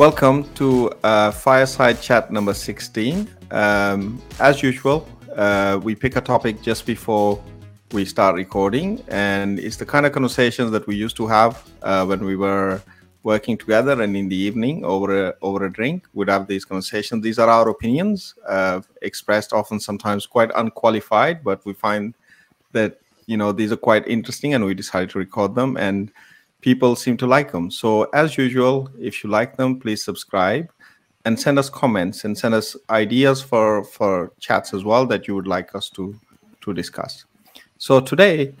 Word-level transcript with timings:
Welcome 0.00 0.44
to 0.54 0.90
uh, 1.04 1.30
Fireside 1.30 2.00
Chat 2.00 2.32
number 2.32 2.54
16. 2.54 3.28
Um, 3.50 4.18
as 4.38 4.62
usual, 4.62 5.06
uh, 5.36 5.78
we 5.82 5.94
pick 5.94 6.16
a 6.16 6.22
topic 6.22 6.62
just 6.62 6.86
before 6.86 7.38
we 7.92 8.06
start 8.06 8.34
recording, 8.34 9.04
and 9.08 9.58
it's 9.58 9.76
the 9.76 9.84
kind 9.84 10.06
of 10.06 10.12
conversations 10.12 10.70
that 10.70 10.86
we 10.86 10.96
used 10.96 11.16
to 11.18 11.26
have 11.26 11.68
uh, 11.82 12.06
when 12.06 12.24
we 12.24 12.34
were 12.34 12.80
working 13.24 13.58
together 13.58 14.00
and 14.00 14.16
in 14.16 14.30
the 14.30 14.36
evening 14.36 14.86
over 14.86 15.26
a, 15.26 15.34
over 15.42 15.66
a 15.66 15.70
drink. 15.70 16.06
We'd 16.14 16.30
have 16.30 16.46
these 16.46 16.64
conversations. 16.64 17.22
These 17.22 17.38
are 17.38 17.50
our 17.50 17.68
opinions, 17.68 18.34
uh, 18.48 18.80
expressed 19.02 19.52
often 19.52 19.80
sometimes 19.80 20.24
quite 20.24 20.50
unqualified, 20.54 21.44
but 21.44 21.62
we 21.66 21.74
find 21.74 22.14
that 22.72 23.00
you 23.26 23.36
know 23.36 23.52
these 23.52 23.70
are 23.70 23.76
quite 23.76 24.08
interesting, 24.08 24.54
and 24.54 24.64
we 24.64 24.72
decided 24.72 25.10
to 25.10 25.18
record 25.18 25.54
them 25.54 25.76
and 25.76 26.10
people 26.60 26.96
seem 26.96 27.16
to 27.18 27.26
like 27.26 27.52
them. 27.52 27.70
So, 27.70 28.04
as 28.14 28.36
usual, 28.36 28.90
if 28.98 29.24
you 29.24 29.30
like 29.30 29.56
them, 29.56 29.78
please 29.78 30.04
subscribe 30.04 30.70
and 31.24 31.38
send 31.38 31.58
us 31.58 31.68
comments 31.68 32.24
and 32.24 32.36
send 32.36 32.54
us 32.54 32.76
ideas 32.88 33.42
for 33.42 33.84
for 33.84 34.32
chats 34.40 34.72
as 34.72 34.84
well 34.84 35.06
that 35.06 35.28
you 35.28 35.34
would 35.34 35.46
like 35.46 35.74
us 35.74 35.90
to 35.90 36.14
to 36.62 36.72
discuss. 36.74 37.24
So 37.78 38.00
today 38.00 38.54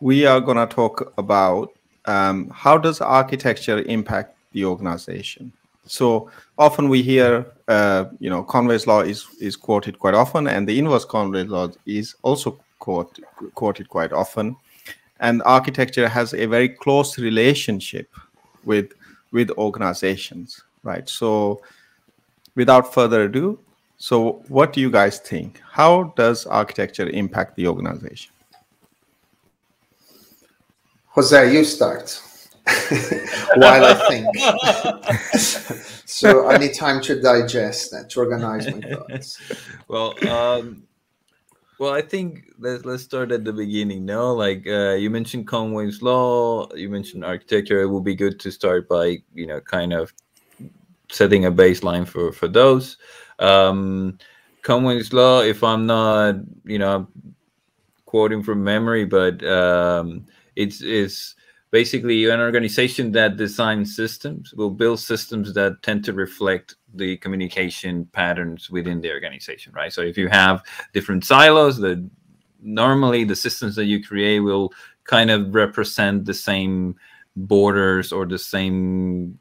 we 0.00 0.26
are 0.26 0.40
going 0.40 0.56
to 0.56 0.66
talk 0.66 1.12
about 1.18 1.72
um, 2.06 2.50
how 2.50 2.78
does 2.78 3.00
architecture 3.00 3.82
impact 3.82 4.34
the 4.52 4.64
organization. 4.64 5.52
So 5.84 6.30
often 6.58 6.88
we 6.88 7.02
hear, 7.02 7.46
uh, 7.68 8.06
you 8.18 8.30
know, 8.30 8.42
Conway's 8.42 8.86
law 8.86 9.00
is 9.00 9.26
is 9.40 9.56
quoted 9.56 9.98
quite 9.98 10.14
often, 10.14 10.46
and 10.46 10.68
the 10.68 10.78
inverse 10.78 11.04
Conway's 11.04 11.48
law 11.48 11.68
is 11.86 12.14
also 12.22 12.58
quote, 12.78 13.18
quoted 13.54 13.88
quite 13.88 14.12
often 14.12 14.56
and 15.22 15.42
architecture 15.46 16.08
has 16.08 16.34
a 16.34 16.44
very 16.46 16.68
close 16.68 17.18
relationship 17.18 18.08
with 18.64 18.92
with 19.30 19.50
organizations 19.52 20.62
right? 20.82 21.08
So 21.08 21.62
without 22.54 22.92
further 22.92 23.22
ado 23.22 23.58
so 24.02 24.42
what 24.48 24.72
do 24.72 24.80
you 24.80 24.90
guys 24.90 25.20
think? 25.20 25.60
How 25.70 26.12
does 26.16 26.44
architecture 26.44 27.08
impact 27.08 27.54
the 27.54 27.68
organization? 27.68 28.32
Jose 31.06 31.52
you 31.54 31.62
start. 31.64 32.20
While 33.54 33.84
i 33.84 33.94
think. 34.08 34.26
So 36.04 36.48
i 36.48 36.58
need 36.58 36.74
time 36.74 37.00
to 37.02 37.20
digest 37.20 37.92
and 37.92 38.08
to 38.10 38.20
organize 38.20 38.66
my 38.66 38.80
thoughts. 38.80 39.40
Well 39.88 40.14
um 40.28 40.82
well, 41.82 41.92
I 41.92 42.00
think 42.00 42.44
let's 42.60 42.84
let's 42.84 43.02
start 43.02 43.32
at 43.32 43.44
the 43.44 43.52
beginning. 43.52 44.04
No, 44.04 44.32
like 44.34 44.64
uh, 44.68 44.92
you 44.92 45.10
mentioned 45.10 45.48
Conway's 45.48 46.00
law, 46.00 46.72
you 46.76 46.88
mentioned 46.88 47.24
architecture. 47.24 47.82
It 47.82 47.88
would 47.88 48.04
be 48.04 48.14
good 48.14 48.38
to 48.38 48.52
start 48.52 48.88
by 48.88 49.18
you 49.34 49.48
know 49.48 49.60
kind 49.60 49.92
of 49.92 50.12
setting 51.10 51.44
a 51.44 51.50
baseline 51.50 52.06
for 52.06 52.30
for 52.30 52.46
those. 52.46 52.98
Um, 53.40 54.16
Conway's 54.62 55.12
law, 55.12 55.40
if 55.42 55.64
I'm 55.64 55.84
not 55.86 56.36
you 56.64 56.78
know 56.78 57.08
quoting 58.06 58.44
from 58.44 58.62
memory, 58.62 59.04
but 59.04 59.44
um, 59.44 60.24
it's 60.54 60.82
it's 60.82 61.34
basically 61.72 62.28
an 62.28 62.38
organization 62.38 63.10
that 63.12 63.38
designs 63.38 63.96
systems 63.96 64.52
will 64.54 64.70
build 64.70 65.00
systems 65.00 65.54
that 65.54 65.82
tend 65.82 66.04
to 66.04 66.12
reflect 66.12 66.76
the 66.94 67.16
communication 67.16 68.04
patterns 68.12 68.70
within 68.70 69.00
the 69.00 69.10
organization 69.10 69.72
right? 69.72 69.92
So 69.92 70.02
if 70.02 70.16
you 70.16 70.28
have 70.28 70.62
different 70.92 71.24
silos 71.24 71.78
that 71.78 72.08
normally 72.60 73.24
the 73.24 73.34
systems 73.34 73.74
that 73.76 73.86
you 73.86 74.04
create 74.04 74.40
will 74.40 74.72
kind 75.04 75.30
of 75.30 75.54
represent 75.54 76.26
the 76.26 76.34
same 76.34 76.94
borders 77.34 78.12
or 78.12 78.26
the 78.26 78.38
same 78.38 79.38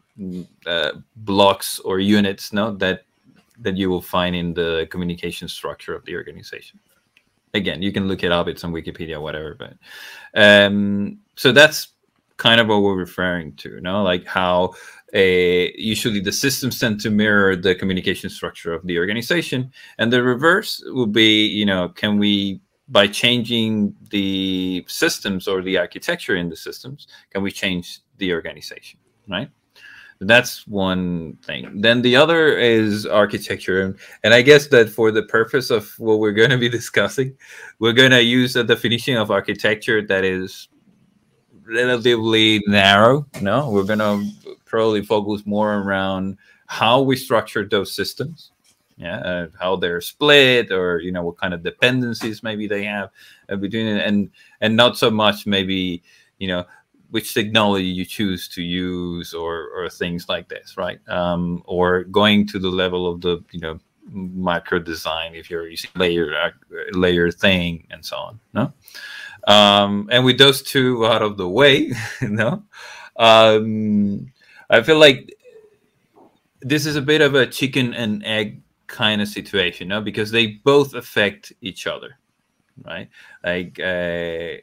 uh, 0.66 0.92
blocks 1.18 1.80
or 1.80 2.00
units 2.00 2.54
no 2.54 2.74
that 2.78 3.04
that 3.60 3.76
you 3.76 3.90
will 3.90 4.02
find 4.02 4.36
in 4.36 4.54
the 4.54 4.88
communication 4.90 5.48
structure 5.48 5.94
of 5.94 6.04
the 6.06 6.16
organization. 6.16 6.80
Again 7.54 7.82
you 7.82 7.92
can 7.92 8.08
look 8.08 8.24
it 8.24 8.32
up 8.32 8.48
it's 8.48 8.64
on 8.64 8.72
wikipedia 8.72 9.22
whatever 9.22 9.56
but 9.56 9.74
um 10.42 11.20
so 11.36 11.52
that's 11.52 11.90
kind 12.42 12.60
of 12.60 12.68
what 12.68 12.82
we're 12.82 12.96
referring 12.96 13.54
to, 13.56 13.70
you 13.70 13.82
know, 13.82 14.02
like 14.02 14.26
how 14.26 14.74
a, 15.14 15.72
usually 15.78 16.20
the 16.20 16.32
systems 16.32 16.80
tend 16.80 17.00
to 17.00 17.12
mirror 17.12 17.56
the 17.56 17.76
communication 17.76 18.32
structure 18.32 18.74
of 18.74 18.86
the 18.88 18.98
organization. 18.98 19.72
And 20.00 20.12
the 20.12 20.24
reverse 20.24 20.82
would 20.88 21.12
be, 21.12 21.46
you 21.46 21.68
know, 21.68 21.90
can 21.90 22.18
we, 22.18 22.60
by 22.90 23.06
changing 23.06 23.96
the 24.10 24.84
systems 24.88 25.48
or 25.48 25.62
the 25.62 25.78
architecture 25.78 26.36
in 26.36 26.50
the 26.50 26.56
systems, 26.56 27.06
can 27.30 27.44
we 27.44 27.52
change 27.52 28.00
the 28.18 28.34
organization, 28.34 29.00
right? 29.30 29.52
That's 30.20 30.66
one 30.68 31.38
thing. 31.44 31.80
Then 31.80 32.02
the 32.02 32.16
other 32.16 32.58
is 32.58 33.06
architecture. 33.06 33.96
And 34.24 34.34
I 34.34 34.42
guess 34.42 34.68
that 34.68 34.90
for 34.90 35.12
the 35.12 35.24
purpose 35.24 35.70
of 35.70 35.94
what 36.00 36.18
we're 36.18 36.32
going 36.32 36.50
to 36.50 36.58
be 36.58 36.70
discussing, 36.80 37.38
we're 37.78 37.94
going 37.94 38.12
to 38.12 38.24
use 38.24 38.56
a 38.56 38.64
definition 38.64 39.18
of 39.18 39.30
architecture 39.30 40.02
that 40.08 40.24
is 40.24 40.68
relatively 41.72 42.62
narrow. 42.68 43.26
No, 43.42 43.70
we're 43.70 43.84
gonna 43.84 44.30
probably 44.66 45.02
focus 45.02 45.46
more 45.46 45.76
around 45.76 46.38
how 46.68 47.02
we 47.02 47.16
structure 47.16 47.66
those 47.66 47.92
systems. 47.92 48.52
Yeah, 48.98 49.18
uh, 49.18 49.48
how 49.60 49.78
they're 49.78 50.02
split, 50.02 50.72
or 50.72 51.00
you 51.00 51.12
know 51.12 51.24
what 51.24 51.38
kind 51.38 51.54
of 51.54 51.64
dependencies 51.64 52.44
maybe 52.44 52.68
they 52.68 52.84
have 52.84 53.10
uh, 53.50 53.56
between 53.56 53.88
it, 53.88 54.06
and 54.06 54.30
and 54.62 54.76
not 54.76 54.98
so 54.98 55.10
much 55.10 55.48
maybe 55.48 56.04
you 56.38 56.48
know 56.48 56.66
which 57.10 57.34
technology 57.34 57.86
you 57.86 58.06
choose 58.06 58.48
to 58.50 58.62
use 58.62 59.34
or 59.34 59.70
or 59.76 59.90
things 59.90 60.30
like 60.30 60.48
this, 60.50 60.78
right? 60.78 61.00
Um, 61.10 61.64
or 61.66 62.04
going 62.06 62.48
to 62.48 62.60
the 62.60 62.70
level 62.70 63.12
of 63.12 63.22
the 63.22 63.44
you 63.52 63.60
know 63.60 63.80
micro 64.12 64.80
design 64.80 65.36
if 65.36 65.50
you're 65.50 65.68
using 65.68 65.92
layer 65.96 66.34
uh, 66.36 66.52
layer 66.94 67.32
thing 67.32 67.88
and 67.92 68.06
so 68.06 68.18
on. 68.18 68.40
No. 68.54 68.74
Um, 69.48 70.08
and 70.12 70.24
with 70.24 70.38
those 70.38 70.62
two 70.62 71.06
out 71.06 71.22
of 71.22 71.38
the 71.38 71.48
way, 71.48 71.92
you 72.22 72.30
know, 72.30 72.64
um, 73.18 74.32
I 74.70 74.82
feel 74.82 74.98
like 74.98 75.36
this 76.62 76.86
is 76.86 76.96
a 76.96 77.02
bit 77.02 77.22
of 77.22 77.36
a 77.36 77.48
chicken 77.48 77.94
and 77.94 78.24
egg 78.26 78.62
kind 78.88 79.22
of 79.22 79.28
situation, 79.28 79.88
no? 79.88 80.02
Because 80.02 80.32
they 80.32 80.48
both 80.48 80.94
affect 80.94 81.54
each 81.62 81.88
other, 81.88 82.18
right? 82.84 83.10
Like 83.44 83.80
uh, 83.80 84.58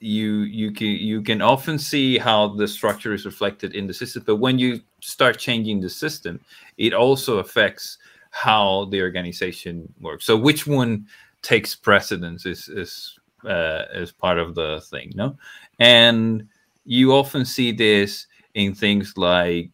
you 0.00 0.40
you 0.42 0.72
can 0.72 0.88
you 0.88 1.22
can 1.22 1.42
often 1.42 1.78
see 1.78 2.18
how 2.18 2.48
the 2.48 2.66
structure 2.66 3.12
is 3.12 3.26
reflected 3.26 3.74
in 3.74 3.86
the 3.86 3.94
system, 3.94 4.22
but 4.26 4.36
when 4.36 4.58
you 4.58 4.80
start 5.00 5.38
changing 5.38 5.80
the 5.80 5.90
system, 5.90 6.40
it 6.78 6.94
also 6.94 7.38
affects 7.38 7.98
how 8.30 8.86
the 8.86 9.02
organization 9.02 9.92
works. 10.00 10.24
So 10.24 10.36
which 10.36 10.66
one 10.66 11.06
takes 11.42 11.74
precedence 11.74 12.46
is 12.46 12.68
is 12.68 13.18
uh, 13.44 13.84
as 13.92 14.12
part 14.12 14.38
of 14.38 14.54
the 14.54 14.80
thing, 14.90 15.12
no? 15.14 15.36
And 15.78 16.48
you 16.84 17.12
often 17.12 17.44
see 17.44 17.72
this 17.72 18.26
in 18.54 18.74
things 18.74 19.16
like 19.16 19.70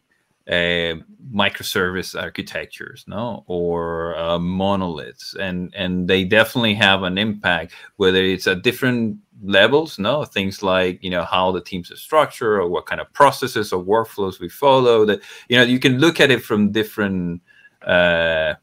uh, 0.49 0.95
microservice 1.31 2.19
architectures, 2.19 3.05
no, 3.07 3.43
or 3.47 4.17
uh, 4.17 4.39
monoliths, 4.39 5.35
and 5.39 5.73
and 5.75 6.07
they 6.07 6.23
definitely 6.23 6.73
have 6.73 7.03
an 7.03 7.17
impact. 7.17 7.73
Whether 7.97 8.23
it's 8.23 8.47
at 8.47 8.63
different 8.63 9.17
levels, 9.43 9.99
no, 9.99 10.25
things 10.25 10.63
like 10.63 11.03
you 11.03 11.11
know 11.11 11.23
how 11.23 11.51
the 11.51 11.61
teams 11.61 11.91
are 11.91 11.97
structured, 11.97 12.59
or 12.59 12.67
what 12.67 12.87
kind 12.87 12.99
of 12.99 13.13
processes 13.13 13.71
or 13.71 13.83
workflows 13.83 14.39
we 14.39 14.49
follow. 14.49 15.05
That 15.05 15.21
you 15.49 15.57
know 15.57 15.63
you 15.63 15.79
can 15.79 15.99
look 15.99 16.19
at 16.19 16.31
it 16.31 16.43
from 16.43 16.71
different 16.71 17.41
uh, 17.85 18.55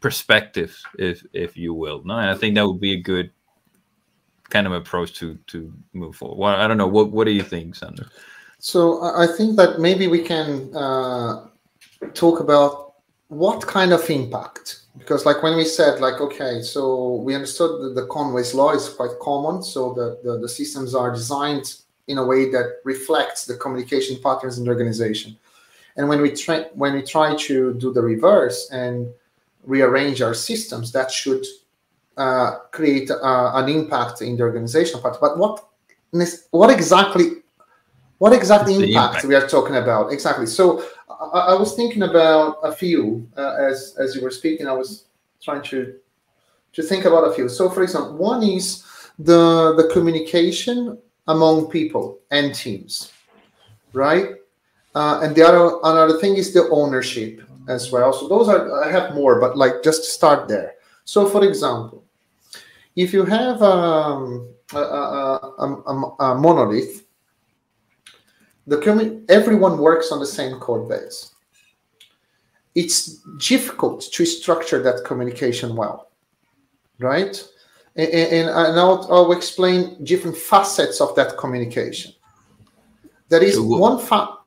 perspectives, 0.00 0.82
if 0.98 1.24
if 1.32 1.56
you 1.56 1.72
will. 1.72 2.02
No, 2.04 2.18
and 2.18 2.30
I 2.30 2.34
think 2.34 2.56
that 2.56 2.66
would 2.66 2.80
be 2.80 2.94
a 2.94 3.00
good 3.00 3.30
kind 4.52 4.66
of 4.66 4.72
approach 4.72 5.10
to 5.14 5.26
to 5.52 5.72
move 5.94 6.14
forward. 6.16 6.38
Well, 6.38 6.54
I 6.54 6.68
don't 6.68 6.76
know. 6.76 6.86
What 6.96 7.10
what 7.10 7.24
do 7.24 7.32
you 7.32 7.42
think, 7.42 7.74
Sandro? 7.74 8.06
So 8.58 9.02
I 9.02 9.26
think 9.26 9.56
that 9.56 9.80
maybe 9.80 10.06
we 10.06 10.22
can 10.22 10.70
uh, 10.76 11.48
talk 12.14 12.38
about 12.38 12.94
what 13.32 13.66
kind 13.66 13.92
of 13.92 14.08
impact 14.10 14.82
because 14.98 15.24
like 15.24 15.42
when 15.42 15.56
we 15.56 15.64
said 15.64 16.00
like 16.00 16.20
okay 16.20 16.60
so 16.60 17.14
we 17.24 17.34
understood 17.34 17.80
that 17.80 17.94
the 17.94 18.06
conway's 18.08 18.52
law 18.52 18.72
is 18.72 18.90
quite 18.90 19.18
common 19.22 19.62
so 19.62 19.94
the, 19.94 20.20
the, 20.22 20.38
the 20.38 20.48
systems 20.48 20.94
are 20.94 21.10
designed 21.10 21.76
in 22.08 22.18
a 22.18 22.26
way 22.26 22.50
that 22.50 22.80
reflects 22.84 23.46
the 23.46 23.56
communication 23.56 24.18
patterns 24.22 24.58
in 24.58 24.64
the 24.64 24.70
organization 24.70 25.34
and 25.96 26.06
when 26.10 26.20
we 26.20 26.30
try 26.30 26.64
when 26.74 26.92
we 26.92 27.00
try 27.00 27.34
to 27.34 27.72
do 27.74 27.90
the 27.90 28.02
reverse 28.02 28.68
and 28.70 29.08
rearrange 29.64 30.20
our 30.20 30.34
systems 30.34 30.92
that 30.92 31.10
should 31.10 31.42
uh, 32.16 32.58
create 32.70 33.10
uh, 33.10 33.52
an 33.54 33.68
impact 33.68 34.22
in 34.22 34.36
the 34.36 34.42
organizational 34.42 35.02
part. 35.02 35.20
But 35.20 35.38
what 35.38 35.64
what 36.50 36.70
exactly 36.70 37.42
what 38.18 38.32
exactly 38.32 38.74
impact, 38.74 39.24
impact, 39.24 39.24
we 39.24 39.34
are 39.34 39.48
talking 39.48 39.76
about 39.76 40.12
exactly? 40.12 40.46
So 40.46 40.84
I, 41.08 41.38
I 41.38 41.54
was 41.54 41.74
thinking 41.74 42.02
about 42.02 42.58
a 42.62 42.72
few 42.72 43.26
uh, 43.36 43.56
as 43.58 43.96
as 43.98 44.14
you 44.14 44.22
were 44.22 44.30
speaking. 44.30 44.66
I 44.66 44.72
was 44.72 45.04
trying 45.42 45.62
to 45.62 45.94
to 46.74 46.82
think 46.82 47.04
about 47.04 47.24
a 47.24 47.32
few. 47.34 47.48
So 47.48 47.68
for 47.68 47.82
example, 47.82 48.16
one 48.16 48.42
is 48.42 48.84
the 49.18 49.74
the 49.76 49.88
communication 49.92 50.98
among 51.28 51.70
people 51.70 52.18
and 52.30 52.54
teams, 52.54 53.12
right? 53.92 54.36
uh, 54.94 55.20
and 55.22 55.34
the 55.34 55.42
other 55.42 55.78
another 55.84 56.18
thing 56.18 56.36
is 56.36 56.52
the 56.52 56.68
ownership 56.70 57.42
as 57.68 57.90
well. 57.90 58.12
So 58.12 58.28
those 58.28 58.48
are 58.48 58.84
I 58.84 58.90
have 58.90 59.14
more, 59.14 59.40
but 59.40 59.56
like 59.56 59.82
just 59.82 60.04
start 60.04 60.48
there. 60.48 60.74
So 61.04 61.28
for 61.28 61.44
example, 61.44 62.04
if 62.96 63.12
you 63.12 63.24
have 63.24 63.62
um, 63.62 64.48
a, 64.72 64.78
a, 64.78 65.54
a, 65.58 66.14
a, 66.20 66.34
monolith, 66.34 67.04
the 68.66 69.24
everyone 69.28 69.78
works 69.78 70.12
on 70.12 70.20
the 70.20 70.26
same 70.26 70.58
code 70.60 70.88
base. 70.88 71.34
It's 72.74 73.22
difficult 73.38 74.02
to 74.12 74.24
structure 74.24 74.82
that 74.82 75.04
communication 75.04 75.76
well, 75.76 76.10
right? 76.98 77.42
And, 77.96 78.08
and, 78.08 78.48
and 78.48 78.80
I'll, 78.80 79.06
I'll 79.10 79.32
explain 79.32 80.02
different 80.04 80.36
facets 80.36 81.00
of 81.00 81.14
that 81.16 81.36
communication. 81.36 82.12
There 83.28 83.42
is 83.42 83.60
one 83.60 83.98
fa- 83.98 84.38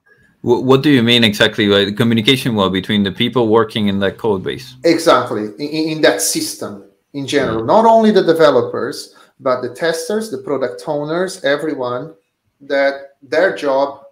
what 0.45 0.83
do 0.83 0.91
you 0.91 1.01
mean 1.01 1.23
exactly 1.23 1.67
by 1.67 1.91
communication 1.91 2.53
well 2.53 2.69
between 2.69 3.01
the 3.01 3.11
people 3.11 3.47
working 3.47 3.87
in 3.87 3.99
that 3.99 4.19
code 4.19 4.43
base? 4.43 4.75
Exactly, 4.83 5.45
in, 5.57 5.97
in 5.97 6.01
that 6.01 6.21
system 6.21 6.83
in 7.13 7.25
general, 7.25 7.63
mm. 7.63 7.65
not 7.65 7.85
only 7.85 8.11
the 8.11 8.21
developers, 8.21 9.15
but 9.39 9.61
the 9.61 9.73
testers, 9.73 10.29
the 10.29 10.37
product 10.37 10.83
owners, 10.85 11.43
everyone 11.43 12.13
that 12.61 13.15
their 13.23 13.55
job 13.55 14.05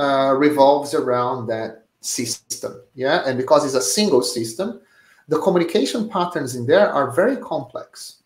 uh, 0.00 0.34
revolves 0.36 0.92
around 0.92 1.46
that 1.46 1.84
system. 2.00 2.82
Yeah, 2.94 3.22
and 3.24 3.38
because 3.38 3.64
it's 3.64 3.74
a 3.74 3.82
single 3.82 4.22
system, 4.22 4.80
the 5.28 5.38
communication 5.40 6.08
patterns 6.08 6.56
in 6.56 6.66
there 6.66 6.90
are 6.92 7.12
very 7.12 7.36
complex, 7.36 8.22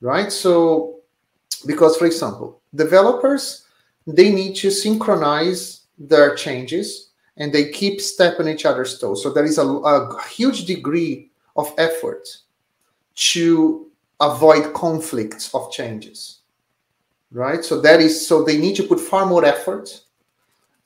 right? 0.00 0.32
So, 0.32 1.00
because 1.66 1.96
for 1.96 2.06
example, 2.06 2.60
developers 2.74 3.62
they 4.06 4.30
need 4.32 4.54
to 4.54 4.70
synchronize 4.70 5.85
their 5.98 6.34
changes 6.34 7.10
and 7.36 7.52
they 7.52 7.70
keep 7.70 8.00
stepping 8.00 8.48
each 8.48 8.64
other's 8.64 8.98
toes. 8.98 9.22
So 9.22 9.32
there 9.32 9.44
is 9.44 9.58
a, 9.58 9.66
a 9.66 10.22
huge 10.28 10.64
degree 10.64 11.30
of 11.56 11.72
effort 11.78 12.28
to 13.14 13.86
avoid 14.20 14.72
conflicts 14.74 15.54
of 15.54 15.70
changes, 15.70 16.40
right? 17.30 17.64
So 17.64 17.80
that 17.80 18.00
is 18.00 18.26
so 18.26 18.42
they 18.42 18.58
need 18.58 18.76
to 18.76 18.84
put 18.84 19.00
far 19.00 19.26
more 19.26 19.44
effort 19.44 20.00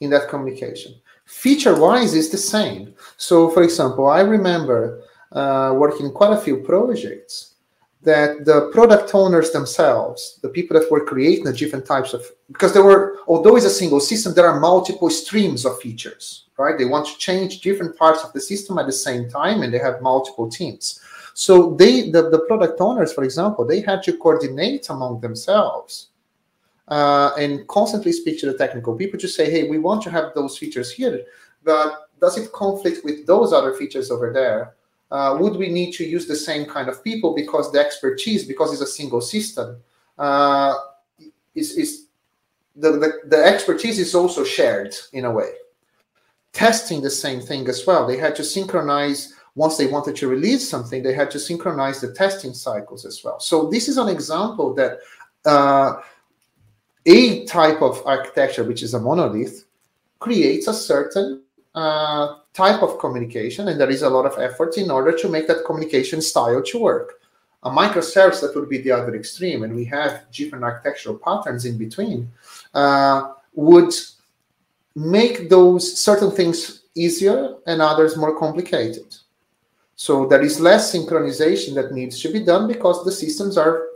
in 0.01 0.11
that 0.11 0.29
communication. 0.29 0.95
Feature-wise, 1.27 2.15
is 2.15 2.31
the 2.31 2.39
same. 2.39 2.93
So, 3.17 3.51
for 3.51 3.63
example, 3.63 4.09
I 4.09 4.21
remember 4.21 5.05
uh, 5.31 5.73
working 5.77 6.11
quite 6.11 6.33
a 6.33 6.41
few 6.41 6.57
projects 6.57 7.50
that 8.03 8.47
the 8.47 8.71
product 8.73 9.15
owners 9.15 9.51
themselves, 9.51 10.39
the 10.43 10.49
people 10.49 10.79
that 10.79 10.91
were 10.91 11.05
creating 11.05 11.45
the 11.45 11.53
different 11.53 11.85
types 11.85 12.15
of, 12.15 12.25
because 12.49 12.73
there 12.73 12.83
were, 12.83 13.19
although 13.29 13.57
it's 13.57 13.67
a 13.67 13.71
single 13.71 14.01
system, 14.01 14.33
there 14.33 14.49
are 14.49 14.59
multiple 14.59 15.11
streams 15.11 15.67
of 15.67 15.79
features, 15.81 16.47
right? 16.57 16.79
They 16.79 16.87
want 16.87 17.07
to 17.09 17.19
change 17.19 17.61
different 17.61 17.97
parts 17.99 18.25
of 18.25 18.33
the 18.33 18.41
system 18.41 18.79
at 18.79 18.87
the 18.87 18.93
same 18.93 19.29
time, 19.29 19.63
and 19.63 19.73
they 19.73 19.79
have 19.79 20.01
multiple 20.01 20.49
teams. 20.49 21.01
So 21.35 21.75
they, 21.75 22.11
the, 22.11 22.31
the 22.31 22.41
product 22.41 22.81
owners, 22.81 23.13
for 23.13 23.23
example, 23.23 23.67
they 23.67 23.81
had 23.81 24.03
to 24.05 24.17
coordinate 24.17 24.89
among 24.89 25.21
themselves 25.21 26.09
uh, 26.89 27.33
and 27.39 27.69
constantly 27.69 28.13
speak 28.13 28.41
to 28.41 28.47
the 28.47 28.59
technical 28.59 28.97
people 28.97 29.19
to 29.21 29.29
say, 29.29 29.51
hey, 29.51 29.69
we 29.69 29.79
want 29.79 30.03
to 30.03 30.11
have 30.11 30.33
those 30.35 30.57
features 30.57 30.91
here, 30.91 31.23
but 31.65 32.09
does 32.21 32.39
it 32.39 32.53
conflict 32.53 33.05
with 33.05 33.27
those 33.27 33.53
other 33.53 33.75
features 33.75 34.11
over 34.11 34.33
there? 34.33 34.75
Uh, 35.11 35.37
would 35.39 35.57
we 35.57 35.69
need 35.69 35.93
to 35.93 36.05
use 36.05 36.27
the 36.27 36.37
same 36.37 36.67
kind 36.67 36.89
of 36.89 37.03
people 37.03 37.35
because 37.35 37.73
the 37.73 37.81
expertise, 37.81 38.45
because 38.45 38.73
it's 38.73 38.83
a 38.83 38.87
single 38.87 39.21
system, 39.21 39.77
uh, 40.19 40.75
is, 41.55 41.77
is 41.77 42.07
the, 42.77 42.93
the, 42.93 43.13
the 43.27 43.45
expertise 43.45 43.99
is 43.99 44.15
also 44.15 44.45
shared 44.45 44.95
in 45.13 45.25
a 45.25 45.31
way. 45.31 45.53
Testing 46.53 47.01
the 47.01 47.11
same 47.11 47.41
thing 47.41 47.69
as 47.69 47.87
well. 47.87 48.07
They 48.07 48.17
had 48.17 48.37
to 48.37 48.45
synchronize 48.45 49.35
once 49.55 49.77
they 49.77 49.87
wanted 49.87 50.17
to 50.17 50.29
release 50.29 50.69
something, 50.69 51.03
they 51.03 51.13
had 51.13 51.31
to 51.33 51.39
synchronize 51.39 52.01
the 52.01 52.13
testing 52.13 52.55
cycles 52.55 53.05
as 53.05 53.23
well. 53.25 53.41
So 53.41 53.69
this 53.69 53.89
is 53.89 53.99
an 53.99 54.09
example 54.09 54.75
that 54.75 54.99
uh, 55.45 56.01
a 57.07 57.45
type 57.47 57.83
of 57.83 58.03
architecture, 58.07 58.65
which 58.65 58.83
is 58.83 58.95
a 58.95 59.01
monolith, 59.01 59.67
creates 60.21 60.69
a 60.69 60.75
certain 60.75 61.43
uh, 61.75 62.37
type 62.53 62.83
of 62.83 62.99
communication, 62.99 63.69
and 63.69 63.81
there 63.81 63.91
is 63.91 64.03
a 64.03 64.11
lot 64.11 64.27
of 64.27 64.39
effort 64.39 64.77
in 64.77 64.91
order 64.91 65.13
to 65.13 65.29
make 65.29 65.47
that 65.47 65.65
communication 65.65 66.21
style 66.21 66.63
to 66.63 66.79
work. 66.79 67.21
A 67.63 67.71
microservice 67.71 68.41
that 68.41 68.55
would 68.57 68.69
be 68.69 68.79
the 68.79 68.91
other 68.91 69.15
extreme, 69.15 69.63
and 69.63 69.75
we 69.75 69.85
have 69.85 70.25
different 70.33 70.65
architectural 70.65 71.17
patterns 71.17 71.65
in 71.67 71.77
between, 71.77 72.31
uh, 72.75 73.33
would 73.55 73.93
make 74.95 75.49
those 75.49 76.01
certain 76.01 76.31
things 76.31 76.83
easier 76.95 77.57
and 77.67 77.81
others 77.81 78.17
more 78.17 78.39
complicated. 78.39 79.17
So 79.95 80.27
there 80.27 80.43
is 80.43 80.61
less 80.61 80.95
synchronization 80.95 81.75
that 81.75 81.93
needs 81.93 82.21
to 82.23 82.33
be 82.33 82.41
done 82.41 82.67
because 82.67 83.05
the 83.05 83.13
systems 83.13 83.59
are 83.59 83.89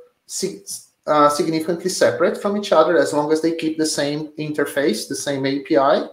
uh, 1.06 1.28
significantly 1.28 1.90
separate 1.90 2.40
from 2.40 2.56
each 2.56 2.72
other 2.72 2.98
as 2.98 3.12
long 3.12 3.32
as 3.32 3.40
they 3.40 3.56
keep 3.56 3.78
the 3.78 3.86
same 3.86 4.28
interface, 4.38 5.08
the 5.08 5.16
same 5.16 5.46
API, 5.46 6.08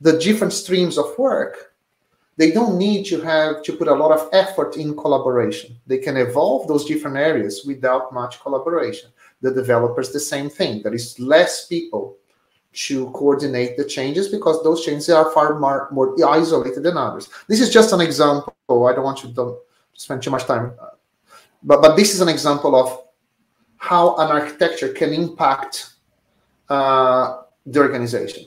the 0.00 0.18
different 0.18 0.52
streams 0.52 0.98
of 0.98 1.16
work, 1.18 1.74
they 2.36 2.52
don't 2.52 2.78
need 2.78 3.04
to 3.06 3.20
have 3.20 3.62
to 3.64 3.72
put 3.72 3.88
a 3.88 3.94
lot 3.94 4.12
of 4.12 4.28
effort 4.32 4.76
in 4.76 4.96
collaboration. 4.96 5.76
They 5.86 5.98
can 5.98 6.16
evolve 6.16 6.68
those 6.68 6.84
different 6.84 7.16
areas 7.16 7.64
without 7.66 8.12
much 8.12 8.40
collaboration. 8.40 9.10
The 9.42 9.52
developers, 9.52 10.12
the 10.12 10.20
same 10.20 10.48
thing. 10.48 10.82
There 10.82 10.94
is 10.94 11.18
less 11.18 11.66
people 11.66 12.16
to 12.72 13.10
coordinate 13.10 13.76
the 13.76 13.84
changes 13.84 14.28
because 14.28 14.62
those 14.62 14.84
changes 14.84 15.10
are 15.10 15.32
far 15.32 15.58
more, 15.58 15.88
more 15.90 16.14
isolated 16.24 16.82
than 16.82 16.96
others. 16.96 17.28
This 17.48 17.60
is 17.60 17.70
just 17.70 17.92
an 17.92 18.00
example. 18.00 18.54
I 18.86 18.94
don't 18.94 19.04
want 19.04 19.24
you 19.24 19.32
to 19.32 19.58
spend 19.94 20.22
too 20.22 20.30
much 20.30 20.44
time, 20.44 20.72
but 21.62 21.82
but 21.82 21.96
this 21.96 22.14
is 22.14 22.20
an 22.20 22.28
example 22.28 22.76
of 22.76 23.04
how 23.78 24.16
an 24.16 24.30
architecture 24.30 24.90
can 24.90 25.12
impact 25.12 25.94
uh, 26.68 27.42
the 27.66 27.80
organization. 27.80 28.44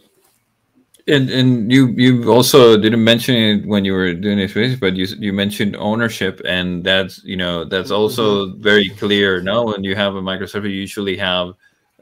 And 1.08 1.30
and 1.30 1.72
you 1.72 1.88
you 1.98 2.30
also 2.32 2.78
didn't 2.78 3.04
mention 3.04 3.36
it 3.36 3.66
when 3.66 3.86
you 3.86 3.94
were 3.94 4.14
doing 4.14 4.38
this, 4.38 4.80
but 4.80 4.96
you 4.96 5.08
you 5.18 5.34
mentioned 5.34 5.76
ownership, 5.76 6.42
and 6.46 6.84
that's 6.84 7.24
you 7.24 7.38
know 7.38 7.66
that's 7.66 7.90
also 7.90 8.48
mm-hmm. 8.48 8.62
very 8.62 8.90
clear. 8.90 9.42
No, 9.42 9.64
when 9.64 9.84
you 9.84 9.96
have 9.96 10.16
a 10.16 10.22
microservice, 10.22 10.70
you 10.70 10.82
usually 10.82 11.18
have 11.18 11.54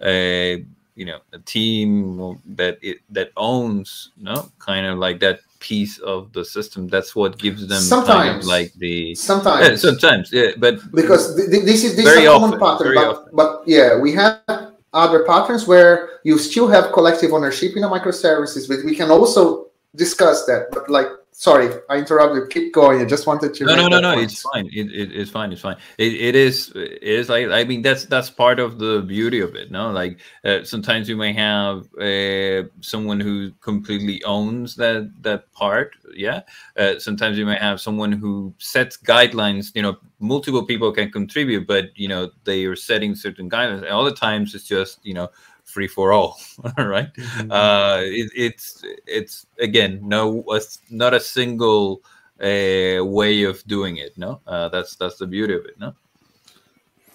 a 0.01 0.65
you 0.95 1.05
know 1.05 1.19
a 1.31 1.39
team 1.39 2.41
that 2.55 2.77
it 2.81 2.99
that 3.09 3.31
owns 3.37 4.11
no 4.17 4.51
kind 4.59 4.85
of 4.85 4.99
like 4.99 5.19
that 5.21 5.39
piece 5.59 5.97
of 5.99 6.33
the 6.33 6.43
system. 6.43 6.87
That's 6.87 7.15
what 7.15 7.37
gives 7.37 7.65
them 7.67 7.79
sometimes 7.79 8.09
kind 8.09 8.39
of 8.39 8.45
like 8.45 8.73
the 8.73 9.15
sometimes 9.15 9.69
yeah, 9.69 9.75
sometimes 9.75 10.33
yeah, 10.33 10.51
but 10.57 10.79
because 10.91 11.35
th- 11.35 11.49
th- 11.49 11.63
this 11.63 11.83
is 11.83 11.95
this 11.95 12.05
is 12.05 12.17
a 12.17 12.25
common 12.25 12.61
often, 12.61 12.93
pattern. 12.93 12.95
But, 12.95 13.35
but 13.35 13.63
yeah, 13.65 13.97
we 13.97 14.13
have 14.13 14.43
other 14.93 15.23
patterns 15.23 15.67
where 15.67 16.19
you 16.23 16.37
still 16.37 16.67
have 16.67 16.91
collective 16.93 17.33
ownership 17.33 17.75
in 17.75 17.83
a 17.83 17.89
microservices, 17.89 18.67
but 18.67 18.83
we 18.83 18.95
can 18.95 19.11
also 19.11 19.67
discuss 19.95 20.45
that. 20.45 20.67
But 20.71 20.89
like 20.89 21.07
sorry, 21.39 21.73
I 21.89 21.97
interrupted. 21.97 22.49
Keep 22.49 22.73
going. 22.73 23.01
I 23.01 23.05
just 23.05 23.25
wanted 23.25 23.53
to. 23.53 23.63
No, 23.63 23.75
no, 23.75 23.87
no, 23.87 24.01
no. 24.01 24.13
Point. 24.13 24.31
It's 24.31 24.41
fine. 24.41 24.65
It, 24.73 24.91
it, 24.91 25.15
it's 25.15 25.31
fine. 25.31 25.53
It's 25.53 25.61
fine. 25.61 25.77
It, 25.97 26.13
it 26.13 26.35
is. 26.35 26.71
It 26.75 27.01
is 27.01 27.29
like 27.29 27.47
I 27.47 27.63
mean 27.63 27.81
that's 27.81 28.05
that's 28.05 28.29
part 28.29 28.59
of 28.59 28.77
the 28.77 29.01
beauty 29.01 29.39
of 29.39 29.55
it. 29.55 29.71
No, 29.71 29.89
like 29.89 30.19
uh, 30.43 30.63
sometimes 30.63 31.07
you 31.07 31.15
may 31.15 31.31
have 31.33 31.87
uh, 31.95 32.67
someone 32.81 33.21
who 33.21 33.51
completely 33.61 34.21
owns 34.25 34.75
that 34.75 35.11
that 35.21 35.51
part. 35.53 35.95
Yeah. 36.13 36.41
Uh, 36.75 36.99
sometimes 36.99 37.37
you 37.37 37.45
may 37.45 37.55
have 37.55 37.79
someone 37.79 38.11
who 38.11 38.53
sets 38.57 38.97
guidelines. 38.97 39.71
You 39.73 39.83
know, 39.83 39.97
multiple 40.19 40.65
people 40.65 40.91
can 40.91 41.09
contribute, 41.09 41.65
but 41.65 41.97
you 41.97 42.09
know 42.09 42.31
they 42.43 42.65
are 42.65 42.75
setting 42.75 43.15
certain 43.15 43.49
guidelines. 43.49 43.83
And 43.83 43.87
all 43.87 44.03
the 44.03 44.13
times 44.13 44.53
it's 44.53 44.67
just 44.67 44.99
you 45.03 45.13
know 45.13 45.29
free 45.69 45.87
for 45.87 46.11
all 46.11 46.39
right? 46.77 47.13
Mm-hmm. 47.13 47.51
uh 47.51 47.99
it, 48.01 48.31
it's 48.35 48.83
it's 49.05 49.45
again 49.59 49.99
no 50.03 50.43
not 50.89 51.13
a 51.13 51.19
single 51.19 52.01
uh, 52.41 53.03
way 53.03 53.43
of 53.43 53.63
doing 53.67 53.97
it 53.97 54.17
no? 54.17 54.41
Uh, 54.47 54.69
that's 54.69 54.95
that's 54.95 55.17
the 55.17 55.27
beauty 55.27 55.53
of 55.53 55.65
it 55.65 55.79
no? 55.79 55.93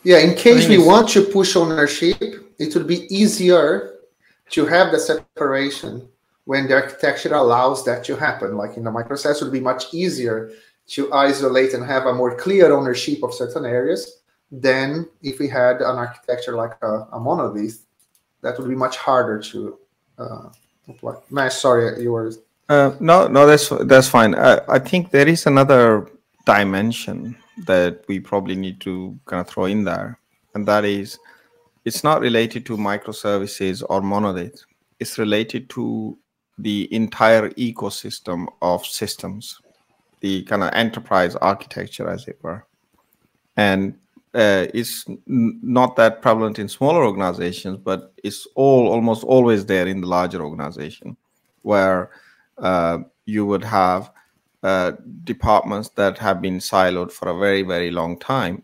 Yeah 0.03 0.19
in 0.19 0.35
case 0.35 0.69
we 0.69 0.79
want 0.79 1.09
to 1.11 1.23
push 1.23 1.57
ownership 1.57 2.21
it 2.59 2.75
will 2.75 2.85
be 2.85 3.07
easier 3.15 3.95
to 4.51 4.67
have 4.67 4.93
the 4.93 4.99
separation 4.99 6.09
when 6.45 6.69
the 6.69 6.75
architecture 6.75 7.35
allows 7.35 7.85
that 7.85 8.05
to 8.05 8.17
happen. 8.17 8.57
Like 8.57 8.77
in 8.77 8.85
the 8.85 8.91
microservice 8.91 9.41
it 9.41 9.45
would 9.45 9.53
be 9.53 9.61
much 9.61 9.93
easier 9.93 10.53
to 10.89 11.13
isolate 11.13 11.73
and 11.73 11.85
have 11.85 12.07
a 12.07 12.13
more 12.13 12.37
clear 12.37 12.73
ownership 12.73 13.23
of 13.23 13.33
certain 13.33 13.65
areas 13.65 14.21
than 14.51 15.09
if 15.23 15.39
we 15.39 15.49
had 15.49 15.77
an 15.77 15.97
architecture 15.97 16.55
like 16.55 16.77
a, 16.83 17.07
a 17.13 17.21
monolith 17.21 17.87
that 18.45 18.59
would 18.59 18.69
be 18.69 18.77
much 18.77 18.97
harder 18.99 19.41
to 19.41 19.79
uh, 20.19 20.49
apply. 20.89 21.15
Mash, 21.31 21.57
sorry, 21.57 22.03
you 22.03 22.13
were. 22.13 22.31
Uh, 22.69 22.95
no, 23.01 23.27
no, 23.27 23.47
that's 23.47 23.71
that's 23.87 24.09
fine. 24.09 24.35
I, 24.35 24.61
I 24.69 24.79
think 24.79 25.11
there 25.11 25.27
is 25.27 25.47
another 25.47 26.09
dimension 26.47 27.37
that 27.67 28.05
we 28.07 28.21
probably 28.21 28.55
need 28.55 28.81
to 28.83 29.19
kind 29.27 29.41
of 29.41 29.49
throw 29.49 29.65
in 29.65 29.85
there, 29.85 30.21
and 30.55 30.67
that 30.69 30.85
is, 30.85 31.19
it's 31.85 32.05
not 32.05 32.21
related 32.21 32.67
to 32.67 32.77
microservices 32.77 33.83
or 33.89 34.03
monolith. 34.03 34.63
It's 35.01 35.19
related 35.19 35.69
to 35.71 36.19
the 36.59 36.93
entire 36.95 37.51
ecosystem 37.51 38.47
of 38.61 38.87
systems, 38.87 39.61
the 40.21 40.43
kind 40.45 40.63
of 40.63 40.71
enterprise 40.73 41.35
architecture, 41.37 42.09
as 42.09 42.29
it 42.29 42.39
were. 42.43 42.67
And 43.57 43.99
uh, 44.35 44.67
it's 44.75 45.05
not 45.27 45.97
that 45.97 46.21
prevalent 46.23 46.59
in 46.59 46.69
smaller 46.69 47.05
organizations, 47.05 47.79
but 47.79 48.13
it's 48.25 48.47
all 48.57 48.89
almost 48.89 49.23
always 49.25 49.67
there 49.67 49.87
in 49.87 50.01
the 50.01 50.07
larger 50.07 50.43
organization, 50.43 51.17
where 51.63 52.11
uh, 52.59 52.99
you 53.27 53.47
would 53.47 53.65
have 53.65 54.11
uh, 54.63 54.93
departments 55.25 55.91
that 55.91 56.19
have 56.19 56.41
been 56.41 56.59
siloed 56.59 57.13
for 57.13 57.29
a 57.29 57.39
very, 57.39 57.63
very 57.63 57.91
long 57.91 58.19
time, 58.19 58.63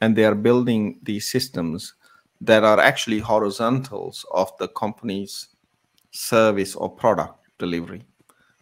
and 0.00 0.14
they 0.14 0.24
are 0.24 0.34
building 0.34 0.98
these 1.02 1.28
systems 1.28 1.94
that 2.40 2.64
are 2.64 2.78
actually 2.78 3.18
horizontals 3.18 4.26
of 4.32 4.56
the 4.58 4.68
company's 4.68 5.48
service 6.10 6.74
or 6.76 6.90
product 6.90 7.34
delivery. 7.58 8.02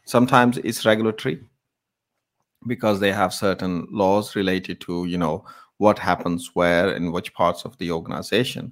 Sometimes 0.04 0.58
it's 0.58 0.86
regulatory 0.86 1.40
because 2.66 3.00
they 3.00 3.12
have 3.12 3.32
certain 3.32 3.86
laws 3.90 4.36
related 4.36 4.80
to, 4.82 5.04
you 5.06 5.18
know, 5.18 5.44
what 5.80 5.98
happens 5.98 6.50
where 6.52 6.94
in 6.94 7.10
which 7.10 7.32
parts 7.32 7.64
of 7.64 7.76
the 7.78 7.90
organization. 7.90 8.70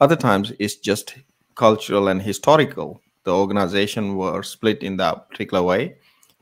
Other 0.00 0.16
times 0.16 0.54
it's 0.58 0.76
just 0.76 1.14
cultural 1.54 2.08
and 2.08 2.22
historical. 2.22 3.02
The 3.24 3.34
organization 3.34 4.16
were 4.16 4.42
split 4.42 4.82
in 4.82 4.96
that 4.96 5.28
particular 5.28 5.62
way. 5.62 5.96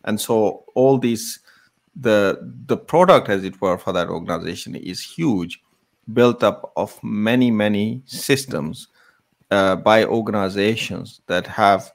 And 0.04 0.20
so 0.20 0.64
all 0.76 0.98
these 0.98 1.40
the 1.96 2.38
the 2.66 2.76
product 2.76 3.28
as 3.28 3.42
it 3.42 3.60
were 3.60 3.76
for 3.76 3.92
that 3.92 4.08
organization 4.08 4.76
is 4.76 5.00
huge 5.00 5.60
built 6.12 6.42
up 6.42 6.72
of 6.76 6.98
many 7.02 7.50
many 7.50 8.02
systems 8.04 8.88
uh, 9.50 9.76
by 9.76 10.04
organizations 10.04 11.20
that 11.26 11.46
have 11.46 11.92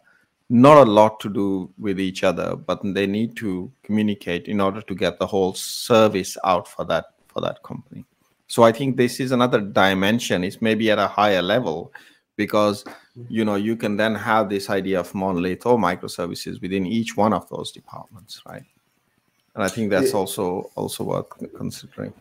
not 0.50 0.78
a 0.78 0.90
lot 0.90 1.20
to 1.20 1.30
do 1.30 1.70
with 1.78 2.00
each 2.00 2.24
other 2.24 2.56
but 2.56 2.80
they 2.84 3.06
need 3.06 3.36
to 3.36 3.70
communicate 3.84 4.48
in 4.48 4.62
order 4.62 4.82
to 4.82 4.96
get 4.96 5.20
the 5.20 5.28
whole 5.28 5.54
service 5.54 6.38
out 6.46 6.66
for 6.66 6.86
that 6.86 7.19
for 7.40 7.48
that 7.48 7.62
company 7.64 8.06
so 8.48 8.64
i 8.64 8.72
think 8.72 8.98
this 8.98 9.20
is 9.20 9.32
another 9.32 9.62
dimension 9.62 10.44
it's 10.44 10.62
maybe 10.62 10.92
at 10.92 11.00
a 11.00 11.08
higher 11.08 11.42
level 11.42 11.92
because 12.36 12.86
you 13.30 13.44
know 13.46 13.56
you 13.56 13.76
can 13.76 13.98
then 13.98 14.16
have 14.16 14.50
this 14.50 14.70
idea 14.70 15.00
of 15.00 15.14
monolith 15.14 15.66
or 15.66 15.78
microservices 15.78 16.62
within 16.62 16.86
each 16.86 17.16
one 17.18 17.34
of 17.34 17.48
those 17.50 17.72
departments 17.72 18.42
right 18.48 18.64
and 19.56 19.64
i 19.64 19.68
think 19.68 19.90
that's 19.90 20.14
also 20.14 20.70
also 20.76 21.04
worth 21.04 21.28
considering 21.56 22.14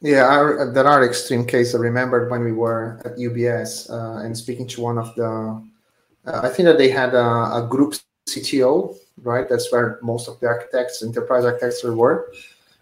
yeah, 0.00 0.26
our, 0.26 0.72
there 0.72 0.86
are 0.86 1.04
extreme 1.04 1.44
cases. 1.44 1.74
I 1.74 1.78
remember 1.78 2.28
when 2.28 2.44
we 2.44 2.52
were 2.52 3.02
at 3.04 3.16
UBS 3.16 3.90
uh, 3.90 4.24
and 4.24 4.36
speaking 4.36 4.68
to 4.68 4.80
one 4.80 4.96
of 4.96 5.12
the, 5.16 5.26
uh, 5.26 6.40
I 6.40 6.48
think 6.50 6.66
that 6.66 6.78
they 6.78 6.88
had 6.88 7.14
a, 7.14 7.58
a, 7.58 7.66
group 7.68 7.94
CTO, 8.28 8.96
right? 9.22 9.48
That's 9.48 9.72
where 9.72 9.98
most 10.00 10.28
of 10.28 10.38
the 10.38 10.46
architects, 10.46 11.02
enterprise 11.02 11.44
architects 11.44 11.82
were. 11.82 12.30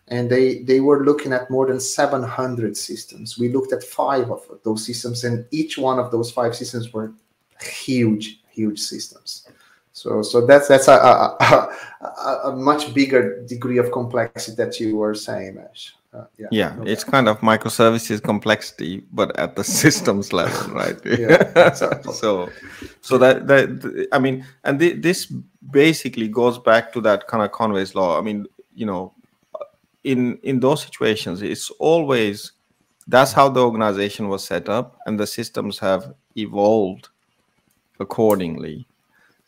And 0.08 0.30
they, 0.30 0.62
they 0.62 0.80
were 0.80 1.04
looking 1.04 1.32
at 1.32 1.50
more 1.50 1.66
than 1.66 1.80
700 1.80 2.76
systems. 2.76 3.38
We 3.38 3.48
looked 3.48 3.72
at 3.72 3.82
five 3.82 4.30
of 4.30 4.46
those 4.64 4.86
systems, 4.86 5.24
and 5.24 5.44
each 5.50 5.78
one 5.78 5.98
of 5.98 6.10
those 6.12 6.30
five 6.30 6.54
systems 6.54 6.92
were 6.92 7.12
huge, 7.60 8.40
huge 8.50 8.78
systems. 8.78 9.48
So, 9.92 10.20
so 10.20 10.46
that's 10.46 10.68
that's 10.68 10.88
a, 10.88 10.92
a, 10.92 11.36
a, 12.02 12.40
a 12.50 12.56
much 12.56 12.92
bigger 12.92 13.42
degree 13.46 13.78
of 13.78 13.90
complexity 13.92 14.54
that 14.56 14.78
you 14.78 14.96
were 14.96 15.14
saying, 15.14 15.58
Ash. 15.58 15.94
Uh, 16.12 16.24
yeah, 16.38 16.46
yeah 16.50 16.76
okay. 16.78 16.92
it's 16.92 17.04
kind 17.04 17.28
of 17.28 17.40
microservices 17.40 18.22
complexity, 18.22 19.04
but 19.12 19.36
at 19.38 19.56
the 19.56 19.64
systems 19.82 20.32
level, 20.32 20.74
right? 20.74 20.98
yeah, 21.04 21.72
so, 22.12 22.50
so 23.00 23.18
that 23.18 23.46
that 23.46 24.08
I 24.12 24.18
mean, 24.18 24.46
and 24.64 24.78
th- 24.78 25.02
this 25.02 25.32
basically 25.70 26.28
goes 26.28 26.58
back 26.58 26.92
to 26.92 27.00
that 27.00 27.26
kind 27.26 27.42
of 27.42 27.52
Conway's 27.52 27.94
law. 27.94 28.18
I 28.18 28.22
mean, 28.22 28.46
you 28.74 28.86
know, 28.86 29.12
in 30.12 30.38
in 30.42 30.60
those 30.60 30.82
situations, 30.82 31.42
it's 31.42 31.70
always 31.78 32.52
that's 33.08 33.32
how 33.32 33.48
the 33.48 33.60
organization 33.60 34.28
was 34.28 34.44
set 34.44 34.68
up, 34.68 34.98
and 35.06 35.18
the 35.20 35.26
systems 35.26 35.78
have 35.80 36.14
evolved 36.36 37.08
accordingly. 38.00 38.86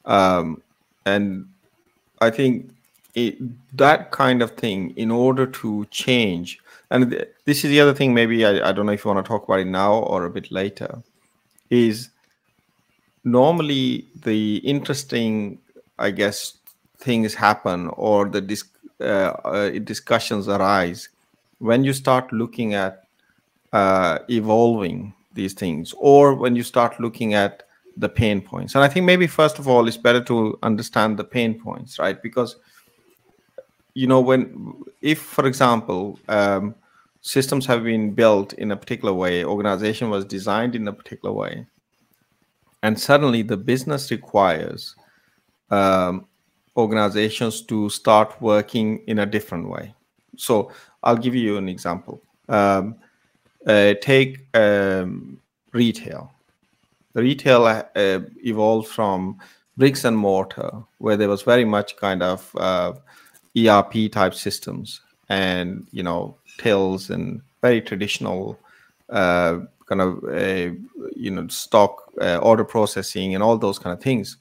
Um, 0.04 0.62
and 1.04 1.48
I 2.20 2.30
think 2.30 2.70
it, 3.14 3.36
that 3.76 4.10
kind 4.10 4.42
of 4.42 4.52
thing 4.52 4.90
in 4.96 5.10
order 5.10 5.46
to 5.46 5.86
change 5.90 6.60
and 6.90 7.10
th- 7.10 7.28
this 7.44 7.64
is 7.64 7.70
the 7.70 7.80
other 7.80 7.94
thing 7.94 8.14
maybe 8.14 8.44
I, 8.44 8.68
I 8.68 8.72
don't 8.72 8.86
know 8.86 8.92
if 8.92 9.04
you 9.04 9.10
want 9.10 9.24
to 9.24 9.28
talk 9.28 9.44
about 9.44 9.60
it 9.60 9.66
now 9.66 9.94
or 9.94 10.24
a 10.24 10.30
bit 10.30 10.50
later 10.50 11.02
is 11.70 12.10
normally 13.24 14.06
the 14.22 14.58
interesting 14.58 15.58
i 15.98 16.10
guess 16.10 16.58
things 16.98 17.34
happen 17.34 17.88
or 17.88 18.28
the 18.28 18.40
dis- 18.40 18.64
discussions 18.98 20.48
arise 20.48 21.08
when 21.58 21.84
you 21.84 21.92
start 21.92 22.32
looking 22.32 22.74
at 22.74 23.04
uh, 23.72 24.18
evolving 24.28 25.14
these 25.34 25.52
things 25.52 25.94
or 25.98 26.34
when 26.34 26.56
you 26.56 26.62
start 26.62 26.98
looking 27.00 27.34
at 27.34 27.62
the 27.96 28.08
pain 28.08 28.40
points. 28.40 28.74
And 28.74 28.84
i 28.84 28.88
think 28.88 29.04
maybe 29.04 29.26
first 29.26 29.58
of 29.58 29.68
all 29.68 29.86
it's 29.88 29.96
better 29.96 30.22
to 30.24 30.58
understand 30.62 31.18
the 31.18 31.24
pain 31.24 31.60
points 31.60 31.98
right? 31.98 32.20
Because 32.22 32.56
you 33.94 34.06
know 34.06 34.20
when 34.20 34.74
if 35.02 35.18
for 35.18 35.46
example 35.46 36.18
um, 36.28 36.74
systems 37.20 37.66
have 37.66 37.82
been 37.82 38.14
built 38.14 38.52
in 38.54 38.70
a 38.70 38.76
particular 38.76 39.12
way 39.12 39.44
organization 39.44 40.10
was 40.10 40.24
designed 40.24 40.76
in 40.76 40.86
a 40.86 40.92
particular 40.92 41.34
way 41.34 41.66
and 42.82 42.98
suddenly 42.98 43.42
the 43.42 43.56
business 43.56 44.10
requires 44.10 44.94
um, 45.70 46.26
organizations 46.78 47.62
to 47.62 47.90
start 47.90 48.40
working 48.40 49.02
in 49.06 49.18
a 49.18 49.26
different 49.26 49.68
way. 49.68 49.94
So 50.36 50.70
i'll 51.02 51.16
give 51.16 51.34
you 51.34 51.56
an 51.56 51.68
example. 51.68 52.22
Um, 52.48 52.96
uh, 53.66 53.94
take 54.00 54.46
um, 54.54 55.40
retail. 55.72 56.32
The 57.12 57.22
retail 57.22 57.66
uh, 57.66 58.20
evolved 58.44 58.88
from 58.88 59.38
bricks 59.76 60.04
and 60.04 60.16
mortar 60.16 60.70
where 60.98 61.16
there 61.16 61.28
was 61.28 61.42
very 61.42 61.64
much 61.64 61.96
kind 61.96 62.22
of 62.22 62.54
uh, 62.56 62.92
ERP 63.56 64.10
type 64.12 64.34
systems 64.34 65.00
and 65.28 65.86
you 65.90 66.02
know 66.02 66.36
tills 66.58 67.10
and 67.10 67.40
very 67.60 67.80
traditional 67.80 68.58
uh, 69.10 69.58
kind 69.86 70.00
of 70.00 70.24
uh, 70.24 70.70
you 71.16 71.30
know 71.30 71.46
stock 71.48 72.12
uh, 72.20 72.38
order 72.38 72.64
processing 72.64 73.34
and 73.34 73.42
all 73.42 73.58
those 73.58 73.78
kind 73.78 73.96
of 73.96 74.02
things 74.02 74.36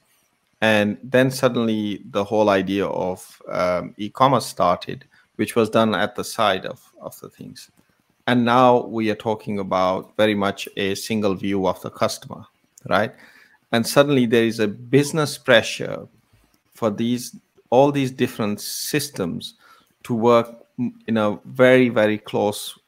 and 0.60 0.98
then 1.02 1.30
suddenly 1.30 2.02
the 2.10 2.24
whole 2.24 2.48
idea 2.48 2.86
of 2.86 3.40
um, 3.48 3.94
e-commerce 3.96 4.46
started 4.46 5.04
which 5.36 5.54
was 5.54 5.70
done 5.70 5.94
at 5.94 6.16
the 6.16 6.24
side 6.24 6.66
of, 6.66 6.92
of 7.00 7.18
the 7.20 7.28
things. 7.28 7.70
And 8.26 8.44
now 8.44 8.86
we 8.86 9.08
are 9.08 9.14
talking 9.14 9.60
about 9.60 10.16
very 10.16 10.34
much 10.34 10.68
a 10.76 10.96
single 10.96 11.36
view 11.36 11.68
of 11.68 11.80
the 11.80 11.90
customer 11.90 12.44
right? 12.88 13.14
And 13.72 13.86
suddenly 13.86 14.26
there 14.26 14.44
is 14.44 14.60
a 14.60 14.68
business 14.68 15.38
pressure 15.38 16.08
for 16.74 16.90
these 16.90 17.36
all 17.70 17.92
these 17.92 18.10
different 18.10 18.60
systems 18.60 19.54
to 20.04 20.14
work 20.14 20.48
in 21.06 21.16
a 21.16 21.38
very 21.44 21.88
very 21.88 22.18
close 22.18 22.78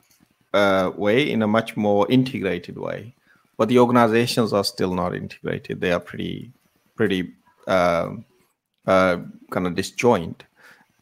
uh, 0.55 0.91
way 0.97 1.31
in 1.31 1.43
a 1.43 1.47
much 1.47 1.77
more 1.77 2.11
integrated 2.11 2.79
way. 2.79 3.15
But 3.57 3.69
the 3.69 3.79
organizations 3.79 4.53
are 4.53 4.65
still 4.65 4.95
not 4.95 5.15
integrated. 5.15 5.81
They 5.81 5.93
are 5.93 6.01
pretty 6.01 6.51
pretty 6.97 7.35
uh, 7.71 8.11
uh, 8.87 9.19
kind 9.51 9.67
of 9.67 9.75
disjoint. 9.75 10.45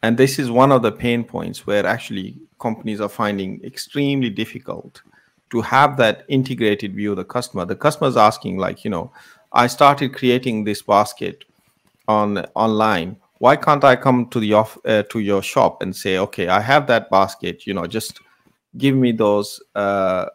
And 0.03 0.17
this 0.17 0.39
is 0.39 0.51
one 0.51 0.71
of 0.71 0.83
the 0.83 0.93
pain 0.93 1.25
points 1.25 1.67
where 1.67 1.85
actually 1.87 2.37
companies 2.61 3.01
are 3.01 3.09
finding 3.09 3.61
extremely 3.65 4.31
difficult 4.31 5.03
to 5.51 5.61
have 5.63 5.97
that 5.97 6.25
integrated 6.29 6.95
view 6.95 7.13
of 7.13 7.17
the 7.17 7.25
customer. 7.25 7.65
The 7.65 7.77
customer 7.77 8.09
is 8.09 8.17
asking 8.17 8.59
like 8.59 8.85
you 8.85 8.91
know 8.91 9.13
i 9.53 9.67
started 9.67 10.15
creating 10.15 10.65
this 10.65 10.83
basket 10.83 11.45
on 12.07 12.39
online. 12.55 13.17
Why 13.39 13.57
can't 13.57 13.85
i 13.85 13.97
come 13.97 14.29
to 14.29 14.41
the 14.41 14.53
off 14.53 14.77
uh, 14.85 15.05
to 15.05 15.19
your 15.21 15.43
shop 15.43 15.83
and 15.83 15.95
say 15.95 16.19
okay 16.19 16.49
i 16.49 16.61
have 16.61 16.87
that 16.89 17.09
basket 17.11 17.67
you 17.67 17.75
know 17.75 17.87
just 17.87 18.21
give 18.77 18.95
me 18.95 19.13
those 19.13 19.63
uh, 19.75 20.27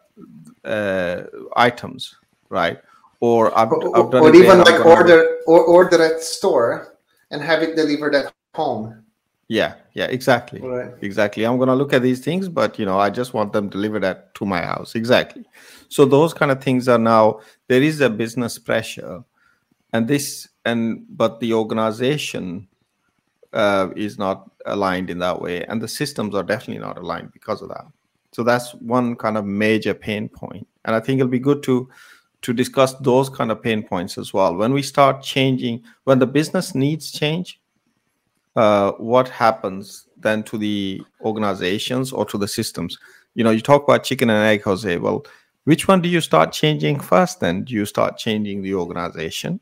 uh, 0.64 1.22
items 1.56 2.16
right 2.48 2.78
or 3.24 3.56
I've, 3.58 3.72
I've 3.96 4.10
done 4.10 4.22
or 4.22 4.34
even 4.34 4.58
like 4.58 4.84
order 4.84 5.38
or 5.46 5.60
order 5.64 6.02
at 6.02 6.20
store 6.20 6.98
and 7.30 7.40
have 7.40 7.62
it 7.62 7.74
delivered 7.74 8.14
at 8.14 8.32
home. 8.54 9.02
Yeah 9.48 9.74
yeah 9.94 10.08
exactly. 10.18 10.60
Right. 10.60 10.92
exactly. 11.00 11.44
I'm 11.44 11.58
gonna 11.58 11.74
look 11.74 11.92
at 11.94 12.02
these 12.02 12.20
things 12.20 12.48
but 12.48 12.78
you 12.78 12.84
know 12.84 12.98
i 12.98 13.08
just 13.20 13.32
want 13.32 13.52
them 13.52 13.68
delivered 13.68 14.04
at 14.04 14.34
to 14.34 14.44
my 14.44 14.60
house. 14.60 14.94
Exactly. 14.94 15.44
So 15.88 16.04
those 16.04 16.34
kind 16.34 16.50
of 16.52 16.62
things 16.62 16.88
are 16.88 16.98
now 16.98 17.40
there 17.68 17.82
is 17.82 18.00
a 18.00 18.10
business 18.10 18.58
pressure 18.58 19.24
and 19.94 20.06
this 20.06 20.48
and 20.66 21.06
but 21.08 21.40
the 21.40 21.54
organization 21.54 22.68
uh, 23.54 23.88
is 23.94 24.18
not 24.18 24.50
aligned 24.66 25.08
in 25.08 25.18
that 25.20 25.40
way, 25.40 25.64
and 25.64 25.80
the 25.80 25.88
systems 25.88 26.34
are 26.34 26.42
definitely 26.42 26.82
not 26.82 26.98
aligned 26.98 27.32
because 27.32 27.62
of 27.62 27.68
that. 27.68 27.86
So 28.32 28.42
that's 28.42 28.74
one 28.74 29.14
kind 29.14 29.36
of 29.36 29.44
major 29.44 29.94
pain 29.94 30.28
point, 30.28 30.66
and 30.84 30.96
I 30.96 31.00
think 31.00 31.20
it'll 31.20 31.30
be 31.30 31.38
good 31.38 31.62
to 31.64 31.88
to 32.44 32.52
discuss 32.52 32.92
those 32.96 33.30
kind 33.30 33.50
of 33.50 33.62
pain 33.62 33.82
points 33.82 34.18
as 34.18 34.34
well. 34.34 34.54
When 34.54 34.74
we 34.74 34.82
start 34.82 35.22
changing, 35.22 35.82
when 36.04 36.18
the 36.18 36.26
business 36.26 36.74
needs 36.74 37.10
change, 37.10 37.58
uh, 38.54 38.92
what 38.92 39.30
happens 39.30 40.06
then 40.18 40.42
to 40.44 40.58
the 40.58 41.02
organizations 41.22 42.12
or 42.12 42.26
to 42.26 42.36
the 42.36 42.46
systems? 42.46 42.98
You 43.34 43.44
know, 43.44 43.50
you 43.50 43.62
talk 43.62 43.84
about 43.84 44.04
chicken 44.04 44.28
and 44.28 44.44
egg, 44.44 44.62
Jose. 44.62 44.98
Well, 44.98 45.24
which 45.64 45.88
one 45.88 46.02
do 46.02 46.08
you 46.10 46.20
start 46.20 46.52
changing 46.52 47.00
first? 47.00 47.40
Then 47.40 47.64
do 47.64 47.72
you 47.72 47.86
start 47.86 48.18
changing 48.18 48.60
the 48.60 48.74
organization, 48.74 49.58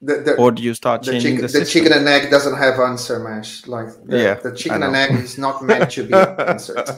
The, 0.00 0.14
the, 0.24 0.34
or 0.36 0.50
do 0.50 0.62
you 0.62 0.72
start 0.72 1.02
the, 1.02 1.12
changing 1.12 1.36
chicken, 1.36 1.52
the, 1.52 1.58
the 1.58 1.64
chicken 1.66 1.92
and 1.92 2.08
egg 2.08 2.30
doesn't 2.30 2.56
have 2.56 2.80
answer, 2.80 3.18
Mash. 3.20 3.66
Like 3.66 3.88
the, 4.06 4.18
Yeah, 4.18 4.34
the 4.34 4.56
chicken 4.56 4.82
and 4.82 4.96
egg 4.96 5.12
is 5.12 5.36
not 5.36 5.62
meant 5.70 5.90
to 5.90 6.04
be 6.04 6.14
answered. 6.14 6.88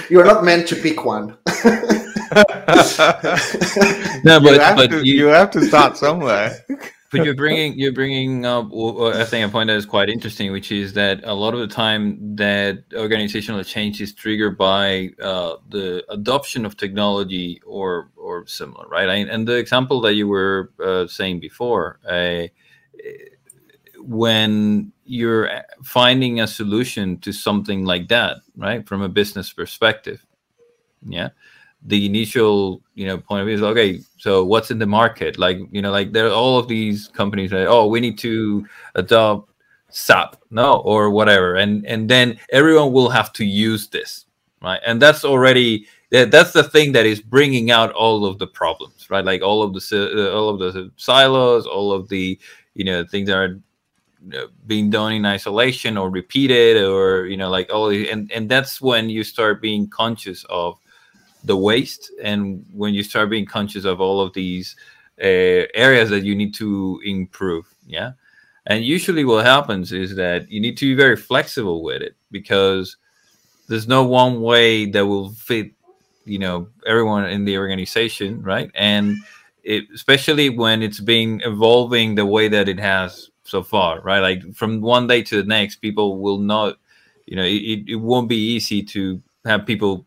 You're 0.10 0.24
not 0.24 0.42
meant 0.42 0.66
to 0.68 0.74
pick 0.74 1.04
one. 1.04 1.36
No, 4.24 4.38
you, 4.38 4.48
but 4.48 4.60
have 4.60 4.76
but 4.76 4.90
to, 4.90 5.06
you, 5.06 5.14
you 5.14 5.26
have 5.26 5.50
to 5.50 5.62
start 5.62 5.96
somewhere. 5.96 6.56
but 7.12 7.24
you're 7.24 7.34
bringing 7.34 7.78
you're 7.78 7.92
bringing 7.92 8.46
up 8.46 8.70
w- 8.70 8.92
w- 8.92 9.20
I 9.20 9.24
think 9.24 9.46
a 9.46 9.52
point 9.52 9.66
that 9.68 9.76
is 9.76 9.84
quite 9.84 10.08
interesting, 10.08 10.50
which 10.50 10.72
is 10.72 10.94
that 10.94 11.20
a 11.24 11.34
lot 11.34 11.54
of 11.54 11.60
the 11.60 11.66
time 11.66 12.36
that 12.36 12.84
organizational 12.94 13.62
change 13.64 14.00
is 14.00 14.14
triggered 14.14 14.56
by 14.56 15.10
uh, 15.22 15.56
the 15.68 16.04
adoption 16.08 16.64
of 16.64 16.76
technology 16.76 17.60
or 17.66 18.10
or 18.16 18.46
similar, 18.46 18.88
right? 18.88 19.08
I, 19.08 19.16
and 19.16 19.46
the 19.46 19.56
example 19.56 20.00
that 20.02 20.14
you 20.14 20.26
were 20.26 20.72
uh, 20.82 21.06
saying 21.06 21.40
before, 21.40 22.00
uh, 22.08 22.44
when 23.98 24.92
you're 25.04 25.50
finding 25.82 26.40
a 26.40 26.46
solution 26.46 27.18
to 27.18 27.32
something 27.32 27.84
like 27.84 28.08
that, 28.08 28.38
right, 28.56 28.86
from 28.88 29.02
a 29.02 29.08
business 29.08 29.52
perspective, 29.52 30.24
yeah 31.06 31.30
the 31.86 32.06
initial 32.06 32.80
you 32.94 33.06
know 33.06 33.18
point 33.18 33.40
of 33.40 33.46
view 33.46 33.56
is 33.56 33.62
okay 33.62 34.00
so 34.22 34.44
what's 34.44 34.70
in 34.70 34.78
the 34.78 34.86
market? 34.86 35.36
Like 35.36 35.58
you 35.72 35.82
know 35.82 35.90
like 35.90 36.12
there 36.12 36.28
are 36.28 36.32
all 36.32 36.56
of 36.56 36.68
these 36.68 37.08
companies 37.08 37.50
that 37.50 37.66
oh 37.66 37.88
we 37.88 37.98
need 37.98 38.18
to 38.18 38.64
adopt 38.94 39.50
sap 39.88 40.36
no 40.50 40.76
or 40.82 41.10
whatever. 41.10 41.56
And 41.56 41.84
and 41.86 42.08
then 42.08 42.38
everyone 42.52 42.92
will 42.92 43.10
have 43.10 43.32
to 43.32 43.44
use 43.44 43.88
this 43.88 44.26
right? 44.62 44.80
And 44.86 45.02
that's 45.02 45.24
already 45.24 45.88
that's 46.12 46.52
the 46.52 46.62
thing 46.62 46.92
that 46.92 47.04
is 47.04 47.20
bringing 47.20 47.72
out 47.72 47.90
all 47.94 48.24
of 48.24 48.38
the 48.38 48.46
problems 48.46 49.10
right? 49.10 49.24
Like 49.24 49.42
all 49.42 49.60
of 49.60 49.74
the 49.74 49.82
uh, 49.90 50.38
all 50.38 50.48
of 50.50 50.60
the 50.60 50.92
silos 50.94 51.66
all 51.66 51.90
of 51.90 52.08
the 52.08 52.38
you 52.74 52.84
know 52.84 53.04
things 53.04 53.26
that 53.26 53.36
are 53.36 53.60
being 54.68 54.88
done 54.88 55.14
in 55.14 55.26
isolation 55.26 55.98
or 55.98 56.08
repeated 56.08 56.80
or 56.80 57.26
you 57.26 57.36
know 57.36 57.50
like 57.50 57.72
all 57.72 57.90
and 57.90 58.30
and 58.30 58.48
that's 58.48 58.80
when 58.80 59.10
you 59.10 59.24
start 59.24 59.60
being 59.60 59.88
conscious 59.88 60.44
of 60.48 60.78
the 61.44 61.56
waste. 61.56 62.10
And 62.22 62.64
when 62.72 62.94
you 62.94 63.02
start 63.02 63.30
being 63.30 63.46
conscious 63.46 63.84
of 63.84 64.00
all 64.00 64.20
of 64.20 64.32
these 64.32 64.76
uh, 65.20 65.66
areas 65.74 66.10
that 66.10 66.24
you 66.24 66.34
need 66.34 66.54
to 66.54 67.00
improve 67.04 67.66
yeah? 67.86 68.12
And 68.66 68.84
usually 68.84 69.24
what 69.24 69.44
happens 69.44 69.92
is 69.92 70.14
that 70.16 70.50
you 70.50 70.60
need 70.60 70.76
to 70.78 70.86
be 70.86 70.94
very 70.94 71.16
flexible 71.16 71.82
with 71.82 72.00
it 72.00 72.16
because 72.30 72.96
there's 73.68 73.88
no 73.88 74.04
one 74.04 74.40
way 74.40 74.86
that 74.86 75.06
will 75.06 75.30
fit 75.30 75.72
you 76.24 76.38
know 76.38 76.68
everyone 76.86 77.24
in 77.24 77.44
the 77.44 77.58
organization 77.58 78.42
right? 78.42 78.70
And 78.74 79.16
it, 79.64 79.84
especially 79.94 80.48
when 80.50 80.82
it's 80.82 81.00
been 81.00 81.40
evolving 81.44 82.14
the 82.14 82.26
way 82.26 82.48
that 82.48 82.68
it 82.68 82.78
has 82.78 83.30
so 83.44 83.62
far 83.62 84.00
right? 84.00 84.20
Like 84.20 84.54
from 84.54 84.80
one 84.80 85.06
day 85.06 85.22
to 85.22 85.36
the 85.42 85.48
next 85.48 85.76
people 85.76 86.20
will 86.20 86.38
not 86.38 86.76
you 87.26 87.36
know 87.36 87.44
it, 87.44 87.88
it 87.88 87.96
won't 87.96 88.28
be 88.28 88.54
easy 88.54 88.82
to 88.84 89.20
have 89.44 89.66
people 89.66 90.06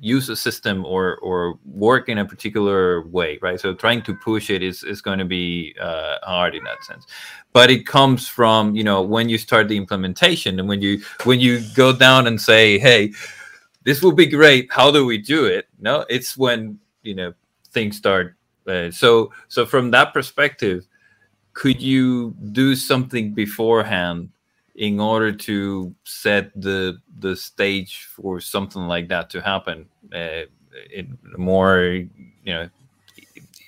use 0.00 0.28
a 0.28 0.36
system 0.36 0.84
or 0.84 1.16
or 1.18 1.58
work 1.64 2.08
in 2.08 2.18
a 2.18 2.24
particular 2.24 3.02
way 3.08 3.38
right? 3.42 3.60
So 3.60 3.74
trying 3.74 4.02
to 4.02 4.14
push 4.14 4.50
it 4.50 4.62
is 4.62 4.84
is 4.84 5.00
going 5.00 5.18
to 5.18 5.24
be 5.24 5.74
uh, 5.80 6.18
hard 6.22 6.54
in 6.54 6.64
that 6.64 6.84
sense. 6.84 7.06
But 7.52 7.70
it 7.70 7.86
comes 7.86 8.28
from 8.28 8.74
you 8.74 8.84
know 8.84 9.02
when 9.02 9.28
you 9.28 9.38
start 9.38 9.68
the 9.68 9.76
implementation 9.76 10.58
and 10.58 10.68
when 10.68 10.80
you 10.80 11.00
when 11.24 11.40
you 11.40 11.62
go 11.74 11.92
down 11.92 12.26
and 12.26 12.40
say 12.40 12.78
hey 12.78 13.12
this 13.84 14.02
will 14.02 14.12
be 14.12 14.26
great. 14.26 14.70
How 14.72 14.90
do 14.90 15.06
we 15.06 15.18
do 15.18 15.46
it? 15.46 15.68
No 15.78 16.04
it's 16.08 16.36
when 16.36 16.78
you 17.02 17.14
know 17.14 17.32
things 17.70 17.96
start 17.96 18.36
uh, 18.66 18.90
so 18.90 19.32
so 19.48 19.66
from 19.66 19.90
that 19.90 20.12
perspective 20.12 20.86
could 21.54 21.82
you 21.82 22.36
do 22.52 22.76
something 22.76 23.34
beforehand 23.34 24.30
in 24.78 25.00
order 25.00 25.32
to 25.32 25.92
set 26.04 26.52
the 26.54 26.98
the 27.18 27.34
stage 27.36 28.04
for 28.04 28.40
something 28.40 28.86
like 28.86 29.08
that 29.08 29.28
to 29.28 29.40
happen 29.42 29.86
uh, 30.14 30.42
in 30.94 31.18
a 31.34 31.38
more 31.38 31.80
you 31.80 32.54
know 32.54 32.70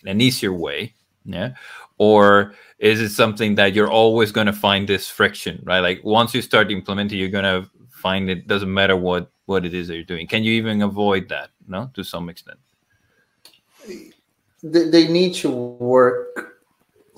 in 0.02 0.08
an 0.08 0.20
easier 0.20 0.52
way 0.54 0.94
yeah? 1.26 1.52
Or 1.98 2.54
is 2.78 2.98
it 3.02 3.10
something 3.10 3.56
that 3.56 3.74
you're 3.74 3.90
always 3.90 4.32
going 4.32 4.46
to 4.46 4.54
find 4.54 4.88
this 4.88 5.08
friction 5.08 5.60
right? 5.64 5.80
Like 5.80 6.00
once 6.04 6.32
you 6.32 6.42
start 6.42 6.70
implementing 6.70 7.18
you're 7.18 7.28
going 7.28 7.44
to 7.44 7.68
find 7.90 8.30
it 8.30 8.46
doesn't 8.46 8.72
matter 8.72 8.96
what 8.96 9.30
what 9.46 9.66
it 9.66 9.74
is 9.74 9.88
that 9.88 9.96
you're 9.96 10.04
doing. 10.04 10.28
Can 10.28 10.44
you 10.44 10.52
even 10.52 10.80
avoid 10.82 11.28
that 11.28 11.50
no 11.66 11.90
to 11.94 12.04
some 12.04 12.30
extent? 12.30 12.58
They, 14.62 14.88
they 14.90 15.08
need 15.08 15.34
to 15.42 15.50
work 15.50 16.49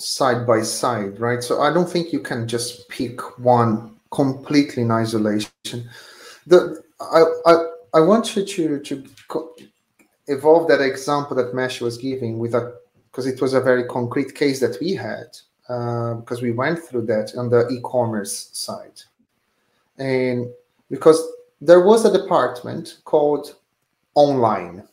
side 0.02 0.46
by 0.46 0.62
side, 0.62 1.20
right? 1.20 1.42
So 1.42 1.62
I 1.62 1.72
don't 1.72 1.88
think 1.88 2.12
you 2.12 2.20
can 2.20 2.48
just 2.48 2.88
pick 2.88 3.38
one 3.38 3.96
completely 4.10 4.82
in 4.82 4.90
isolation. 4.90 5.88
The 6.46 6.82
I 7.00 7.24
I, 7.46 7.54
I 7.94 8.00
want 8.00 8.36
you 8.36 8.44
to 8.44 8.80
to 8.80 9.04
evolve 10.26 10.68
that 10.68 10.80
example 10.80 11.36
that 11.36 11.54
Mesh 11.54 11.80
was 11.80 11.98
giving 11.98 12.38
with 12.38 12.54
a 12.54 12.74
because 13.10 13.26
it 13.26 13.40
was 13.40 13.54
a 13.54 13.60
very 13.60 13.84
concrete 13.84 14.34
case 14.34 14.58
that 14.60 14.78
we 14.80 14.94
had 14.94 15.36
uh, 15.68 16.14
because 16.14 16.42
we 16.42 16.50
went 16.50 16.78
through 16.78 17.06
that 17.06 17.32
on 17.36 17.50
the 17.50 17.68
e-commerce 17.68 18.50
side, 18.52 19.00
and 19.98 20.46
because 20.90 21.20
there 21.60 21.84
was 21.84 22.04
a 22.04 22.12
department 22.12 22.98
called 23.04 23.56
online 24.14 24.86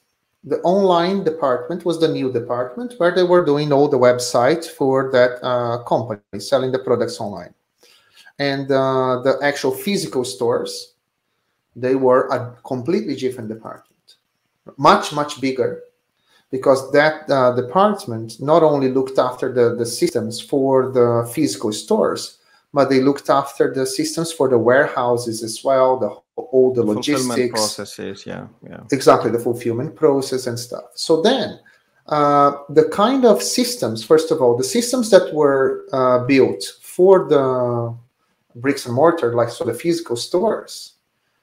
the 0.49 0.59
online 0.61 1.23
department 1.23 1.85
was 1.85 1.99
the 1.99 2.07
new 2.07 2.31
department 2.31 2.95
where 2.97 3.13
they 3.13 3.23
were 3.23 3.45
doing 3.45 3.71
all 3.71 3.87
the 3.87 3.97
websites 3.97 4.65
for 4.67 5.11
that 5.11 5.43
uh, 5.43 5.83
company 5.83 6.39
selling 6.39 6.71
the 6.71 6.79
products 6.79 7.19
online. 7.19 7.53
And 8.39 8.71
uh, 8.71 9.21
the 9.23 9.37
actual 9.41 9.71
physical 9.71 10.23
stores 10.23 10.93
they 11.75 11.95
were 11.95 12.27
a 12.29 12.57
completely 12.65 13.15
different 13.15 13.49
department. 13.49 14.15
Much 14.77 15.13
much 15.13 15.39
bigger 15.39 15.83
because 16.51 16.91
that 16.91 17.29
uh, 17.29 17.55
department 17.55 18.41
not 18.41 18.63
only 18.63 18.89
looked 18.91 19.19
after 19.19 19.53
the, 19.53 19.75
the 19.75 19.85
systems 19.85 20.41
for 20.41 20.91
the 20.91 21.29
physical 21.33 21.71
stores 21.71 22.39
but 22.71 22.89
they 22.89 23.01
looked 23.01 23.29
after 23.29 23.73
the 23.73 23.85
systems 23.85 24.31
for 24.31 24.47
the 24.47 24.57
warehouses 24.57 25.41
as 25.41 25.63
well 25.63 25.97
the 25.97 26.09
all 26.51 26.73
the 26.73 26.83
logistics 26.83 27.51
processes. 27.51 28.25
Yeah, 28.25 28.47
yeah. 28.67 28.81
exactly 28.91 29.31
the 29.31 29.39
fulfillment 29.39 29.95
process 29.95 30.47
and 30.47 30.57
stuff 30.57 30.85
so 30.95 31.21
then 31.21 31.59
uh, 32.07 32.51
the 32.69 32.89
kind 32.89 33.25
of 33.25 33.41
systems 33.41 34.03
first 34.03 34.31
of 34.31 34.41
all 34.41 34.57
the 34.57 34.63
systems 34.63 35.09
that 35.09 35.33
were 35.33 35.85
uh, 35.93 36.25
built 36.25 36.63
for 36.81 37.27
the 37.29 37.95
bricks 38.59 38.85
and 38.85 38.95
mortar 38.95 39.33
like 39.35 39.49
so 39.49 39.63
the 39.63 39.73
physical 39.73 40.15
stores 40.15 40.93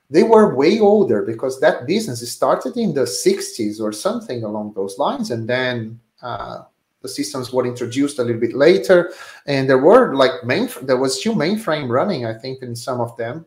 they 0.09 0.22
were 0.22 0.54
way 0.54 0.78
older 0.78 1.22
because 1.22 1.61
that 1.61 1.87
business 1.87 2.30
started 2.30 2.76
in 2.76 2.94
the 2.94 3.02
60s 3.02 3.80
or 3.80 3.92
something 3.92 4.44
along 4.44 4.72
those 4.74 4.98
lines 4.98 5.30
and 5.30 5.48
then 5.48 5.98
uh, 6.22 6.62
the 7.02 7.09
systems 7.09 7.52
were 7.52 7.66
introduced 7.66 8.18
a 8.18 8.22
little 8.22 8.40
bit 8.40 8.54
later 8.54 9.12
and 9.46 9.68
there 9.68 9.78
were 9.78 10.14
like 10.14 10.44
main 10.44 10.68
there 10.82 10.96
was 10.96 11.18
still 11.18 11.35
mainframe 11.35 11.88
running 11.88 12.26
i 12.26 12.35
think 12.35 12.62
in 12.62 12.74
some 12.74 13.00
of 13.00 13.16
them 13.16 13.46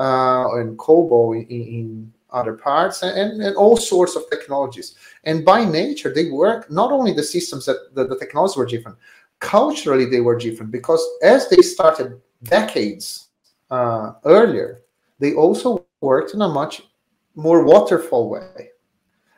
uh, 0.00 0.56
and 0.56 0.78
COBOL 0.78 1.46
in, 1.48 1.62
in 1.62 2.12
other 2.30 2.54
parts, 2.54 3.02
and, 3.02 3.42
and 3.42 3.56
all 3.56 3.76
sorts 3.76 4.16
of 4.16 4.28
technologies. 4.30 4.94
And 5.24 5.44
by 5.44 5.64
nature, 5.64 6.12
they 6.14 6.30
work 6.30 6.70
not 6.70 6.90
only 6.90 7.12
the 7.12 7.22
systems 7.22 7.66
that 7.66 7.94
the, 7.94 8.06
the 8.06 8.18
technologies 8.18 8.56
were 8.56 8.66
different, 8.66 8.96
culturally 9.40 10.06
they 10.06 10.20
were 10.20 10.38
different 10.38 10.70
because 10.72 11.02
as 11.22 11.48
they 11.48 11.60
started 11.60 12.20
decades 12.44 13.28
uh, 13.70 14.12
earlier, 14.24 14.82
they 15.18 15.34
also 15.34 15.84
worked 16.00 16.32
in 16.34 16.40
a 16.40 16.48
much 16.48 16.82
more 17.34 17.64
waterfall 17.64 18.30
way. 18.30 18.68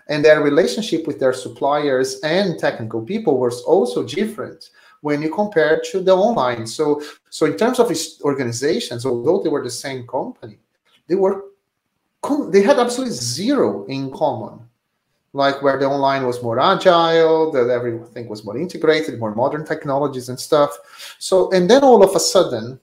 And 0.08 0.24
their 0.24 0.42
relationship 0.42 1.06
with 1.06 1.18
their 1.18 1.32
suppliers 1.32 2.20
and 2.20 2.58
technical 2.58 3.02
people 3.02 3.38
was 3.38 3.62
also 3.62 4.04
different 4.04 4.70
when 5.02 5.20
you 5.20 5.30
compare 5.30 5.80
to 5.90 6.00
the 6.00 6.14
online. 6.14 6.66
So, 6.66 7.02
so 7.28 7.46
in 7.46 7.56
terms 7.56 7.78
of 7.78 7.92
organizations, 8.22 9.04
although 9.04 9.42
they 9.42 9.50
were 9.50 9.62
the 9.62 9.70
same 9.70 10.06
company, 10.06 10.58
they 11.06 11.14
were 11.16 11.44
they 12.50 12.62
had 12.62 12.78
absolutely 12.78 13.14
zero 13.14 13.84
in 13.86 14.10
common. 14.10 14.60
Like 15.34 15.62
where 15.62 15.78
the 15.78 15.86
online 15.86 16.24
was 16.24 16.42
more 16.42 16.60
agile, 16.60 17.50
that 17.52 17.68
everything 17.68 18.28
was 18.28 18.44
more 18.44 18.56
integrated, 18.56 19.18
more 19.18 19.34
modern 19.34 19.64
technologies 19.64 20.28
and 20.28 20.38
stuff. 20.38 20.70
So, 21.18 21.50
and 21.52 21.68
then 21.68 21.82
all 21.82 22.04
of 22.04 22.14
a 22.14 22.20
sudden, 22.20 22.78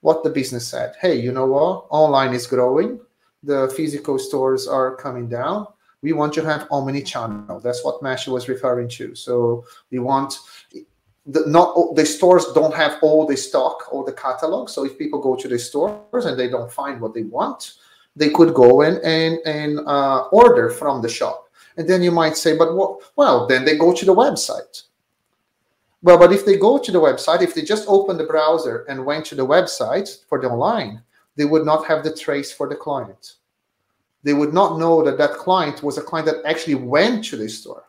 what 0.00 0.24
the 0.24 0.30
business 0.30 0.66
said, 0.66 0.94
hey, 1.00 1.20
you 1.20 1.30
know 1.30 1.46
what? 1.46 1.86
Online 1.90 2.32
is 2.34 2.46
growing, 2.46 2.98
the 3.42 3.72
physical 3.76 4.18
stores 4.18 4.66
are 4.66 4.96
coming 4.96 5.28
down. 5.28 5.66
we 6.02 6.12
want 6.12 6.32
to 6.34 6.44
have 6.44 6.68
omni-channel. 6.70 7.60
That's 7.60 7.84
what 7.84 8.00
Mashi 8.00 8.28
was 8.28 8.48
referring 8.48 8.88
to. 8.90 9.14
So 9.14 9.64
we 9.90 9.98
want 9.98 10.38
the, 11.26 11.44
not 11.46 11.94
the 11.96 12.06
stores 12.06 12.46
don't 12.54 12.74
have 12.74 12.98
all 13.02 13.26
the 13.26 13.36
stock 13.36 13.92
or 13.92 14.04
the 14.04 14.12
catalog. 14.12 14.68
So 14.68 14.84
if 14.84 14.98
people 14.98 15.20
go 15.20 15.34
to 15.34 15.48
the 15.48 15.58
stores 15.58 16.24
and 16.24 16.38
they 16.38 16.48
don't 16.48 16.70
find 16.70 17.00
what 17.00 17.14
they 17.14 17.24
want, 17.24 17.74
they 18.14 18.30
could 18.30 18.54
go 18.54 18.82
and 18.82 18.98
and 19.04 19.38
and 19.44 19.80
uh, 19.80 20.28
order 20.32 20.70
from 20.70 21.02
the 21.02 21.08
shop. 21.08 21.50
And 21.76 21.88
then 21.88 22.02
you 22.02 22.10
might 22.10 22.36
say, 22.36 22.56
but 22.56 22.74
what? 22.74 23.00
Well, 23.16 23.46
then 23.46 23.64
they 23.64 23.76
go 23.76 23.92
to 23.92 24.04
the 24.04 24.14
website. 24.14 24.84
Well, 26.02 26.18
but 26.18 26.32
if 26.32 26.46
they 26.46 26.56
go 26.56 26.78
to 26.78 26.92
the 26.92 27.00
website, 27.00 27.42
if 27.42 27.54
they 27.54 27.62
just 27.62 27.88
open 27.88 28.16
the 28.16 28.24
browser 28.24 28.84
and 28.88 29.04
went 29.04 29.26
to 29.26 29.34
the 29.34 29.46
website 29.46 30.24
for 30.28 30.40
the 30.40 30.48
online, 30.48 31.02
they 31.34 31.44
would 31.44 31.66
not 31.66 31.86
have 31.86 32.04
the 32.04 32.14
trace 32.14 32.52
for 32.52 32.68
the 32.68 32.76
client. 32.76 33.34
They 34.22 34.32
would 34.32 34.54
not 34.54 34.78
know 34.78 35.02
that 35.02 35.18
that 35.18 35.32
client 35.32 35.82
was 35.82 35.98
a 35.98 36.02
client 36.02 36.26
that 36.26 36.44
actually 36.44 36.76
went 36.76 37.24
to 37.26 37.36
the 37.36 37.48
store 37.48 37.85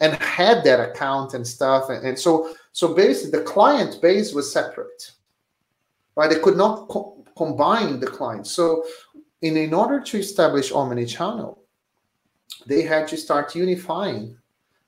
and 0.00 0.14
had 0.14 0.64
that 0.64 0.80
account 0.80 1.34
and 1.34 1.46
stuff. 1.46 1.90
And, 1.90 2.06
and 2.06 2.18
so, 2.18 2.54
so 2.72 2.94
basically, 2.94 3.38
the 3.38 3.44
client 3.44 4.00
base 4.00 4.32
was 4.32 4.52
separate, 4.52 5.12
right? 6.16 6.30
They 6.30 6.38
could 6.38 6.56
not 6.56 6.88
co- 6.88 7.24
combine 7.36 8.00
the 8.00 8.06
clients. 8.06 8.50
So, 8.50 8.84
in, 9.42 9.56
in 9.56 9.72
order 9.72 10.00
to 10.00 10.18
establish 10.18 10.72
omni-channel, 10.72 11.62
they 12.66 12.82
had 12.82 13.08
to 13.08 13.16
start 13.16 13.54
unifying 13.54 14.36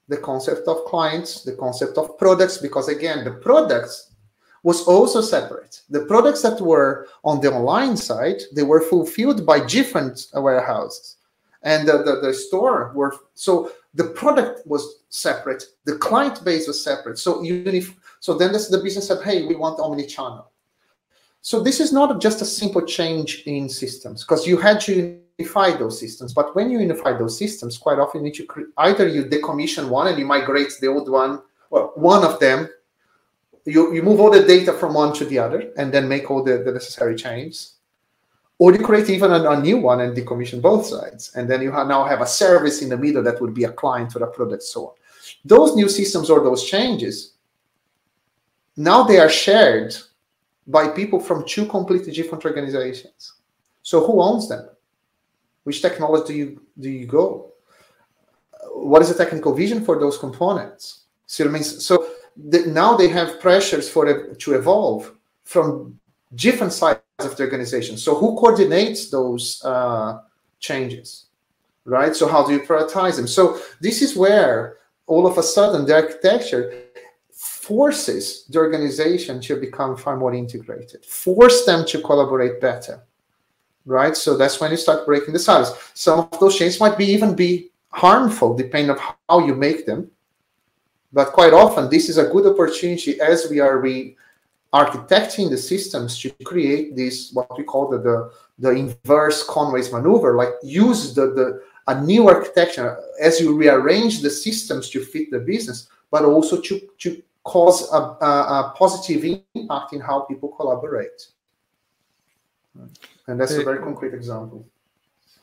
the 0.09 0.17
concept 0.19 0.69
of 0.69 0.85
clients, 0.85 1.43
the 1.43 1.53
concept 1.57 1.97
of 1.97 2.19
products, 2.19 2.59
because 2.59 2.89
again, 2.89 3.25
the 3.25 3.31
products 3.31 4.11
was 4.63 4.83
also 4.83 5.21
separate. 5.21 5.81
The 5.91 6.05
products 6.05 6.43
that 6.43 6.61
were 6.61 7.09
on 7.25 7.41
the 7.41 7.53
online 7.53 7.97
side, 7.97 8.43
they 8.55 8.63
were 8.63 8.81
fulfilled 8.81 9.45
by 9.47 9.65
different 9.67 10.27
warehouses. 10.35 11.17
And 11.63 11.89
the, 11.89 11.99
the, 11.99 12.21
the 12.21 12.35
store 12.35 12.93
were 12.95 13.15
so 13.35 13.73
the 13.95 14.05
product 14.05 14.67
was 14.67 15.03
separate, 15.09 15.65
the 15.85 15.97
client 15.97 16.45
base 16.45 16.67
was 16.67 16.83
separate. 16.83 17.19
So 17.19 17.43
unif- 17.43 17.95
so 18.21 18.35
then 18.35 18.53
this, 18.53 18.69
the 18.69 18.79
business 18.79 19.09
said, 19.09 19.23
hey, 19.23 19.47
we 19.47 19.55
want 19.55 19.81
omni-channel. 19.81 20.51
So 21.43 21.61
this 21.61 21.81
is 21.81 21.93
not 21.93 22.21
just 22.21 22.41
a 22.41 22.45
simple 22.45 22.83
change 22.83 23.43
in 23.47 23.69
systems 23.69 24.23
because 24.23 24.47
you 24.47 24.57
had 24.57 24.81
to 24.83 25.21
unify 25.39 25.77
those 25.77 25.99
systems. 25.99 26.33
But 26.33 26.55
when 26.55 26.71
you 26.71 26.79
unify 26.79 27.19
those 27.19 27.37
systems, 27.37 27.77
quite 27.77 27.99
often 27.99 28.25
you 28.25 28.33
either 28.79 29.09
you 29.09 29.25
decommission 29.25 29.89
one 29.89 30.07
and 30.07 30.19
you 30.19 30.25
migrate 30.25 30.73
the 30.81 30.87
old 30.87 31.11
one, 31.11 31.43
well, 31.71 31.93
one 31.97 32.25
of 32.25 32.39
them. 32.39 32.69
You, 33.65 33.93
you 33.95 34.03
move 34.03 34.21
all 34.21 34.31
the 34.31 34.45
data 34.45 34.73
from 34.73 34.95
one 34.95 35.13
to 35.15 35.25
the 35.25 35.39
other 35.39 35.73
and 35.77 35.93
then 35.93 36.09
make 36.09 36.31
all 36.31 36.43
the, 36.43 36.59
the 36.59 36.73
necessary 36.73 37.15
changes. 37.15 37.75
Or 38.63 38.73
you 38.73 38.79
create 38.79 39.11
even 39.11 39.33
a, 39.33 39.51
a, 39.51 39.61
new 39.61 39.79
one 39.79 40.03
and 40.03 40.17
decommission 40.17 40.63
both 40.63 40.87
sides. 40.87 41.33
And 41.35 41.51
then 41.51 41.63
you 41.63 41.73
have 41.73 41.89
now 41.89 42.05
have 42.05 42.21
a 42.21 42.27
service 42.29 42.81
in 42.81 42.91
the 42.91 42.97
middle 42.97 43.21
that 43.25 43.41
would 43.41 43.55
be 43.55 43.65
a 43.65 43.73
client 43.73 44.13
for 44.13 44.23
a 44.23 44.31
product, 44.31 44.63
so 44.63 44.81
on. 44.87 44.95
Those 45.45 45.75
new 45.75 45.89
systems 45.89 46.31
or 46.31 46.45
those 46.45 46.63
changes, 46.71 47.33
now 48.77 49.03
they 49.03 49.19
are 49.19 49.29
shared 49.29 49.97
by 50.69 50.87
people 50.87 51.19
from 51.19 51.45
two 51.45 51.67
completely 51.67 52.13
different 52.13 52.45
organizations. 52.45 53.35
So 53.83 54.07
who 54.07 54.23
owns 54.23 54.49
them? 54.49 54.69
Which 55.65 55.83
technology 55.83 56.33
do 56.33 56.39
you 56.39 56.63
do 56.79 56.89
you 56.89 57.07
go? 57.07 57.51
What 58.91 59.03
is 59.03 59.09
the 59.09 59.19
technical 59.25 59.53
vision 59.55 59.85
for 59.85 59.99
those 59.99 60.19
components? 60.19 60.83
So, 61.27 61.49
means, 61.49 61.85
so 61.85 62.07
the, 62.37 62.67
now 62.67 62.97
they 62.97 63.09
have 63.09 63.41
pressures 63.41 63.89
for 63.91 64.07
it 64.07 64.39
to 64.39 64.55
evolve 64.55 65.13
from 65.43 65.99
different 66.37 66.73
sides 66.73 67.02
of 67.25 67.37
the 67.37 67.45
organization. 67.45 67.97
So 67.97 68.15
who 68.15 68.37
coordinates 68.37 69.11
those 69.11 69.63
uh, 69.65 70.21
changes, 70.61 71.27
right? 71.85 72.15
So 72.15 72.29
how 72.29 72.47
do 72.47 72.53
you 72.53 72.61
prioritize 72.61 73.17
them? 73.17 73.27
So 73.27 73.61
this 73.81 74.03
is 74.03 74.17
where 74.17 74.79
all 75.07 75.27
of 75.27 75.39
a 75.39 75.43
sudden 75.43 75.87
the 75.87 75.95
architecture 75.95 76.85
forces 77.33 78.47
the 78.47 78.59
organization 78.59 79.41
to 79.43 79.57
become 79.57 79.97
far 79.97 80.17
more 80.17 80.35
integrated, 80.35 81.05
force 81.05 81.65
them 81.65 81.85
to 81.87 82.01
collaborate 82.01 82.61
better 82.61 83.03
right? 83.85 84.17
So 84.17 84.37
that's 84.37 84.61
when 84.61 84.71
you 84.71 84.77
start 84.77 85.07
breaking 85.07 85.33
the 85.33 85.39
silos. 85.39 85.77
Some 85.95 86.21
of 86.21 86.41
those 86.41 86.59
changes 86.59 86.81
might 86.81 86.99
be 86.99 87.07
even 87.07 87.35
be 87.35 87.71
harmful 87.89 88.57
depending 88.57 88.91
on 88.91 88.99
how 89.29 89.47
you 89.47 89.55
make 89.55 89.87
them. 89.87 90.11
But 91.13 91.33
quite 91.33 91.53
often, 91.53 91.91
this 91.91 92.09
is 92.09 92.17
a 92.19 92.29
good 92.29 92.47
opportunity 92.47 93.21
as 93.21 93.49
we 93.51 93.61
are 93.61 93.79
re-architecting 94.73 95.51
the 95.51 95.57
systems 95.57 96.19
to 96.19 96.31
create 96.45 96.97
this 96.97 97.33
what 97.33 97.57
we 97.57 97.65
call 97.65 97.89
the 97.89 97.99
the, 97.99 98.31
the 98.59 98.71
inverse 98.71 99.45
Conway's 99.47 99.93
maneuver, 99.93 100.37
like 100.37 100.51
use 100.63 101.15
the, 101.15 101.27
the 101.27 101.63
a 101.89 102.01
new 102.01 102.29
architecture 102.29 102.99
as 103.21 103.41
you 103.41 103.57
rearrange 103.57 104.23
the 104.23 104.31
systems 104.31 104.89
to 104.91 105.05
fit 105.05 105.31
the 105.31 105.41
business, 105.41 105.89
but 106.11 106.25
also 106.25 106.61
to, 106.61 106.81
to 106.99 107.21
cause 107.43 107.93
a, 107.93 107.97
a, 107.97 108.31
a 108.71 108.75
positive 108.77 109.41
impact 109.55 109.93
in 109.93 110.01
how 110.01 110.21
people 110.21 110.49
collaborate. 110.51 111.27
And 113.27 113.41
that's 113.41 113.53
there, 113.53 113.63
a 113.63 113.65
very 113.65 113.79
concrete 113.79 114.15
example. 114.15 114.65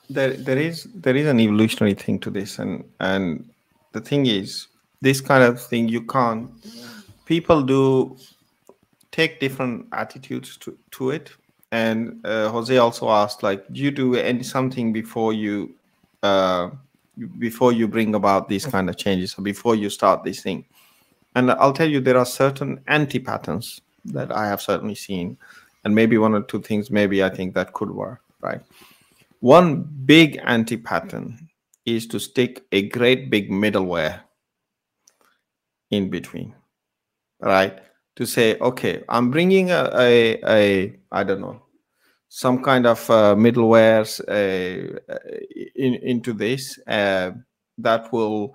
There 0.09 0.33
there 0.33 0.57
is 0.57 0.87
there 0.95 1.15
is 1.15 1.27
an 1.27 1.39
evolutionary 1.39 1.93
thing 1.93 2.19
to 2.19 2.31
this 2.31 2.57
and 2.57 2.83
and 2.99 3.47
the 3.91 4.01
thing 4.01 4.25
is 4.25 4.67
this 5.01 5.21
kind 5.21 5.43
of 5.43 5.61
thing 5.61 5.87
you 5.87 6.01
can't 6.01 6.49
people 7.25 7.61
do 7.61 8.17
take 9.11 9.39
different 9.39 9.87
attitudes 9.91 10.57
to, 10.57 10.77
to 10.91 11.11
it. 11.11 11.31
And 11.71 12.25
uh, 12.25 12.49
jose 12.49 12.75
also 12.77 13.09
asked 13.09 13.43
like 13.43 13.65
do 13.71 13.79
you 13.79 13.91
do 13.91 14.15
any 14.15 14.41
something 14.41 14.91
before 14.91 15.33
you 15.33 15.75
uh, 16.23 16.71
before 17.37 17.73
you 17.73 17.87
bring 17.87 18.15
about 18.15 18.49
these 18.49 18.65
kind 18.65 18.89
of 18.89 18.97
changes 18.97 19.37
or 19.37 19.43
before 19.43 19.75
you 19.75 19.89
start 19.89 20.23
this 20.23 20.41
thing? 20.41 20.65
And 21.35 21.51
i'll 21.51 21.73
tell 21.73 21.87
you 21.87 22.01
there 22.01 22.17
are 22.17 22.25
certain 22.25 22.81
anti 22.87 23.19
patterns 23.19 23.81
that 24.05 24.31
i 24.31 24.47
have 24.47 24.61
certainly 24.61 24.95
seen. 24.95 25.37
And 25.85 25.95
maybe 25.95 26.17
one 26.17 26.33
or 26.33 26.41
two 26.41 26.61
things 26.61 26.89
maybe 26.89 27.23
i 27.23 27.29
think 27.29 27.53
that 27.53 27.73
could 27.73 27.91
work 27.91 28.21
right? 28.41 28.61
One 29.39 29.83
big 30.05 30.39
anti-pattern 30.43 31.49
is 31.85 32.07
to 32.07 32.19
stick 32.19 32.65
a 32.71 32.87
great 32.89 33.29
big 33.29 33.49
middleware 33.49 34.21
in 35.91 36.09
between 36.09 36.53
right 37.41 37.79
to 38.19 38.25
say 38.25 38.57
okay 38.59 39.01
i'm 39.07 39.31
bringing 39.31 39.71
a 39.71 39.89
a, 39.95 40.37
a 40.45 40.99
i 41.13 41.23
don't 41.23 41.39
know 41.39 41.61
some 42.27 42.61
kind 42.61 42.85
of 42.85 43.09
uh, 43.09 43.33
middleware 43.33 44.05
uh, 44.27 44.99
in, 45.75 45.95
into 45.95 46.33
this 46.33 46.77
uh, 46.87 47.31
that 47.77 48.11
will 48.11 48.53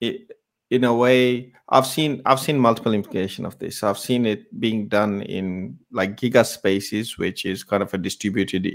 in 0.00 0.82
a 0.82 0.92
way 0.92 1.52
i've 1.68 1.86
seen 1.86 2.20
i've 2.26 2.40
seen 2.40 2.58
multiple 2.58 2.92
implication 2.92 3.46
of 3.46 3.56
this. 3.60 3.84
I've 3.84 3.98
seen 3.98 4.26
it 4.26 4.60
being 4.60 4.88
done 4.88 5.22
in 5.22 5.78
like 5.92 6.16
gigaspaces 6.16 7.18
which 7.18 7.44
is 7.44 7.62
kind 7.62 7.84
of 7.84 7.94
a 7.94 7.98
distributed 7.98 8.66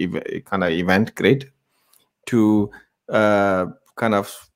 kind 0.45 0.63
of 0.63 0.71
event 0.71 1.15
grid 1.15 1.51
to 2.27 2.71
uh, 3.09 3.65
kind 3.97 4.15
of 4.15 4.27
uh, 4.27 4.52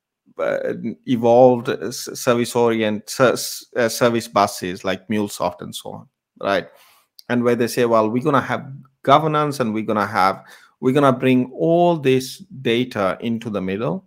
evolved 1.06 1.94
service 1.94 2.54
orient 2.54 3.14
uh, 3.20 3.36
service 3.36 4.28
buses 4.28 4.84
like 4.84 5.06
mulesoft 5.08 5.60
and 5.60 5.74
so 5.74 5.90
on 5.90 6.08
right 6.40 6.68
and 7.28 7.42
where 7.42 7.56
they 7.56 7.66
say 7.66 7.84
well 7.84 8.08
we're 8.08 8.22
going 8.22 8.34
to 8.34 8.40
have 8.40 8.72
governance 9.02 9.60
and 9.60 9.74
we're 9.74 9.84
going 9.84 9.98
to 9.98 10.06
have 10.06 10.44
we're 10.80 10.94
going 10.94 11.12
to 11.12 11.18
bring 11.18 11.50
all 11.52 11.96
this 11.96 12.38
data 12.62 13.18
into 13.20 13.50
the 13.50 13.60
middle 13.60 14.04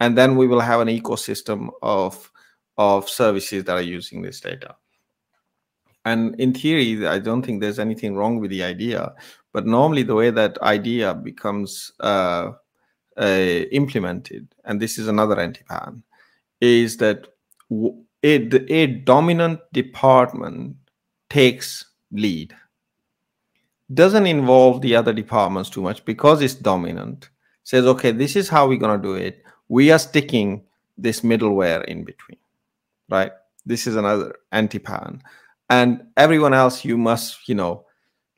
and 0.00 0.18
then 0.18 0.36
we 0.36 0.48
will 0.48 0.60
have 0.60 0.80
an 0.80 0.88
ecosystem 0.88 1.70
of 1.80 2.30
of 2.78 3.08
services 3.08 3.64
that 3.64 3.76
are 3.76 3.82
using 3.98 4.22
this 4.22 4.40
data. 4.40 4.74
And 6.04 6.38
in 6.40 6.52
theory, 6.52 7.06
I 7.06 7.18
don't 7.20 7.42
think 7.42 7.60
there's 7.60 7.78
anything 7.78 8.16
wrong 8.16 8.40
with 8.40 8.50
the 8.50 8.64
idea, 8.64 9.12
but 9.52 9.66
normally 9.66 10.02
the 10.02 10.16
way 10.16 10.30
that 10.30 10.60
idea 10.62 11.14
becomes 11.14 11.92
uh, 12.00 12.52
uh, 13.16 13.64
implemented, 13.70 14.48
and 14.64 14.80
this 14.80 14.98
is 14.98 15.08
another 15.08 15.38
anti-pattern, 15.38 16.02
is 16.60 16.96
that 16.98 17.26
a, 17.70 18.72
a 18.72 18.86
dominant 18.86 19.60
department 19.72 20.76
takes 21.28 21.84
lead. 22.10 22.54
Doesn't 23.92 24.26
involve 24.26 24.80
the 24.80 24.96
other 24.96 25.12
departments 25.12 25.70
too 25.70 25.82
much 25.82 26.04
because 26.04 26.40
it's 26.40 26.54
dominant. 26.54 27.28
Says, 27.64 27.84
okay, 27.86 28.10
this 28.10 28.36
is 28.36 28.48
how 28.48 28.66
we're 28.66 28.78
going 28.78 29.00
to 29.00 29.02
do 29.02 29.14
it. 29.14 29.42
We 29.68 29.90
are 29.90 29.98
sticking 29.98 30.64
this 30.96 31.20
middleware 31.20 31.84
in 31.84 32.04
between 32.04 32.38
right? 33.12 33.32
This 33.64 33.86
is 33.86 33.94
another 33.94 34.34
anti-pattern. 34.50 35.22
And 35.70 36.06
everyone 36.16 36.54
else, 36.54 36.84
you 36.84 36.98
must, 36.98 37.48
you 37.48 37.54
know, 37.54 37.84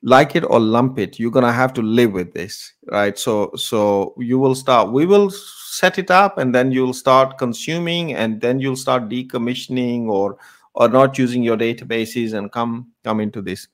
like 0.05 0.37
it 0.37 0.45
or 0.45 0.61
lump 0.61 0.99
it. 0.99 1.19
You're 1.19 1.31
gonna 1.31 1.51
have 1.53 1.73
to 1.75 1.83
live 1.83 2.13
with 2.13 2.35
this, 2.35 2.75
right? 2.93 3.19
So, 3.19 3.51
so 3.57 4.15
you 4.19 4.39
will 4.39 4.55
start. 4.55 4.93
We 4.93 5.07
will 5.07 5.31
set 5.31 5.99
it 5.99 6.11
up, 6.11 6.39
and 6.39 6.55
then 6.55 6.71
you'll 6.71 6.93
start 6.93 7.39
consuming, 7.39 8.15
and 8.15 8.41
then 8.41 8.61
you'll 8.61 8.77
start 8.77 9.09
decommissioning 9.09 10.07
or 10.09 10.37
or 10.75 10.89
not 10.89 11.19
using 11.19 11.43
your 11.43 11.57
databases, 11.57 12.35
and 12.35 12.53
come 12.53 12.93
come 13.03 13.21
into 13.21 13.41
this. 13.41 13.67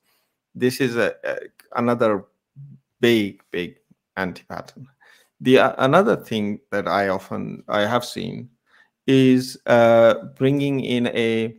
This 0.55 0.79
is 0.79 0.95
a, 0.95 1.13
a 1.23 1.37
another 1.75 2.25
big 3.01 3.41
big 3.51 3.77
anti-pattern. 4.15 4.87
the 5.41 5.59
uh, 5.59 5.75
another 5.79 6.15
thing 6.15 6.59
that 6.69 6.87
I 6.87 7.09
often 7.09 7.63
I 7.67 7.81
have 7.81 8.05
seen 8.05 8.49
is 9.07 9.57
uh, 9.65 10.13
bringing 10.37 10.79
in 10.81 11.07
a 11.07 11.57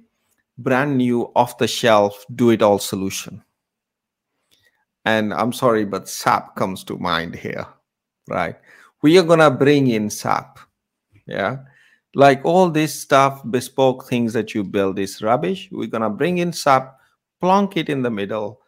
brand 0.58 0.96
new 0.96 1.32
off 1.34 1.58
the 1.58 1.66
shelf 1.66 2.24
do 2.36 2.50
it 2.50 2.62
all 2.62 2.78
solution. 2.78 3.42
And 5.04 5.34
I'm 5.34 5.52
sorry, 5.52 5.84
but 5.84 6.08
SAP 6.08 6.54
comes 6.54 6.84
to 6.84 6.96
mind 6.98 7.34
here, 7.34 7.66
right? 8.28 8.56
We 9.02 9.18
are 9.18 9.24
gonna 9.24 9.50
bring 9.50 9.88
in 9.88 10.10
SAP, 10.10 10.58
yeah. 11.26 11.58
Like 12.14 12.44
all 12.44 12.70
this 12.70 12.94
stuff, 12.94 13.42
bespoke 13.50 14.08
things 14.08 14.32
that 14.34 14.54
you 14.54 14.62
build 14.62 14.98
is 14.98 15.22
rubbish. 15.22 15.68
We're 15.72 15.88
gonna 15.88 16.10
bring 16.10 16.38
in 16.38 16.52
SAP, 16.52 16.94
plonk 17.40 17.76
it 17.76 17.88
in 17.88 18.02
the 18.02 18.10
middle, 18.10 18.60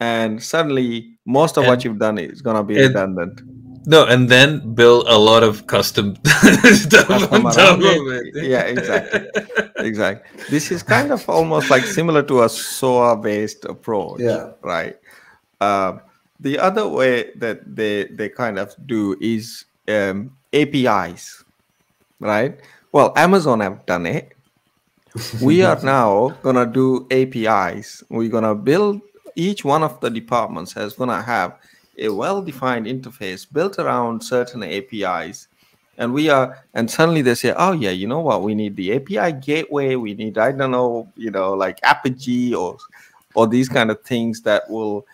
and 0.00 0.42
suddenly 0.42 1.18
most 1.24 1.56
of 1.56 1.64
And- 1.64 1.70
what 1.70 1.84
you've 1.84 1.98
done 1.98 2.18
is 2.18 2.42
gonna 2.42 2.64
be 2.64 2.76
and- 2.76 2.88
redundant. 2.94 3.40
No, 3.86 4.04
and 4.04 4.28
then 4.28 4.74
build 4.74 5.06
a 5.08 5.16
lot 5.16 5.42
of 5.42 5.66
custom 5.66 6.14
stuff 6.26 7.32
on 7.32 7.42
top 7.44 7.78
of 7.78 7.82
it. 7.82 8.36
it. 8.36 8.44
Yeah, 8.44 8.60
exactly. 8.68 9.26
exactly. 9.78 10.28
This 10.50 10.70
is 10.70 10.82
kind 10.82 11.10
of 11.10 11.26
almost 11.30 11.70
like 11.70 11.84
similar 11.86 12.22
to 12.24 12.42
a 12.42 12.48
SOA 12.50 13.16
based 13.16 13.64
approach. 13.64 14.20
Yeah. 14.20 14.50
Right. 14.62 14.96
Uh, 15.60 15.98
the 16.38 16.58
other 16.58 16.88
way 16.88 17.30
that 17.36 17.76
they 17.76 18.04
they 18.04 18.28
kind 18.28 18.58
of 18.58 18.74
do 18.86 19.16
is 19.20 19.64
um, 19.88 20.36
APIs. 20.52 21.44
Right. 22.18 22.60
Well, 22.92 23.12
Amazon 23.16 23.60
have 23.60 23.84
done 23.86 24.06
it. 24.06 24.32
We 25.42 25.62
are 25.62 25.80
now 25.82 26.38
gonna 26.42 26.66
do 26.66 27.06
APIs. 27.10 28.02
We're 28.08 28.30
gonna 28.30 28.54
build 28.54 29.00
each 29.34 29.64
one 29.64 29.82
of 29.82 30.00
the 30.00 30.10
departments 30.10 30.72
has 30.74 30.94
gonna 30.94 31.22
have 31.22 31.58
a 31.98 32.08
well-defined 32.08 32.86
interface 32.86 33.46
built 33.50 33.78
around 33.78 34.22
certain 34.22 34.62
APIs 34.62 35.48
and 36.00 36.14
we 36.14 36.30
are 36.30 36.64
and 36.74 36.90
suddenly 36.90 37.22
they 37.22 37.34
say 37.34 37.52
oh 37.56 37.72
yeah 37.72 37.90
you 37.90 38.08
know 38.08 38.20
what 38.20 38.42
we 38.42 38.54
need 38.54 38.74
the 38.74 38.94
api 38.94 39.32
gateway 39.32 39.94
we 39.94 40.14
need 40.14 40.38
i 40.38 40.50
don't 40.50 40.70
know 40.70 41.06
you 41.14 41.30
know 41.30 41.52
like 41.52 41.78
Apigee 41.82 42.54
or 42.54 42.78
or 43.34 43.46
these 43.46 43.68
kind 43.68 43.90
of 43.90 44.00
things 44.02 44.40
that 44.42 44.68
will 44.68 45.06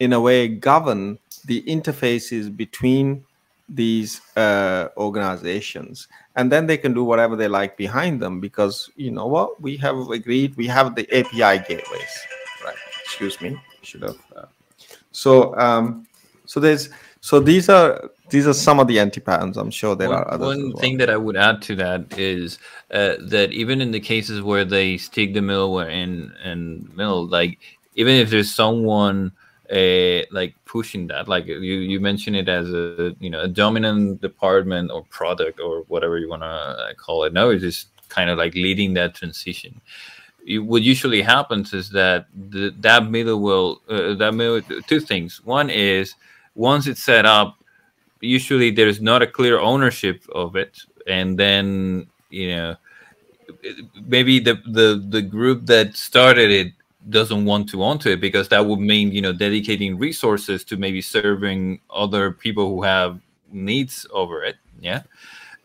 in 0.00 0.12
a 0.12 0.20
way 0.20 0.48
govern 0.48 1.18
the 1.46 1.62
interfaces 1.62 2.54
between 2.54 3.24
these 3.68 4.20
uh, 4.36 4.88
organizations. 4.96 6.08
And 6.36 6.50
then 6.50 6.66
they 6.66 6.78
can 6.78 6.94
do 6.94 7.04
whatever 7.04 7.36
they 7.36 7.48
like 7.48 7.76
behind 7.76 8.20
them 8.20 8.40
because 8.40 8.90
you 8.96 9.10
know 9.10 9.26
what? 9.26 9.60
We 9.60 9.76
have 9.78 10.08
agreed 10.10 10.56
we 10.56 10.66
have 10.68 10.94
the 10.94 11.06
api 11.12 11.64
gateways 11.66 12.26
right? 12.64 12.76
Excuse 13.04 13.40
me 13.40 13.56
should 13.82 14.02
have 14.02 14.18
uh, 14.36 14.46
so 15.12 15.56
um 15.58 16.06
so 16.44 16.60
there's 16.60 16.90
so 17.20 17.40
these 17.40 17.68
are 17.68 18.10
these 18.30 18.46
are 18.46 18.52
some 18.52 18.78
of 18.78 18.86
the 18.86 18.98
anti 19.00 19.20
patterns. 19.20 19.56
I'm 19.56 19.70
sure 19.70 19.96
there 19.96 20.10
one, 20.10 20.18
are 20.18 20.30
others 20.30 20.46
one 20.46 20.70
well. 20.72 20.80
thing 20.80 20.98
that 20.98 21.08
I 21.08 21.16
would 21.16 21.36
add 21.36 21.62
to 21.62 21.76
that 21.76 22.18
is 22.18 22.58
uh, 22.90 23.14
that 23.20 23.52
even 23.52 23.80
in 23.80 23.90
the 23.90 24.00
cases 24.00 24.42
where 24.42 24.64
they 24.64 24.98
stick 24.98 25.32
the 25.32 25.40
middleware 25.40 25.90
in 25.90 26.32
and 26.44 26.94
middle, 26.94 27.26
like 27.26 27.58
even 27.94 28.14
if 28.14 28.28
there's 28.28 28.54
someone 28.54 29.32
uh, 29.72 30.24
like 30.30 30.54
pushing 30.64 31.06
that, 31.08 31.28
like 31.28 31.46
you 31.46 31.56
you 31.56 32.00
mentioned 32.00 32.36
it 32.36 32.48
as 32.48 32.68
a 32.72 33.14
you 33.20 33.30
know 33.30 33.40
a 33.40 33.48
dominant 33.48 34.20
department 34.20 34.90
or 34.90 35.04
product 35.04 35.60
or 35.60 35.82
whatever 35.88 36.18
you 36.18 36.28
want 36.28 36.42
to 36.42 36.94
call 36.96 37.24
it. 37.24 37.32
No, 37.32 37.50
it's 37.50 37.62
just 37.62 37.88
kind 38.08 38.30
of 38.30 38.38
like 38.38 38.54
leading 38.54 38.94
that 38.94 39.14
transition. 39.14 39.80
You, 40.44 40.64
what 40.64 40.82
usually 40.82 41.20
happens 41.20 41.74
is 41.74 41.90
that 41.90 42.26
the, 42.50 42.74
that 42.80 43.02
middleware, 43.02 43.76
uh, 43.88 44.14
that 44.14 44.32
middle, 44.32 44.62
two 44.86 45.00
things. 45.00 45.44
One 45.44 45.68
is 45.68 46.14
once 46.54 46.86
it's 46.86 47.02
set 47.02 47.26
up, 47.26 47.58
usually 48.20 48.70
there's 48.70 49.00
not 49.00 49.20
a 49.20 49.26
clear 49.26 49.60
ownership 49.60 50.24
of 50.32 50.56
it 50.56 50.78
and 51.08 51.38
then 51.38 52.06
you 52.30 52.54
know 52.54 52.76
maybe 54.06 54.38
the 54.38 54.54
the 54.66 55.04
the 55.08 55.22
group 55.22 55.66
that 55.66 55.96
started 55.96 56.50
it 56.50 56.72
doesn't 57.10 57.44
want 57.44 57.68
to 57.68 57.82
onto 57.82 58.10
it 58.10 58.20
because 58.20 58.48
that 58.48 58.64
would 58.64 58.80
mean 58.80 59.12
you 59.12 59.20
know 59.20 59.32
dedicating 59.32 59.98
resources 59.98 60.64
to 60.64 60.76
maybe 60.76 61.00
serving 61.00 61.80
other 61.90 62.32
people 62.32 62.68
who 62.68 62.82
have 62.82 63.20
needs 63.50 64.06
over 64.12 64.42
it 64.42 64.56
yeah? 64.80 65.02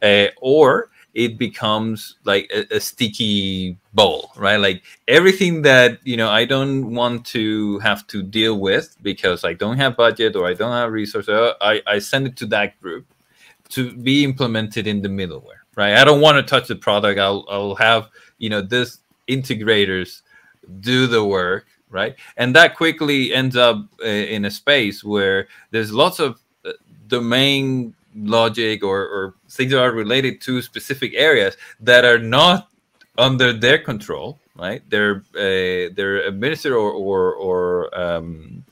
Uh, 0.01 0.27
or 0.41 0.89
it 1.13 1.37
becomes 1.37 2.15
like 2.23 2.51
a, 2.53 2.75
a 2.75 2.79
sticky 2.79 3.77
bowl 3.93 4.31
right? 4.35 4.57
Like 4.57 4.83
everything 5.07 5.61
that 5.63 5.99
you 6.03 6.17
know 6.17 6.29
i 6.29 6.45
don't 6.45 6.93
want 6.93 7.25
to 7.27 7.79
have 7.79 8.07
to 8.07 8.23
deal 8.23 8.59
with 8.59 8.97
because 9.01 9.43
i 9.43 9.53
don't 9.53 9.77
have 9.77 9.95
budget 9.97 10.35
or 10.35 10.47
i 10.47 10.53
don't 10.53 10.71
have 10.71 10.91
resources 10.91 11.29
uh, 11.29 11.53
i, 11.61 11.81
I 11.85 11.99
send 11.99 12.27
it 12.27 12.35
to 12.37 12.45
that 12.47 12.79
group 12.81 13.05
to 13.69 13.91
be 13.91 14.23
implemented 14.23 14.87
in 14.87 15.01
the 15.01 15.09
middleware 15.09 15.63
right? 15.75 15.95
I 15.95 16.03
don't 16.03 16.21
want 16.21 16.37
to 16.37 16.43
touch 16.43 16.67
the 16.67 16.75
product. 16.75 17.19
I'll, 17.19 17.45
I'll 17.49 17.75
have 17.75 18.09
you 18.37 18.49
know 18.49 18.61
this 18.61 18.99
integrators 19.27 20.21
do 20.79 21.07
the 21.07 21.23
work 21.23 21.65
right? 21.89 22.15
And 22.37 22.55
that 22.55 22.75
quickly 22.75 23.33
ends 23.35 23.55
up 23.55 23.77
uh, 24.01 24.07
in 24.07 24.45
a 24.45 24.51
space 24.51 25.03
where 25.03 25.47
there's 25.69 25.93
lots 25.93 26.19
of 26.19 26.41
uh, 26.65 26.71
domain 27.07 27.93
logic 28.15 28.83
or, 28.83 29.01
or 29.01 29.35
things 29.47 29.71
that 29.71 29.79
are 29.79 29.91
related 29.91 30.41
to 30.41 30.61
specific 30.63 31.13
areas 31.13 31.55
that 31.79 32.03
are 32.03 32.17
not 32.17 32.69
under 33.17 33.53
their 33.53 33.77
control 33.77 34.39
right? 34.55 34.81
They're 34.89 35.23
uh, 35.35 35.93
they're 35.95 36.27
administered 36.27 36.73
or 36.73 36.91
or, 36.91 37.33
or 37.35 37.99
um, 37.99 38.63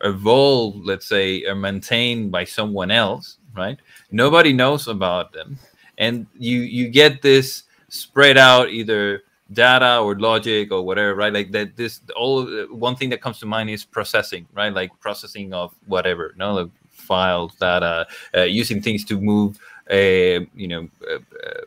evolved 0.00 0.84
let's 0.84 1.06
say 1.06 1.44
or 1.44 1.54
maintained 1.54 2.30
by 2.30 2.44
someone 2.44 2.90
else 2.90 3.38
right? 3.56 3.78
Nobody 4.10 4.52
knows 4.52 4.88
about 4.88 5.32
them. 5.32 5.58
And 5.98 6.26
you 6.38 6.60
you 6.60 6.88
get 6.88 7.22
this 7.22 7.64
spread 7.88 8.36
out 8.36 8.70
either 8.70 9.22
data 9.52 9.98
or 9.98 10.18
logic 10.18 10.72
or 10.72 10.82
whatever 10.82 11.14
right? 11.14 11.32
Like 11.32 11.52
that 11.52 11.76
this 11.76 12.00
all 12.16 12.46
one 12.70 12.96
thing 12.96 13.10
that 13.10 13.20
comes 13.20 13.38
to 13.40 13.46
mind 13.46 13.70
is 13.70 13.84
processing 13.84 14.46
right? 14.54 14.72
Like 14.72 14.90
processing 15.00 15.52
of 15.52 15.74
whatever 15.86 16.34
no? 16.36 16.54
Like 16.54 16.70
files 16.90 17.54
data 17.56 18.06
uh, 18.34 18.42
using 18.42 18.80
things 18.80 19.04
to 19.04 19.20
move 19.20 19.58
uh, 19.90 20.40
you 20.54 20.68
know 20.68 20.88
uh, 21.10 21.16
uh, 21.16 21.60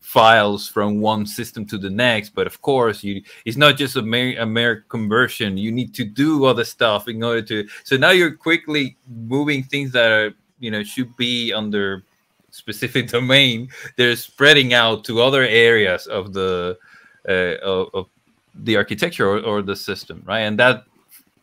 files 0.00 0.68
from 0.68 1.00
one 1.00 1.26
system 1.26 1.64
to 1.66 1.78
the 1.78 1.90
next. 1.90 2.30
But 2.30 2.46
of 2.46 2.60
course 2.62 3.04
you 3.04 3.22
it's 3.44 3.56
not 3.56 3.76
just 3.76 3.96
a 3.96 4.02
mere, 4.02 4.40
a 4.40 4.46
mere 4.46 4.84
conversion. 4.88 5.56
You 5.56 5.70
need 5.70 5.94
to 5.94 6.04
do 6.04 6.44
other 6.44 6.64
stuff 6.64 7.08
in 7.08 7.22
order 7.22 7.42
to 7.42 7.68
so 7.84 7.96
now 7.96 8.10
you're 8.10 8.34
quickly 8.34 8.96
moving 9.08 9.62
things 9.62 9.92
that 9.92 10.10
are 10.10 10.34
you 10.58 10.70
know 10.70 10.82
should 10.82 11.16
be 11.16 11.52
under 11.52 12.02
specific 12.50 13.08
domain. 13.18 13.68
They're 13.96 14.16
spreading 14.16 14.74
out 14.74 15.04
to 15.04 15.22
other 15.22 15.42
areas 15.42 16.06
of 16.06 16.32
the 16.32 16.78
of, 17.26 17.88
of 17.94 18.06
the 18.54 18.76
architecture 18.76 19.28
or, 19.28 19.40
or 19.40 19.62
the 19.62 19.76
system 19.76 20.22
right? 20.26 20.40
And 20.40 20.58
that 20.58 20.84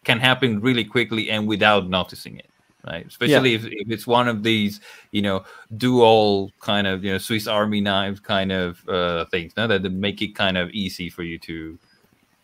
can 0.04 0.20
happen 0.20 0.60
really 0.60 0.84
quickly 0.84 1.30
and 1.30 1.48
without 1.48 1.90
noticing 1.90 2.38
it 2.38 2.50
right? 2.86 3.06
Especially 3.08 3.54
if, 3.54 3.66
if 3.66 3.90
it's 3.90 4.06
one 4.06 4.28
of 4.28 4.44
these 4.44 4.82
you 5.12 5.22
know 5.22 5.44
do 5.78 6.02
all 6.02 6.52
kind 6.60 6.88
of 6.88 7.04
you 7.04 7.12
know 7.12 7.18
swiss 7.18 7.48
army 7.48 7.80
knives 7.80 8.20
kind 8.20 8.52
of 8.52 8.88
uh 8.90 9.26
things 9.26 9.54
no? 9.56 9.68
That 9.68 9.84
make 9.92 10.22
it 10.22 10.36
kind 10.36 10.58
of 10.58 10.70
easy 10.72 11.10
for 11.10 11.24
you 11.24 11.40
to 11.40 11.78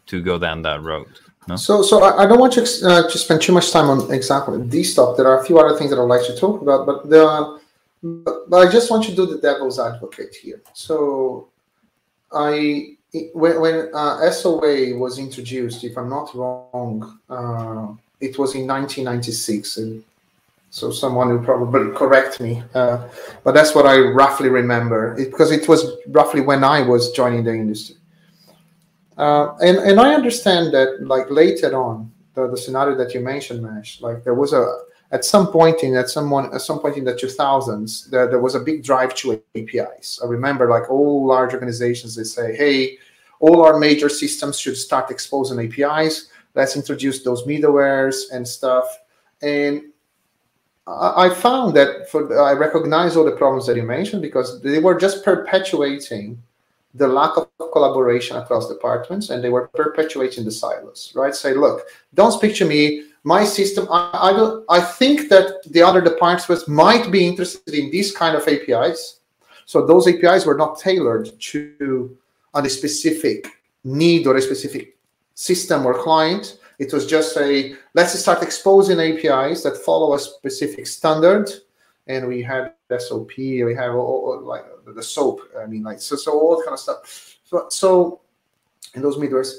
to 0.07 0.21
go 0.21 0.39
down 0.39 0.61
that 0.63 0.81
road 0.81 1.19
no? 1.49 1.55
So, 1.55 1.81
so 1.81 2.03
I, 2.03 2.23
I 2.23 2.27
don't 2.27 2.39
want 2.39 2.53
to 2.53 2.61
uh, 2.61 3.09
to 3.09 3.17
spend 3.17 3.41
too 3.41 3.51
much 3.51 3.71
time 3.71 3.89
on 3.89 4.11
exactly 4.13 4.61
these 4.67 4.91
stuff. 4.93 5.17
There 5.17 5.27
are 5.27 5.41
a 5.41 5.45
few 5.45 5.57
other 5.59 5.77
things 5.77 5.89
that 5.89 5.99
I'd 5.99 6.03
like 6.03 6.25
to 6.27 6.35
talk 6.37 6.61
about, 6.61 6.85
but 6.85 7.09
but, 7.09 8.49
but 8.49 8.57
I 8.67 8.71
just 8.71 8.89
want 8.89 9.03
to 9.05 9.15
do 9.15 9.25
the 9.25 9.39
devil's 9.39 9.79
advocate 9.79 10.33
here. 10.35 10.61
So, 10.73 11.49
I 12.31 12.97
when 13.33 13.59
when 13.59 13.89
uh, 13.93 14.29
SOA 14.31 14.95
was 14.97 15.17
introduced, 15.17 15.83
if 15.83 15.97
I'm 15.97 16.09
not 16.09 16.33
wrong, 16.35 17.19
uh, 17.29 17.87
it 18.19 18.37
was 18.37 18.55
in 18.55 18.67
1996, 18.67 19.77
and 19.77 20.03
so 20.69 20.91
someone 20.91 21.29
will 21.29 21.43
probably 21.43 21.91
correct 21.95 22.39
me, 22.39 22.63
uh, 22.75 23.07
but 23.43 23.53
that's 23.53 23.73
what 23.73 23.85
I 23.85 23.97
roughly 23.99 24.49
remember 24.49 25.15
it, 25.17 25.31
because 25.31 25.51
it 25.51 25.67
was 25.67 25.85
roughly 26.07 26.41
when 26.41 26.63
I 26.63 26.81
was 26.81 27.11
joining 27.11 27.43
the 27.43 27.53
industry. 27.53 27.95
Uh, 29.17 29.55
and 29.57 29.77
and 29.79 29.99
I 29.99 30.13
understand 30.13 30.73
that 30.73 31.01
like 31.01 31.29
later 31.29 31.75
on 31.75 32.11
the, 32.35 32.47
the 32.47 32.57
scenario 32.57 32.95
that 32.95 33.13
you 33.13 33.21
mentioned, 33.21 33.63
Mesh, 33.63 34.01
like 34.01 34.23
there 34.23 34.35
was 34.35 34.53
a 34.53 34.81
at 35.11 35.25
some 35.25 35.47
point 35.47 35.83
in 35.83 35.95
at 35.95 36.09
someone 36.09 36.53
at 36.53 36.61
some 36.61 36.79
point 36.79 36.97
in 36.97 37.03
the 37.03 37.13
2000s 37.13 38.09
there, 38.09 38.27
there 38.27 38.39
was 38.39 38.55
a 38.55 38.59
big 38.59 38.83
drive 38.83 39.15
to 39.15 39.41
APIs. 39.55 40.19
I 40.23 40.27
remember 40.27 40.69
like 40.69 40.89
all 40.89 41.25
large 41.25 41.53
organizations 41.53 42.15
they 42.15 42.23
say, 42.23 42.55
hey, 42.55 42.97
all 43.39 43.65
our 43.65 43.79
major 43.79 44.09
systems 44.09 44.59
should 44.59 44.77
start 44.77 45.09
exposing 45.09 45.59
APIs. 45.59 46.29
Let's 46.55 46.75
introduce 46.75 47.23
those 47.23 47.43
middlewares 47.43 48.31
and 48.31 48.47
stuff. 48.47 48.85
And 49.41 49.83
I 50.87 51.29
found 51.29 51.75
that 51.75 52.09
for 52.09 52.41
I 52.41 52.53
recognize 52.53 53.15
all 53.15 53.23
the 53.23 53.31
problems 53.31 53.67
that 53.67 53.77
you 53.77 53.83
mentioned 53.83 54.21
because 54.21 54.61
they 54.61 54.79
were 54.79 54.97
just 54.99 55.23
perpetuating 55.23 56.41
the 56.95 57.07
lack 57.07 57.37
of 57.37 57.47
collaboration 57.71 58.37
across 58.37 58.67
departments 58.67 59.29
and 59.29 59.43
they 59.43 59.49
were 59.49 59.67
perpetuating 59.67 60.43
the 60.43 60.51
silos 60.51 61.13
right 61.15 61.35
say 61.35 61.53
look 61.53 61.85
don't 62.15 62.31
speak 62.31 62.55
to 62.55 62.65
me 62.65 63.08
my 63.23 63.43
system, 63.43 63.87
I, 63.91 64.09
I 64.13 64.33
don't. 64.33 64.65
I 64.69 64.81
think 64.81 65.29
that 65.29 65.61
the 65.71 65.81
other 65.81 66.01
departments 66.01 66.67
might 66.67 67.11
be 67.11 67.27
interested 67.27 67.73
in 67.73 67.91
these 67.91 68.15
kind 68.15 68.35
of 68.35 68.47
APIs. 68.47 69.19
So 69.65 69.85
those 69.85 70.07
APIs 70.07 70.45
were 70.45 70.57
not 70.57 70.79
tailored 70.79 71.29
to 71.39 72.17
a 72.53 72.69
specific 72.69 73.47
need 73.83 74.25
or 74.25 74.35
a 74.35 74.41
specific 74.41 74.97
system 75.35 75.85
or 75.85 75.93
client. 75.93 76.59
It 76.79 76.93
was 76.93 77.05
just 77.05 77.37
a 77.37 77.75
let's 77.93 78.17
start 78.17 78.41
exposing 78.41 78.99
APIs 78.99 79.63
that 79.63 79.77
follow 79.77 80.15
a 80.15 80.19
specific 80.19 80.87
standard, 80.87 81.49
and 82.07 82.27
we 82.27 82.41
had 82.41 82.73
SOP, 82.97 83.37
we 83.37 83.75
have 83.75 83.95
all, 83.95 84.41
like 84.41 84.65
the 84.85 85.03
SOAP. 85.03 85.41
I 85.61 85.65
mean, 85.65 85.83
like 85.83 85.99
so, 85.99 86.15
so 86.15 86.31
all 86.31 86.61
kind 86.63 86.73
of 86.73 86.79
stuff. 86.79 87.37
So, 87.43 87.67
so 87.69 88.21
in 88.95 89.01
those 89.01 89.17
middlewares, 89.17 89.53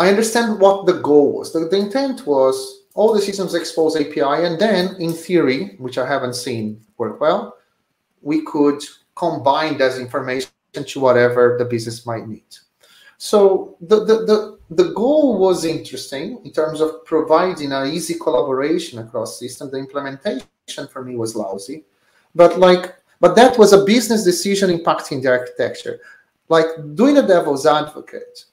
I 0.00 0.08
understand 0.08 0.58
what 0.58 0.86
the 0.86 0.94
goal 0.94 1.34
was. 1.36 1.52
The, 1.52 1.60
the 1.60 1.76
intent 1.76 2.26
was 2.26 2.84
all 2.94 3.12
the 3.12 3.20
systems 3.20 3.54
expose 3.54 3.96
API, 3.96 4.46
and 4.46 4.58
then 4.58 4.96
in 4.98 5.12
theory, 5.12 5.76
which 5.76 5.98
I 5.98 6.06
haven't 6.06 6.36
seen 6.36 6.80
work 6.96 7.20
well, 7.20 7.58
we 8.22 8.42
could 8.46 8.82
combine 9.14 9.76
that 9.76 9.98
information 9.98 10.48
to 10.74 11.00
whatever 11.00 11.56
the 11.58 11.66
business 11.66 12.06
might 12.06 12.26
need. 12.26 12.50
So 13.18 13.76
the, 13.82 14.06
the, 14.06 14.16
the, 14.24 14.58
the 14.70 14.92
goal 14.94 15.38
was 15.38 15.66
interesting 15.66 16.40
in 16.46 16.52
terms 16.52 16.80
of 16.80 17.04
providing 17.04 17.70
an 17.72 17.88
easy 17.88 18.14
collaboration 18.14 19.00
across 19.00 19.38
systems. 19.38 19.70
The 19.70 19.76
implementation 19.76 20.88
for 20.90 21.04
me 21.04 21.14
was 21.14 21.36
lousy, 21.36 21.84
but 22.34 22.58
like, 22.58 22.96
but 23.20 23.36
that 23.36 23.58
was 23.58 23.74
a 23.74 23.84
business 23.84 24.24
decision 24.24 24.70
impacting 24.70 25.22
the 25.22 25.28
architecture. 25.28 26.00
Like 26.48 26.68
doing 26.94 27.18
a 27.18 27.26
devil's 27.26 27.66
advocate, 27.66 28.46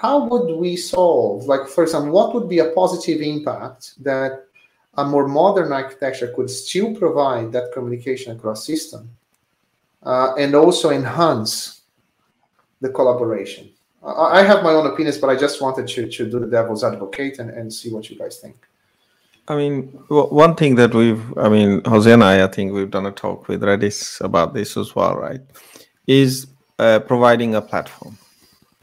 how 0.00 0.24
would 0.26 0.56
we 0.56 0.76
solve, 0.76 1.46
like, 1.46 1.66
for 1.66 1.82
example, 1.82 2.12
what 2.12 2.32
would 2.32 2.48
be 2.48 2.60
a 2.60 2.70
positive 2.70 3.20
impact 3.20 4.00
that 4.04 4.44
a 4.96 5.04
more 5.04 5.26
modern 5.26 5.72
architecture 5.72 6.32
could 6.36 6.48
still 6.48 6.94
provide 6.94 7.50
that 7.50 7.72
communication 7.72 8.30
across 8.36 8.64
system 8.64 9.10
uh, 10.04 10.34
and 10.36 10.54
also 10.54 10.90
enhance 10.90 11.80
the 12.80 12.88
collaboration. 12.90 13.68
I 14.04 14.42
have 14.44 14.62
my 14.62 14.70
own 14.70 14.86
opinions, 14.86 15.18
but 15.18 15.30
I 15.30 15.36
just 15.36 15.60
wanted 15.60 15.88
to, 15.88 16.08
to 16.08 16.30
do 16.30 16.38
the 16.38 16.46
devil's 16.46 16.84
advocate 16.84 17.40
and, 17.40 17.50
and 17.50 17.72
see 17.72 17.90
what 17.90 18.08
you 18.08 18.16
guys 18.16 18.36
think. 18.38 18.54
I 19.48 19.56
mean, 19.56 19.88
one 20.08 20.54
thing 20.54 20.76
that 20.76 20.94
we've, 20.94 21.24
I 21.36 21.48
mean, 21.48 21.82
Jose 21.86 22.12
and 22.12 22.22
I, 22.22 22.44
I 22.44 22.46
think 22.46 22.72
we've 22.72 22.90
done 22.90 23.06
a 23.06 23.10
talk 23.10 23.48
with 23.48 23.62
Redis 23.62 24.20
about 24.20 24.54
this 24.54 24.76
as 24.76 24.94
well, 24.94 25.16
right? 25.16 25.40
Is 26.06 26.46
uh, 26.78 27.00
providing 27.00 27.56
a 27.56 27.60
platform. 27.60 28.16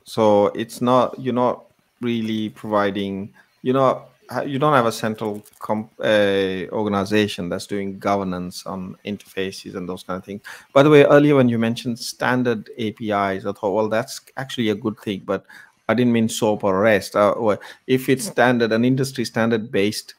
So 0.06 0.48
it's 0.48 0.82
not, 0.82 1.20
you're 1.20 1.34
not 1.34 1.66
really 2.02 2.50
providing, 2.50 3.34
you're 3.62 3.76
not 3.76 4.10
you 4.46 4.60
don't 4.60 4.74
have 4.74 4.86
a 4.86 4.92
central 4.92 5.44
comp, 5.60 5.92
uh, 6.00 6.66
organization 6.72 7.50
that's 7.50 7.68
doing 7.68 8.00
governance 8.00 8.66
on 8.66 8.98
interfaces 9.06 9.76
and 9.76 9.88
those 9.88 10.04
kind 10.04 10.18
of 10.18 10.26
things. 10.26 10.42
By 10.74 10.84
the 10.84 10.90
way, 10.90 11.06
earlier 11.06 11.36
when 11.36 11.50
you 11.50 11.60
mentioned 11.60 12.00
standard 12.00 12.70
APIs, 12.78 13.46
I 13.46 13.52
thought, 13.52 13.74
well, 13.74 13.90
that's 13.90 14.22
actually 14.38 14.70
a 14.70 14.76
good 14.76 15.00
thing, 15.00 15.22
but 15.26 15.46
I 15.88 15.94
didn't 15.94 16.14
mean 16.14 16.30
SOAP 16.30 16.64
or 16.64 16.80
REST. 16.80 17.16
Uh, 17.16 17.58
if 17.88 18.10
it's 18.10 18.26
standard, 18.26 18.72
an 18.72 18.84
industry 18.84 19.26
standard 19.26 19.72
based, 19.72 20.16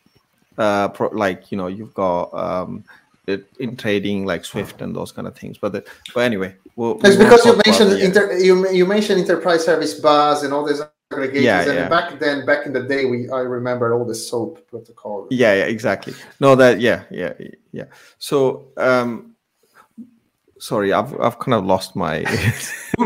uh, 0.59 0.88
pro, 0.88 1.09
like 1.09 1.51
you 1.51 1.59
know, 1.59 1.66
you've 1.66 1.94
got 1.94 2.33
um, 2.33 2.85
it, 3.26 3.46
in 3.58 3.76
trading 3.76 4.24
like 4.24 4.44
Swift 4.44 4.80
and 4.80 4.94
those 4.94 5.12
kind 5.12 5.26
of 5.26 5.36
things. 5.36 5.58
But 5.58 5.72
the, 5.72 5.84
but 6.14 6.20
anyway, 6.20 6.56
we'll, 6.76 6.98
it's 7.04 7.16
because 7.16 7.44
you 7.44 7.60
mentioned 7.64 7.92
inter, 8.00 8.38
you 8.38 8.68
you 8.70 8.86
mentioned 8.86 9.20
enterprise 9.20 9.64
service 9.64 9.94
bus 9.94 10.42
and 10.42 10.52
all 10.52 10.64
this 10.64 10.82
aggregators. 11.12 11.42
Yeah, 11.42 11.60
and 11.62 11.74
yeah. 11.74 11.88
back 11.88 12.18
then, 12.18 12.46
back 12.46 12.66
in 12.66 12.72
the 12.72 12.82
day, 12.82 13.04
we 13.04 13.28
I 13.30 13.40
remember 13.40 13.94
all 13.94 14.04
the 14.04 14.14
SOAP 14.14 14.66
protocol. 14.68 15.26
Yeah, 15.30 15.54
yeah, 15.54 15.64
exactly. 15.64 16.14
No, 16.40 16.54
that 16.56 16.80
yeah, 16.80 17.04
yeah, 17.10 17.32
yeah. 17.72 17.84
So, 18.18 18.68
um, 18.76 19.34
sorry, 20.58 20.92
I've 20.92 21.18
I've 21.20 21.38
kind 21.38 21.54
of 21.54 21.64
lost 21.64 21.96
my 21.96 22.20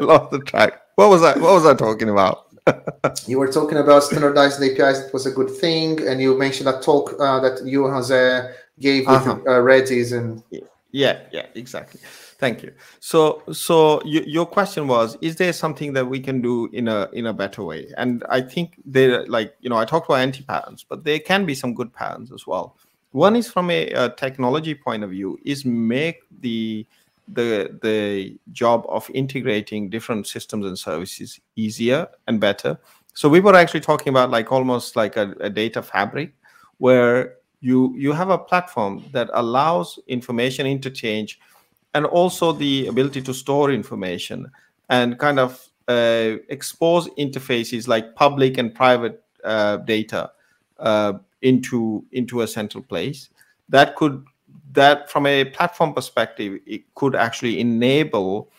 lost 0.00 0.30
the 0.30 0.42
track. 0.44 0.80
What 0.96 1.08
was 1.08 1.22
I? 1.22 1.38
What 1.38 1.54
was 1.54 1.66
I 1.66 1.74
talking 1.74 2.10
about? 2.10 2.46
you 3.26 3.38
were 3.38 3.50
talking 3.50 3.78
about 3.78 4.02
standardized 4.04 4.62
APIs. 4.62 5.00
It 5.00 5.12
was 5.12 5.26
a 5.26 5.30
good 5.30 5.50
thing, 5.50 6.06
and 6.06 6.20
you 6.20 6.36
mentioned 6.36 6.68
a 6.68 6.80
talk 6.80 7.14
uh, 7.18 7.40
that 7.40 7.64
you 7.64 7.88
Jose 7.88 8.52
gave 8.80 9.06
with 9.06 9.16
uh-huh. 9.16 9.32
uh, 9.46 9.60
Redis 9.60 10.16
and. 10.16 10.42
Yeah, 10.92 11.20
yeah, 11.30 11.46
exactly. 11.54 12.00
Thank 12.38 12.62
you. 12.62 12.72
So, 12.98 13.42
so 13.52 14.02
you, 14.04 14.22
your 14.26 14.46
question 14.46 14.88
was: 14.88 15.16
Is 15.20 15.36
there 15.36 15.52
something 15.52 15.92
that 15.92 16.06
we 16.06 16.18
can 16.18 16.40
do 16.40 16.68
in 16.72 16.88
a 16.88 17.08
in 17.12 17.26
a 17.26 17.32
better 17.32 17.62
way? 17.62 17.92
And 17.96 18.24
I 18.28 18.40
think 18.40 18.80
there, 18.84 19.24
like 19.26 19.54
you 19.60 19.70
know, 19.70 19.76
I 19.76 19.84
talked 19.84 20.06
about 20.06 20.20
anti 20.20 20.42
patterns, 20.42 20.84
but 20.88 21.04
there 21.04 21.20
can 21.20 21.46
be 21.46 21.54
some 21.54 21.74
good 21.74 21.92
patterns 21.92 22.32
as 22.32 22.46
well. 22.46 22.76
One 23.12 23.36
is 23.36 23.48
from 23.48 23.70
a, 23.70 23.88
a 23.90 24.10
technology 24.10 24.74
point 24.74 25.04
of 25.04 25.10
view: 25.10 25.38
is 25.44 25.64
make 25.64 26.22
the 26.40 26.86
the 27.28 27.78
the 27.82 28.38
job 28.52 28.84
of 28.88 29.08
integrating 29.14 29.90
different 29.90 30.26
systems 30.26 30.66
and 30.66 30.78
services 30.78 31.40
easier 31.56 32.08
and 32.26 32.40
better. 32.40 32.78
So 33.14 33.28
we 33.28 33.40
were 33.40 33.54
actually 33.54 33.80
talking 33.80 34.08
about 34.08 34.30
like 34.30 34.50
almost 34.50 34.96
like 34.96 35.16
a, 35.16 35.34
a 35.40 35.50
data 35.50 35.82
fabric, 35.82 36.32
where 36.78 37.36
you 37.60 37.94
you 37.96 38.12
have 38.12 38.30
a 38.30 38.38
platform 38.38 39.04
that 39.12 39.28
allows 39.34 39.98
information 40.06 40.66
interchange 40.66 41.38
and 41.94 42.06
also 42.06 42.52
the 42.52 42.86
ability 42.86 43.20
to 43.22 43.34
store 43.34 43.70
information 43.70 44.50
and 44.88 45.18
kind 45.18 45.38
of 45.38 45.68
uh, 45.88 46.36
expose 46.48 47.08
interfaces 47.18 47.88
like 47.88 48.14
public 48.14 48.58
and 48.58 48.74
private 48.74 49.22
uh, 49.44 49.76
data 49.78 50.30
uh, 50.78 51.14
into 51.42 52.04
into 52.12 52.42
a 52.42 52.46
central 52.46 52.82
place. 52.82 53.28
That 53.68 53.96
could 53.96 54.24
that 54.72 55.10
from 55.10 55.26
a 55.26 55.44
platform 55.44 55.92
perspective 55.92 56.60
it 56.66 56.94
could 56.94 57.14
actually 57.14 57.60
enable 57.60 58.50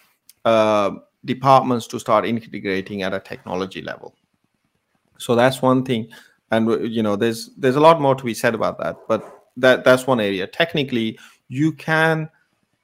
uh, 0.46 0.92
departments 1.26 1.88
to 1.88 2.00
start 2.00 2.26
integrating 2.26 3.02
at 3.04 3.14
a 3.14 3.20
technology 3.20 3.82
level. 3.82 4.16
So 5.18 5.36
that's 5.36 5.62
one 5.62 5.86
thing 5.86 6.10
and 6.52 6.70
you 6.94 7.02
know 7.02 7.16
there's 7.16 7.50
there's 7.58 7.76
a 7.76 7.80
lot 7.80 8.02
more 8.02 8.16
to 8.16 8.24
be 8.24 8.34
said 8.34 8.54
about 8.54 8.78
that 8.78 8.98
but 9.08 9.42
that 9.58 9.84
that's 9.84 10.08
one 10.08 10.20
area. 10.20 10.48
Technically 10.48 11.18
you 11.48 11.72
can 11.72 12.30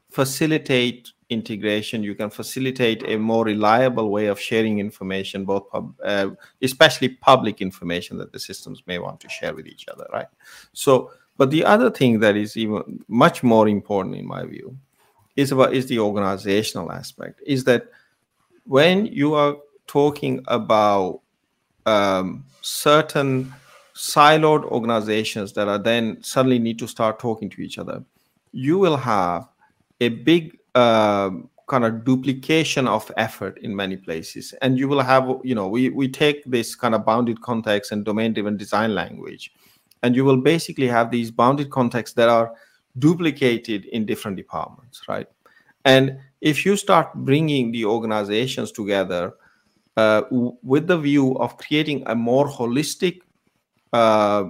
facilitate 0.10 1.12
integration 1.30 2.04
you 2.04 2.16
can 2.16 2.30
facilitate 2.30 3.04
a 3.06 3.18
more 3.18 3.44
reliable 3.44 4.10
way 4.10 4.28
of 4.28 4.40
sharing 4.40 4.80
information 4.80 5.44
both 5.44 5.70
pub, 5.70 5.94
uh, 6.06 6.30
especially 6.62 7.10
public 7.10 7.62
information 7.62 8.18
that 8.18 8.32
the 8.32 8.40
systems 8.40 8.82
may 8.88 8.98
want 8.98 9.20
to 9.20 9.28
share 9.28 9.54
with 9.54 9.68
each 9.68 9.88
other 9.90 10.08
right? 10.14 10.28
So 10.74 11.12
but 11.36 11.52
the 11.52 11.66
other 11.66 11.92
thing 11.92 12.20
that 12.22 12.36
is 12.38 12.56
even 12.56 13.04
much 13.08 13.44
more 13.44 13.68
important 13.68 14.16
in 14.16 14.26
my 14.26 14.46
view 14.46 14.78
is 15.36 15.52
about 15.52 15.74
is 15.74 15.86
the 15.88 16.00
organizational 16.00 16.92
aspect 16.92 17.42
is 17.46 17.66
that 17.66 17.90
when 18.64 19.06
you 19.06 19.34
are 19.34 19.58
talking 19.86 20.44
about 20.48 21.22
um, 21.88 22.46
certain 22.62 23.54
siloed 23.96 24.64
organizations 24.66 25.54
that 25.54 25.68
are 25.68 25.80
then 25.80 26.22
suddenly 26.22 26.60
need 26.60 26.78
to 26.78 26.88
start 26.88 27.18
talking 27.18 27.50
to 27.50 27.62
each 27.62 27.80
other. 27.80 28.04
You 28.52 28.78
will 28.78 28.98
have 28.98 29.48
a 30.02 30.10
big 30.10 30.58
uh, 30.76 31.32
kind 31.68 31.84
of 31.84 32.04
duplication 32.04 32.88
of 32.88 33.12
effort 33.18 33.58
in 33.60 33.76
many 33.76 33.98
places. 33.98 34.54
And 34.62 34.78
you 34.78 34.88
will 34.88 35.02
have 35.02 35.28
you 35.44 35.56
know 35.56 35.68
we, 35.68 35.90
we 35.90 36.08
take 36.08 36.44
this 36.46 36.76
kind 36.76 36.94
of 36.94 37.06
bounded 37.06 37.42
context 37.42 37.92
and 37.92 38.06
domain 38.06 38.34
driven 38.34 38.58
design 38.58 38.94
language. 38.94 39.52
And 40.04 40.16
you 40.16 40.24
will 40.24 40.38
basically 40.38 40.88
have 40.88 41.10
these 41.10 41.32
bounded 41.32 41.72
contexts 41.72 42.16
that 42.16 42.30
are 42.30 42.54
duplicated 43.00 43.86
in 43.86 44.06
different 44.06 44.38
departments 44.38 45.02
right? 45.08 45.28
And 45.86 46.20
if 46.42 46.66
you 46.66 46.76
start 46.76 47.14
bringing 47.14 47.72
the 47.72 47.86
organizations 47.86 48.72
together 48.72 49.34
uh, 49.98 50.22
with 50.32 50.88
the 50.88 50.98
view 50.98 51.38
of 51.40 51.58
creating 51.58 52.04
a 52.06 52.16
more 52.16 52.48
holistic 52.48 53.22
uh, 53.92 54.46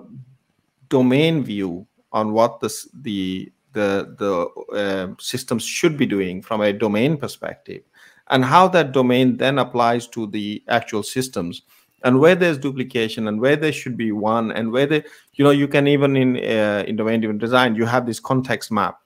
domain 0.89 1.43
view 1.43 1.87
on 2.11 2.33
what 2.33 2.59
this, 2.59 2.87
the 3.01 3.51
the 3.73 4.15
the 4.17 4.75
uh, 4.75 5.13
systems 5.19 5.63
should 5.63 5.97
be 5.97 6.05
doing 6.05 6.41
from 6.41 6.61
a 6.61 6.73
domain 6.73 7.17
perspective 7.17 7.83
and 8.29 8.43
how 8.43 8.67
that 8.67 8.91
domain 8.91 9.37
then 9.37 9.59
applies 9.59 10.07
to 10.07 10.27
the 10.27 10.63
actual 10.67 11.03
systems 11.03 11.61
and 12.03 12.19
where 12.19 12.35
there's 12.35 12.57
duplication 12.57 13.27
and 13.27 13.39
where 13.39 13.55
there 13.55 13.71
should 13.71 13.97
be 13.97 14.11
one 14.11 14.51
and 14.51 14.71
where 14.71 14.85
they 14.85 15.03
you 15.33 15.43
know 15.43 15.51
you 15.51 15.67
can 15.67 15.87
even 15.87 16.15
in 16.15 16.37
uh, 16.37 16.83
in 16.87 16.95
domain 16.95 17.21
driven 17.21 17.37
design 17.37 17.75
you 17.75 17.85
have 17.85 18.05
this 18.05 18.19
context 18.19 18.71
map 18.71 18.99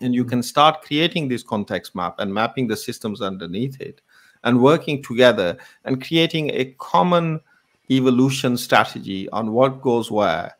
and 0.00 0.14
you 0.14 0.24
can 0.24 0.42
start 0.42 0.82
creating 0.82 1.28
this 1.28 1.42
context 1.42 1.94
map 1.94 2.16
and 2.18 2.32
mapping 2.32 2.66
the 2.66 2.76
systems 2.76 3.20
underneath 3.20 3.80
it 3.80 4.00
and 4.44 4.62
working 4.62 5.02
together 5.02 5.56
and 5.84 6.04
creating 6.04 6.50
a 6.50 6.64
common 6.78 7.40
evolution 7.90 8.56
strategy 8.56 9.28
on 9.30 9.52
what 9.52 9.80
goes 9.80 10.10
where 10.10 10.54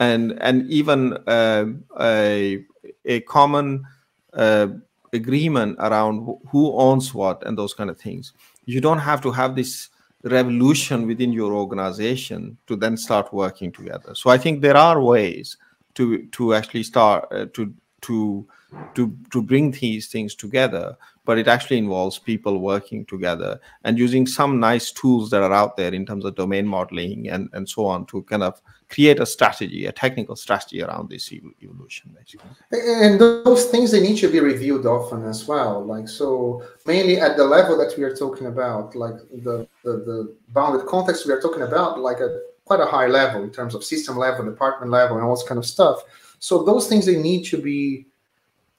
and 0.00 0.32
and 0.40 0.68
even 0.70 1.16
uh, 1.28 1.66
a 2.00 2.64
a 3.04 3.20
common 3.20 3.86
uh, 4.32 4.68
agreement 5.12 5.76
around 5.78 6.38
who 6.48 6.72
owns 6.72 7.14
what 7.14 7.46
and 7.46 7.56
those 7.56 7.74
kind 7.74 7.90
of 7.90 7.98
things. 7.98 8.32
You 8.64 8.80
don't 8.80 8.98
have 8.98 9.20
to 9.22 9.30
have 9.30 9.54
this 9.54 9.90
revolution 10.24 11.06
within 11.06 11.32
your 11.32 11.52
organization 11.52 12.58
to 12.66 12.76
then 12.76 12.96
start 12.96 13.32
working 13.32 13.72
together. 13.72 14.14
So 14.14 14.30
I 14.30 14.38
think 14.38 14.60
there 14.60 14.76
are 14.76 15.00
ways 15.02 15.56
to 15.94 16.26
to 16.26 16.54
actually 16.54 16.82
start 16.82 17.28
uh, 17.30 17.46
to 17.54 17.72
to 18.02 18.46
to 18.94 19.16
to 19.30 19.42
bring 19.42 19.72
these 19.72 20.08
things 20.08 20.34
together 20.34 20.96
but 21.30 21.38
it 21.38 21.46
actually 21.46 21.78
involves 21.78 22.18
people 22.18 22.58
working 22.58 23.06
together 23.06 23.60
and 23.84 23.96
using 23.96 24.26
some 24.26 24.58
nice 24.58 24.90
tools 24.90 25.30
that 25.30 25.44
are 25.44 25.52
out 25.52 25.76
there 25.76 25.94
in 25.94 26.04
terms 26.04 26.24
of 26.24 26.34
domain 26.34 26.66
modeling 26.66 27.28
and, 27.28 27.48
and 27.52 27.68
so 27.68 27.86
on 27.86 28.04
to 28.04 28.20
kind 28.24 28.42
of 28.42 28.60
create 28.88 29.20
a 29.20 29.24
strategy, 29.24 29.86
a 29.86 29.92
technical 29.92 30.34
strategy 30.34 30.82
around 30.82 31.08
this 31.08 31.32
evolution, 31.32 32.10
basically. 32.18 32.50
And 32.72 33.20
those 33.20 33.66
things 33.66 33.92
they 33.92 34.00
need 34.00 34.16
to 34.16 34.28
be 34.28 34.40
reviewed 34.40 34.86
often 34.86 35.24
as 35.24 35.46
well. 35.46 35.84
Like 35.84 36.08
so, 36.08 36.64
mainly 36.84 37.20
at 37.20 37.36
the 37.36 37.44
level 37.44 37.78
that 37.78 37.96
we 37.96 38.02
are 38.02 38.16
talking 38.16 38.48
about, 38.48 38.96
like 38.96 39.14
the 39.30 39.68
the, 39.84 39.92
the 40.08 40.36
bounded 40.48 40.84
context 40.88 41.28
we 41.28 41.32
are 41.32 41.40
talking 41.40 41.62
about, 41.62 42.00
like 42.00 42.18
a 42.18 42.40
quite 42.64 42.80
a 42.80 42.86
high 42.86 43.06
level 43.06 43.44
in 43.44 43.52
terms 43.52 43.76
of 43.76 43.84
system 43.84 44.16
level, 44.16 44.44
department 44.44 44.90
level, 44.90 45.16
and 45.16 45.24
all 45.24 45.36
this 45.36 45.46
kind 45.46 45.58
of 45.58 45.64
stuff. 45.64 46.02
So 46.40 46.64
those 46.64 46.88
things 46.88 47.06
they 47.06 47.22
need 47.22 47.44
to 47.44 47.62
be 47.62 48.06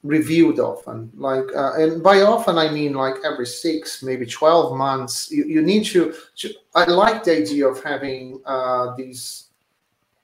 reviewed 0.02 0.58
often. 0.58 1.10
Like 1.16 1.44
uh, 1.54 1.74
and 1.74 2.02
by 2.02 2.22
often 2.22 2.58
i 2.58 2.70
mean 2.70 2.94
like 2.94 3.14
every 3.24 3.46
six 3.46 4.02
maybe 4.02 4.26
12 4.26 4.76
months. 4.76 5.30
You, 5.30 5.44
you 5.44 5.62
need 5.62 5.84
to, 5.86 6.14
to 6.36 6.54
i 6.74 6.84
like 6.84 7.24
the 7.24 7.36
idea 7.38 7.66
of 7.68 7.82
having 7.82 8.40
uh, 8.44 8.94
these 8.96 9.46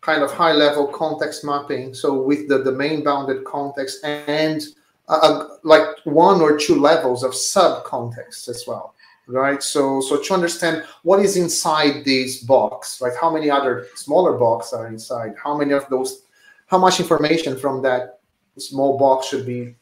kind 0.00 0.22
of 0.22 0.32
high 0.32 0.52
level 0.52 0.86
context 0.86 1.44
mapping. 1.44 1.94
So 1.94 2.22
with 2.22 2.48
the 2.48 2.64
domain 2.64 3.04
bounded 3.04 3.44
context 3.44 4.04
and 4.04 4.62
uh, 5.08 5.18
uh 5.22 5.48
like 5.62 5.86
one 6.04 6.40
or 6.40 6.58
two 6.58 6.76
levels 6.80 7.22
of 7.22 7.34
sub 7.34 7.84
context 7.84 8.48
as 8.48 8.64
well 8.66 8.94
right? 9.30 9.62
So 9.62 10.00
so 10.00 10.20
to 10.22 10.34
understand 10.34 10.84
what 11.02 11.20
is 11.20 11.36
inside 11.36 12.04
this 12.04 12.42
box 12.42 13.00
like 13.00 13.14
how 13.14 13.30
many 13.30 13.50
other 13.50 13.86
smaller 13.94 14.36
boxes 14.38 14.72
are 14.72 14.88
inside? 14.88 15.34
How 15.42 15.56
many 15.56 15.72
of 15.72 15.88
those 15.88 16.22
how 16.66 16.78
much 16.78 16.98
information 17.00 17.58
from 17.58 17.82
that 17.82 18.17
small 18.58 18.98
box 18.98 19.28
should 19.28 19.46
be 19.46 19.74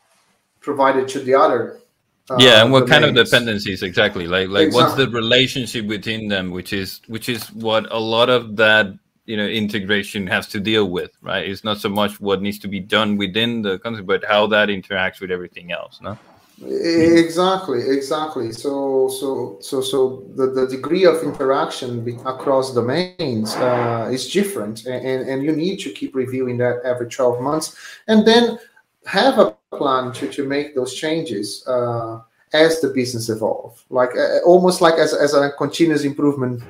provided 0.61 1.09
to 1.09 1.20
the 1.20 1.35
other. 1.35 1.81
Uh, 2.29 2.37
yeah, 2.41 2.62
and 2.62 2.72
what 2.72 2.87
domains. 2.87 2.91
kind 2.91 3.18
of 3.18 3.24
dependencies 3.24 3.83
exactly? 3.83 4.27
Like 4.27 4.49
like 4.49 4.68
exactly. 4.68 4.83
what's 4.83 4.97
the 4.97 5.09
relationship 5.11 5.87
between 5.87 6.29
them, 6.29 6.51
which 6.51 6.72
is 6.72 7.01
which 7.07 7.29
is 7.29 7.47
what 7.53 7.91
a 7.93 7.99
lot 7.99 8.29
of 8.29 8.57
that 8.57 8.93
you 9.27 9.37
know 9.37 9.47
integration 9.47 10.27
has 10.27 10.49
to 10.49 10.61
deal 10.61 10.91
with, 10.91 11.12
right? 11.22 11.49
It's 11.49 11.62
not 11.62 11.79
so 11.79 11.89
much 11.89 12.20
what 12.20 12.43
needs 12.43 12.59
to 12.61 12.68
be 12.68 12.81
done 12.81 13.16
within 13.16 13.62
the 13.62 13.79
concept, 13.79 14.07
but 14.07 14.24
how 14.24 14.49
that 14.49 14.68
interacts 14.68 15.20
with 15.20 15.31
everything 15.31 15.70
else, 15.70 16.01
no? 16.01 16.18
Exactly 16.65 17.83
exactly 17.91 18.51
so 18.51 19.09
so 19.09 19.59
so 19.61 19.83
so 19.83 20.25
the, 20.37 20.47
the 20.47 20.67
degree 20.67 21.05
of 21.05 21.23
interaction 21.23 22.19
across 22.25 22.73
domains 22.73 23.55
uh, 23.57 24.09
is 24.11 24.31
different 24.31 24.87
and, 24.87 25.29
and 25.29 25.45
you 25.45 25.53
need 25.53 25.79
to 25.79 25.91
keep 25.91 26.15
reviewing 26.15 26.57
that 26.57 26.81
every 26.83 27.09
12 27.09 27.43
months 27.43 27.77
and 28.09 28.27
then 28.27 28.59
have 29.05 29.39
a 29.39 29.55
plan 29.77 30.13
to, 30.13 30.29
to 30.29 30.47
make 30.47 30.75
those 30.75 30.95
changes 30.95 31.63
uh, 31.69 32.21
as 32.55 32.81
the 32.81 32.89
business 32.89 33.29
evolve 33.29 33.85
like 33.91 34.17
uh, 34.17 34.39
almost 34.47 34.81
like 34.81 34.95
as, 34.95 35.13
as 35.13 35.35
a 35.35 35.51
continuous 35.59 36.05
improvement 36.05 36.63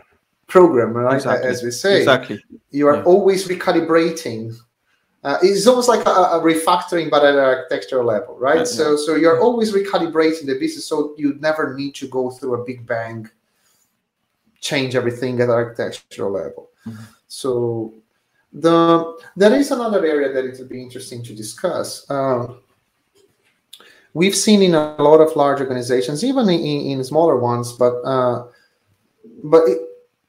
program 0.49 0.95
right 0.95 1.15
exactly. 1.15 1.49
as 1.49 1.63
we 1.63 1.71
say 1.71 1.99
exactly 1.99 2.43
you 2.73 2.89
are 2.89 2.97
yeah. 2.97 3.05
always 3.05 3.47
recalibrating 3.47 4.53
uh, 5.27 5.39
it's 5.43 5.67
almost 5.67 5.89
like 5.89 6.07
a, 6.07 6.11
a, 6.37 6.41
refactoring, 6.41 7.11
but 7.11 7.25
at 7.25 7.35
an 7.35 7.41
architectural 7.41 8.05
level, 8.05 8.39
right? 8.39 8.65
So, 8.65 8.97
so 8.97 9.17
you're 9.17 9.41
always 9.41 9.73
recalibrating 9.73 10.47
the 10.47 10.57
business, 10.57 10.87
so 10.87 11.15
you 11.19 11.35
never 11.41 11.75
need 11.75 11.97
to 11.97 12.07
go 12.07 12.31
through 12.31 12.63
a 12.63 12.65
big 12.65 12.87
bang, 12.87 13.29
change 14.61 14.95
everything 14.95 15.41
at 15.41 15.51
architectural 15.51 16.31
level. 16.31 16.71
Mm-hmm. 16.87 17.03
So, 17.27 17.93
the 18.53 19.19
there 19.37 19.53
is 19.57 19.73
another 19.73 20.07
area 20.07 20.33
that 20.33 20.45
it 20.45 20.57
would 20.61 20.69
be 20.69 20.81
interesting 20.81 21.25
to 21.25 21.35
discuss. 21.35 22.09
Um, 22.09 22.61
we've 24.15 24.37
seen 24.37 24.63
in 24.63 24.77
a 24.77 24.95
lot 25.03 25.21
of 25.21 25.35
large 25.35 25.59
organizations, 25.61 26.23
even 26.23 26.49
in, 26.49 26.61
in 26.93 27.03
smaller 27.03 27.37
ones, 27.37 27.73
but 27.73 27.95
uh, 28.05 28.47
but 29.43 29.63
it, 29.67 29.81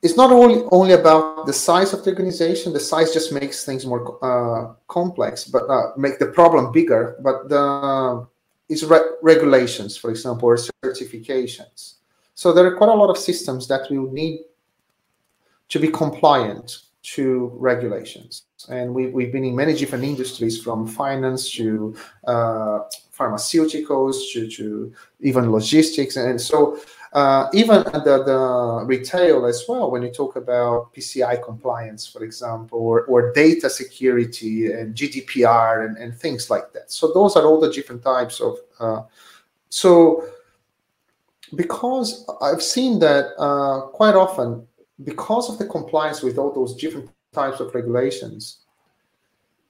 it's 0.04 0.16
not 0.16 0.32
only 0.32 0.64
only 0.72 0.94
about 0.94 1.46
the 1.46 1.54
size 1.54 1.94
of 1.94 2.04
the 2.04 2.12
organization. 2.12 2.74
The 2.74 2.80
size 2.80 3.14
just 3.14 3.32
makes 3.32 3.66
things 3.66 3.86
more 3.86 4.24
uh, 4.24 4.74
complex, 4.88 5.46
but 5.46 5.64
uh, 5.70 5.92
make 5.98 6.20
the 6.20 6.28
problem 6.28 6.72
bigger. 6.72 7.18
But 7.22 7.50
the 7.50 8.28
it's 8.70 8.84
re- 8.84 9.12
regulations, 9.22 9.98
for 9.98 10.10
example, 10.10 10.50
or 10.50 10.58
certifications. 10.84 11.96
So 12.36 12.54
there 12.54 12.66
are 12.66 12.76
quite 12.76 12.90
a 12.90 12.94
lot 12.94 13.10
of 13.10 13.18
systems 13.18 13.68
that 13.70 13.90
will 13.90 14.12
need 14.12 14.42
to 15.70 15.80
be 15.80 15.88
compliant 15.88 16.80
to 17.16 17.52
regulations. 17.56 18.44
And 18.70 18.94
we, 18.94 19.08
we've 19.08 19.32
been 19.32 19.46
in 19.46 19.56
many 19.56 19.74
different 19.74 20.04
industries 20.04 20.62
from 20.62 20.86
finance 20.86 21.50
to 21.52 21.96
uh, 22.26 22.80
pharmaceuticals 23.18 24.32
to, 24.34 24.50
to 24.50 24.94
even 25.22 25.52
logistics. 25.52 26.18
And 26.18 26.40
so 26.40 26.78
uh, 27.14 27.48
even 27.54 27.84
the, 27.84 28.24
the 28.26 28.86
retail 28.86 29.46
as 29.46 29.64
well, 29.68 29.90
when 29.90 30.02
you 30.04 30.12
talk 30.12 30.36
about 30.36 30.94
PCI 30.94 31.44
compliance, 31.44 32.06
for 32.06 32.24
example, 32.24 32.80
or, 32.80 33.06
or 33.06 33.32
data 33.34 33.70
security 33.70 34.72
and 34.72 34.94
GDPR 34.94 35.86
and, 35.86 35.98
and 35.98 36.14
things 36.14 36.50
like 36.50 36.74
that. 36.74 36.92
So 36.92 37.12
those 37.14 37.36
are 37.36 37.46
all 37.46 37.60
the 37.60 37.72
different 37.72 38.04
types 38.04 38.42
of. 38.42 38.58
Uh, 38.80 39.04
so 39.70 40.28
because 41.56 42.30
I've 42.42 42.62
seen 42.62 43.00
that 43.00 43.34
uh, 43.40 43.88
quite 43.88 44.16
often, 44.16 44.68
because 45.04 45.50
of 45.50 45.58
the 45.58 45.66
compliance 45.66 46.22
with 46.22 46.38
all 46.38 46.52
those 46.52 46.76
different 46.76 47.10
types 47.34 47.60
of 47.60 47.74
regulations, 47.74 48.60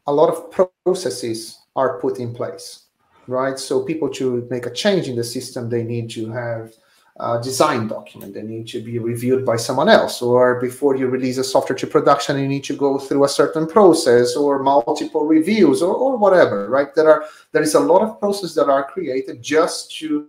a 0.08 0.14
lot 0.14 0.30
of 0.30 0.70
processes 0.84 1.60
are 1.76 2.00
put 2.00 2.18
in 2.18 2.34
place, 2.34 2.86
right? 3.28 3.60
So 3.60 3.84
people 3.84 4.10
to 4.12 4.48
make 4.50 4.66
a 4.66 4.72
change 4.72 5.08
in 5.08 5.16
the 5.16 5.24
system, 5.24 5.70
they 5.70 5.84
need 5.84 6.10
to 6.12 6.32
have 6.32 6.74
uh, 7.20 7.42
design 7.42 7.88
document. 7.88 8.34
They 8.34 8.44
need 8.44 8.68
to 8.68 8.82
be 8.82 9.00
reviewed 9.00 9.46
by 9.46 9.58
someone 9.58 9.90
else, 9.90 10.22
or 10.22 10.62
before 10.62 10.96
you 10.96 11.08
release 11.08 11.38
a 11.38 11.44
software 11.44 11.78
to 11.78 11.88
production, 11.88 12.40
you 12.40 12.48
need 12.48 12.64
to 12.66 12.76
go 12.76 13.00
through 13.00 13.24
a 13.26 13.30
certain 13.30 13.66
process, 13.66 14.36
or 14.36 14.62
multiple 14.62 15.26
reviews, 15.26 15.82
or, 15.82 15.96
or 15.96 16.18
whatever. 16.18 16.70
Right? 16.70 16.94
There 16.94 17.10
are 17.10 17.26
there 17.52 17.64
is 17.64 17.74
a 17.74 17.80
lot 17.80 18.04
of 18.04 18.20
processes 18.20 18.56
that 18.56 18.70
are 18.70 18.84
created 18.84 19.42
just 19.42 19.96
to 19.98 20.28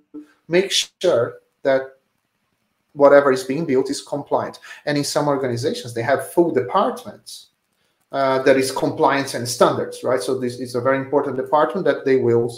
make 0.49 0.73
sure 0.73 1.41
that 1.63 1.83
whatever 2.95 3.31
is 3.31 3.45
being 3.45 3.67
built 3.67 3.91
is 3.91 4.01
compliant. 4.01 4.59
And 4.87 4.97
in 4.97 5.05
some 5.05 5.29
organizations, 5.29 5.93
they 5.93 6.03
have 6.03 6.33
full 6.33 6.51
departments 6.53 7.49
uh, 8.13 8.43
that 8.43 8.57
is 8.57 8.73
compliance 8.73 9.35
and 9.35 9.47
standards. 9.47 10.03
Right? 10.03 10.23
So 10.23 10.39
this 10.39 10.59
is 10.59 10.75
a 10.75 10.81
very 10.81 10.99
important 10.99 11.37
department 11.37 11.85
that 11.85 12.07
they 12.07 12.17
will 12.17 12.51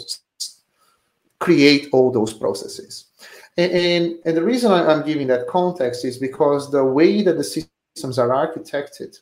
create 1.39 1.89
all 1.91 2.11
those 2.11 2.33
processes. 2.33 3.07
And, 3.57 4.17
and, 4.23 4.37
the 4.37 4.43
reason 4.43 4.71
I'm 4.71 5.05
giving 5.05 5.27
that 5.27 5.47
context 5.47 6.05
is 6.05 6.17
because 6.17 6.71
the 6.71 6.85
way 6.85 7.21
that 7.21 7.37
the 7.37 7.43
systems 7.43 8.17
are 8.17 8.29
architected 8.29 9.19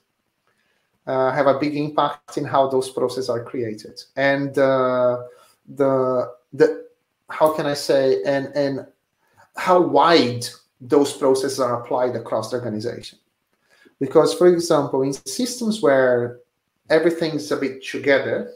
uh, 1.07 1.31
have 1.31 1.47
a 1.47 1.57
big 1.57 1.75
impact 1.75 2.37
in 2.37 2.45
how 2.45 2.67
those 2.67 2.89
processes 2.89 3.29
are 3.29 3.43
created. 3.43 3.99
And 4.15 4.55
uh, 4.57 5.23
the 5.67 6.31
the 6.53 6.85
how 7.29 7.53
can 7.53 7.65
I 7.65 7.73
say 7.73 8.21
and 8.23 8.47
and 8.55 8.85
how 9.55 9.81
wide 9.81 10.45
those 10.79 11.13
processes 11.13 11.59
are 11.59 11.81
applied 11.81 12.15
across 12.15 12.51
the 12.51 12.57
organization. 12.57 13.19
Because, 13.99 14.33
for 14.33 14.47
example, 14.47 15.01
in 15.01 15.11
systems 15.13 15.81
where 15.81 16.39
everything's 16.89 17.51
a 17.51 17.57
bit 17.57 17.83
together, 17.83 18.53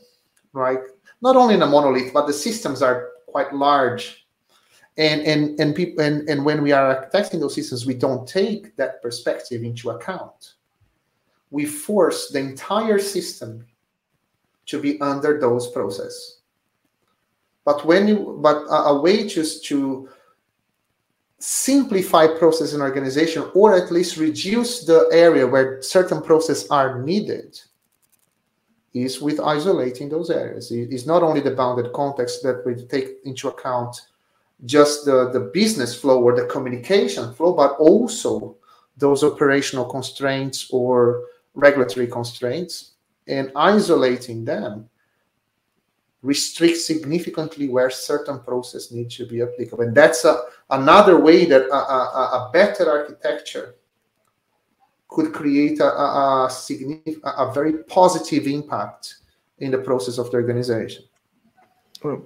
right? 0.53 0.79
Not 1.21 1.35
only 1.35 1.55
in 1.55 1.61
a 1.61 1.67
monolith, 1.67 2.13
but 2.13 2.27
the 2.27 2.33
systems 2.33 2.81
are 2.81 3.09
quite 3.27 3.53
large 3.53 4.22
and 4.97 5.21
and 5.21 5.59
and 5.59 5.75
people 5.75 6.03
and, 6.03 6.27
and 6.29 6.45
when 6.45 6.61
we 6.61 6.71
are 6.71 6.95
architecting 6.95 7.39
those 7.39 7.55
systems 7.55 7.85
we 7.85 7.93
don't 7.93 8.27
take 8.27 8.75
that 8.75 9.01
perspective 9.01 9.63
into 9.63 9.89
account 9.89 10.53
we 11.49 11.65
force 11.65 12.29
the 12.29 12.39
entire 12.39 12.99
system 12.99 13.65
to 14.65 14.79
be 14.79 14.99
under 15.01 15.39
those 15.39 15.71
process 15.71 16.39
but 17.65 17.85
when 17.85 18.07
you 18.07 18.37
but 18.41 18.57
a, 18.67 18.89
a 18.89 19.01
way 19.01 19.27
just 19.27 19.65
to 19.65 20.07
simplify 21.39 22.25
process 22.25 22.73
in 22.73 22.81
organization 22.81 23.49
or 23.53 23.75
at 23.75 23.91
least 23.91 24.17
reduce 24.17 24.85
the 24.85 25.09
area 25.11 25.45
where 25.45 25.81
certain 25.81 26.21
processes 26.21 26.69
are 26.69 27.01
needed 27.03 27.59
is 28.93 29.19
with 29.19 29.39
isolating 29.39 30.07
those 30.07 30.29
areas. 30.29 30.71
It 30.71 30.93
is 30.93 31.05
not 31.05 31.23
only 31.23 31.41
the 31.41 31.51
bounded 31.51 31.91
context 31.93 32.43
that 32.43 32.63
we 32.65 32.75
take 32.85 33.17
into 33.25 33.49
account 33.49 33.99
just 34.65 35.05
the, 35.05 35.29
the 35.31 35.39
business 35.39 35.99
flow 35.99 36.21
or 36.21 36.35
the 36.35 36.45
communication 36.45 37.33
flow, 37.33 37.53
but 37.53 37.73
also 37.73 38.55
those 38.97 39.23
operational 39.23 39.85
constraints 39.85 40.69
or 40.71 41.23
regulatory 41.53 42.07
constraints 42.07 42.91
and 43.27 43.51
isolating 43.55 44.45
them 44.45 44.89
restricts 46.21 46.85
significantly 46.85 47.67
where 47.67 47.89
certain 47.89 48.39
process 48.39 48.91
needs 48.91 49.17
to 49.17 49.25
be 49.25 49.41
applicable. 49.41 49.83
And 49.83 49.95
that's 49.95 50.23
a, 50.23 50.43
another 50.69 51.19
way 51.19 51.45
that 51.45 51.63
a, 51.63 51.75
a, 51.75 52.47
a 52.47 52.49
better 52.53 52.89
architecture 52.89 53.75
could 55.09 55.33
create 55.33 55.79
a, 55.79 55.85
a, 55.85 56.45
a, 56.45 56.49
significant, 56.49 57.21
a 57.25 57.51
very 57.53 57.83
positive 57.83 58.47
impact 58.47 59.15
in 59.59 59.71
the 59.71 59.77
process 59.77 60.17
of 60.17 60.31
the 60.31 60.37
organization. 60.37 61.03
Oh, 62.03 62.25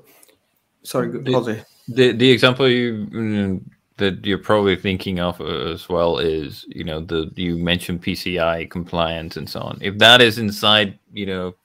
sorry, 0.83 1.11
Jose. 1.31 1.63
The, 1.87 2.11
the 2.11 2.29
example 2.29 2.67
you 2.67 3.07
mm, 3.11 3.61
that 3.97 4.25
you're 4.25 4.37
probably 4.37 4.75
thinking 4.75 5.19
of 5.19 5.41
as 5.41 5.89
well 5.89 6.19
is 6.19 6.65
you 6.69 6.83
know 6.83 7.01
the 7.01 7.31
you 7.35 7.57
mentioned 7.57 8.03
PCI 8.03 8.69
compliance 8.69 9.37
and 9.37 9.49
so 9.49 9.61
on. 9.61 9.79
If 9.81 9.97
that 9.97 10.21
is 10.21 10.37
inside, 10.37 10.97
you 11.11 11.25
know, 11.25 11.55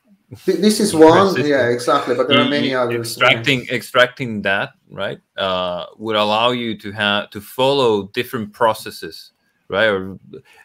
this 0.47 0.81
is 0.81 0.95
one, 0.95 1.35
yeah, 1.45 1.69
exactly. 1.69 2.15
But 2.15 2.29
there 2.29 2.39
you, 2.39 2.47
are 2.47 2.49
many 2.49 2.75
others. 2.75 3.13
Extracting 3.13 3.67
yeah. 3.67 3.75
extracting 3.75 4.43
that 4.43 4.73
right 4.91 5.21
uh, 5.37 5.87
would 5.99 6.17
allow 6.17 6.51
you 6.51 6.77
to 6.79 6.91
have 6.93 7.31
to 7.31 7.41
follow 7.41 8.09
different 8.09 8.53
processes, 8.53 9.33
right, 9.69 9.87
or 9.87 10.19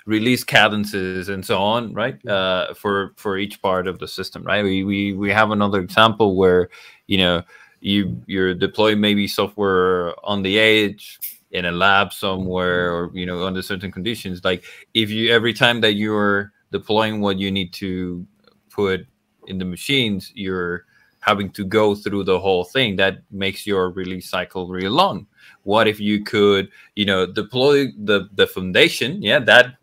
release 0.05 0.43
cadences 0.43 1.29
and 1.29 1.45
so 1.45 1.57
on, 1.57 1.93
right, 1.93 2.25
uh, 2.27 2.73
for 2.73 3.13
for 3.17 3.37
each 3.37 3.61
part 3.61 3.87
of 3.87 3.99
the 3.99 4.07
system, 4.07 4.43
right. 4.43 4.63
We 4.63 4.83
we 4.83 5.13
we 5.13 5.31
have 5.31 5.51
another 5.51 5.81
example 5.81 6.37
where 6.37 6.69
you 7.07 7.17
know 7.17 7.43
you 7.87 8.21
you're 8.27 8.53
deploying 8.53 8.99
maybe 8.99 9.27
software 9.27 10.13
on 10.25 10.41
the 10.43 10.59
edge 10.59 11.19
in 11.51 11.65
a 11.65 11.71
lab 11.71 12.11
somewhere 12.11 12.91
or 12.93 13.11
you 13.13 13.25
know 13.25 13.45
under 13.45 13.61
certain 13.61 13.91
conditions. 13.91 14.43
Like 14.43 14.63
if 14.93 15.09
you 15.09 15.31
every 15.31 15.53
time 15.53 15.81
that 15.81 15.93
you're 15.93 16.51
deploying 16.71 17.21
what 17.21 17.39
you 17.39 17.49
need 17.49 17.71
to 17.73 18.27
put 18.69 19.07
in 19.47 19.57
the 19.57 19.65
machines 19.65 20.31
you're 20.35 20.85
having 21.21 21.49
to 21.51 21.65
go 21.65 21.95
through 21.95 22.23
the 22.23 22.39
whole 22.39 22.63
thing. 22.63 22.97
That 22.97 23.19
makes 23.31 23.65
your 23.65 23.89
release 23.89 24.29
cycle 24.29 24.67
really 24.67 24.89
long. 24.89 25.27
What 25.63 25.87
if 25.87 25.99
you 25.99 26.23
could 26.23 26.69
you 26.95 27.05
know 27.05 27.25
deploy 27.25 27.87
the 27.97 28.29
the 28.33 28.47
foundation? 28.47 29.21
Yeah 29.21 29.39
that 29.39 29.77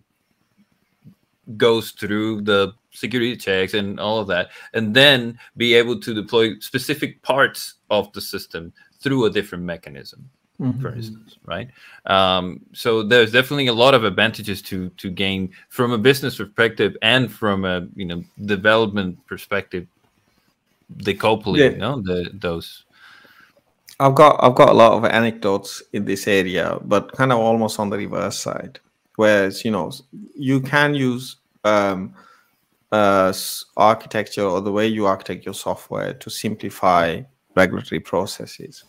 goes 1.56 1.92
through 1.92 2.42
the 2.42 2.74
security 2.94 3.36
checks 3.36 3.74
and 3.74 4.00
all 4.00 4.18
of 4.18 4.26
that 4.28 4.50
and 4.72 4.94
then 4.94 5.38
be 5.56 5.74
able 5.74 5.98
to 6.00 6.14
deploy 6.14 6.58
specific 6.60 7.20
parts 7.22 7.74
of 7.90 8.12
the 8.12 8.20
system 8.20 8.72
through 9.00 9.26
a 9.26 9.30
different 9.30 9.64
mechanism 9.64 10.30
mm-hmm. 10.60 10.80
for 10.80 10.94
instance 10.94 11.36
right 11.44 11.68
um, 12.06 12.60
so 12.72 13.02
there's 13.02 13.32
definitely 13.32 13.66
a 13.66 13.72
lot 13.72 13.94
of 13.94 14.04
advantages 14.04 14.62
to 14.62 14.88
to 14.90 15.10
gain 15.10 15.50
from 15.68 15.92
a 15.92 15.98
business 15.98 16.36
perspective 16.36 16.96
and 17.02 17.30
from 17.30 17.64
a 17.64 17.86
you 17.96 18.06
know 18.06 18.22
development 18.46 19.18
perspective 19.26 19.86
decoupling 20.98 21.58
yeah. 21.58 21.70
you 21.70 21.78
know 21.78 22.00
the 22.00 22.30
those 22.34 22.84
i've 23.98 24.14
got 24.14 24.42
i've 24.42 24.54
got 24.54 24.68
a 24.68 24.72
lot 24.72 24.92
of 24.92 25.04
anecdotes 25.04 25.82
in 25.92 26.04
this 26.04 26.28
area 26.28 26.78
but 26.84 27.10
kind 27.12 27.32
of 27.32 27.38
almost 27.38 27.80
on 27.80 27.90
the 27.90 27.96
reverse 27.96 28.38
side 28.38 28.78
whereas 29.16 29.64
you 29.64 29.70
know 29.70 29.90
you 30.36 30.60
can 30.60 30.94
use 30.94 31.36
um, 31.64 32.14
uh, 32.94 33.32
architecture 33.76 34.44
or 34.44 34.60
the 34.60 34.70
way 34.70 34.86
you 34.86 35.06
architect 35.06 35.44
your 35.44 35.54
software 35.54 36.14
to 36.14 36.30
simplify 36.30 37.20
regulatory 37.56 38.00
processes. 38.00 38.84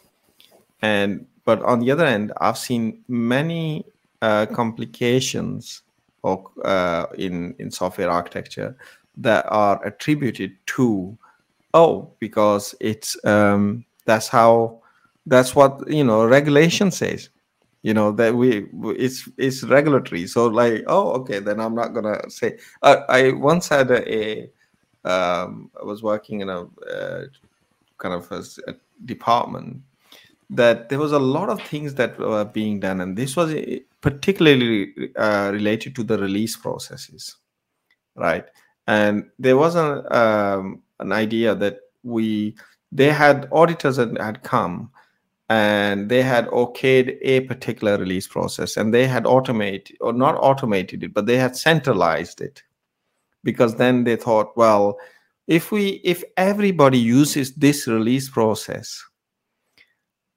And 0.82 1.26
but 1.44 1.64
on 1.64 1.80
the 1.80 1.90
other 1.92 2.06
end, 2.06 2.32
I've 2.40 2.58
seen 2.58 3.04
many 3.08 3.86
uh, 4.22 4.46
complications 4.48 5.82
of, 6.24 6.46
uh, 6.64 7.08
in 7.18 7.56
in 7.58 7.72
software 7.72 8.12
architecture 8.12 8.78
that 9.18 9.46
are 9.50 9.84
attributed 9.84 10.52
to 10.68 11.18
oh 11.74 12.12
because 12.20 12.76
it's 12.80 13.18
um, 13.26 13.86
that's 14.06 14.28
how 14.28 14.82
that's 15.26 15.56
what 15.56 15.72
you 15.88 16.04
know 16.04 16.26
regulation 16.26 16.92
says 16.92 17.30
you 17.86 17.94
know 17.94 18.12
that 18.12 18.34
we 18.34 18.68
it's 19.06 19.30
it's 19.38 19.64
regulatory 19.64 20.26
so 20.26 20.48
like 20.48 20.84
oh 20.88 21.12
okay 21.12 21.40
then 21.40 21.60
i'm 21.60 21.76
not 21.76 21.94
gonna 21.94 22.20
say 22.30 22.58
i, 22.82 22.94
I 23.18 23.32
once 23.32 23.70
had 23.70 23.92
a, 23.92 24.02
a 24.20 24.50
um, 25.14 25.70
i 25.80 25.84
was 25.84 26.02
working 26.02 26.42
in 26.42 26.50
a 26.50 26.62
uh, 26.96 27.26
kind 27.98 28.16
of 28.16 28.32
a, 28.32 28.42
a 28.72 28.76
department 29.06 29.82
that 30.50 30.90
there 30.90 31.00
was 31.00 31.12
a 31.12 31.20
lot 31.20 31.50
of 31.50 31.62
things 31.62 31.96
that 31.96 32.18
were 32.20 32.46
being 32.46 32.80
done, 32.80 33.02
and 33.02 33.18
this 33.18 33.36
was 33.36 33.54
eh, 33.54 33.80
particularly 34.02 34.94
uh, 35.16 35.50
related 35.52 35.96
to 35.96 36.04
the 36.04 36.18
release 36.18 36.56
processes, 36.56 37.38
right? 38.16 38.46
And 38.88 39.26
there 39.40 39.58
was 39.58 39.76
an 39.76 40.04
um, 40.12 40.84
an 41.00 41.12
idea 41.12 41.56
that 41.56 41.80
we 42.04 42.56
they 42.92 43.10
had 43.12 43.50
auditors 43.52 43.96
that 43.98 44.16
had 44.22 44.44
come 44.44 44.92
and 45.50 46.10
they 46.10 46.24
had 46.24 46.48
okayed 46.48 47.18
a 47.22 47.42
particular 47.42 47.98
release 47.98 48.28
process 48.28 48.78
and 48.78 48.94
they 48.94 49.06
had 49.08 49.26
automated 49.26 49.96
or 50.02 50.12
not 50.12 50.36
automated 50.36 51.04
it 51.04 51.14
but 51.14 51.26
they 51.26 51.38
had 51.38 51.56
centralized 51.56 52.42
it 52.42 52.64
because 53.44 53.76
then 53.76 54.04
they 54.04 54.16
thought 54.16 54.56
well 54.58 54.98
if 55.48 55.72
we 55.72 56.02
if 56.04 56.24
everybody 56.38 56.98
uses 56.98 57.54
this 57.54 57.88
release 57.88 58.28
process 58.28 59.04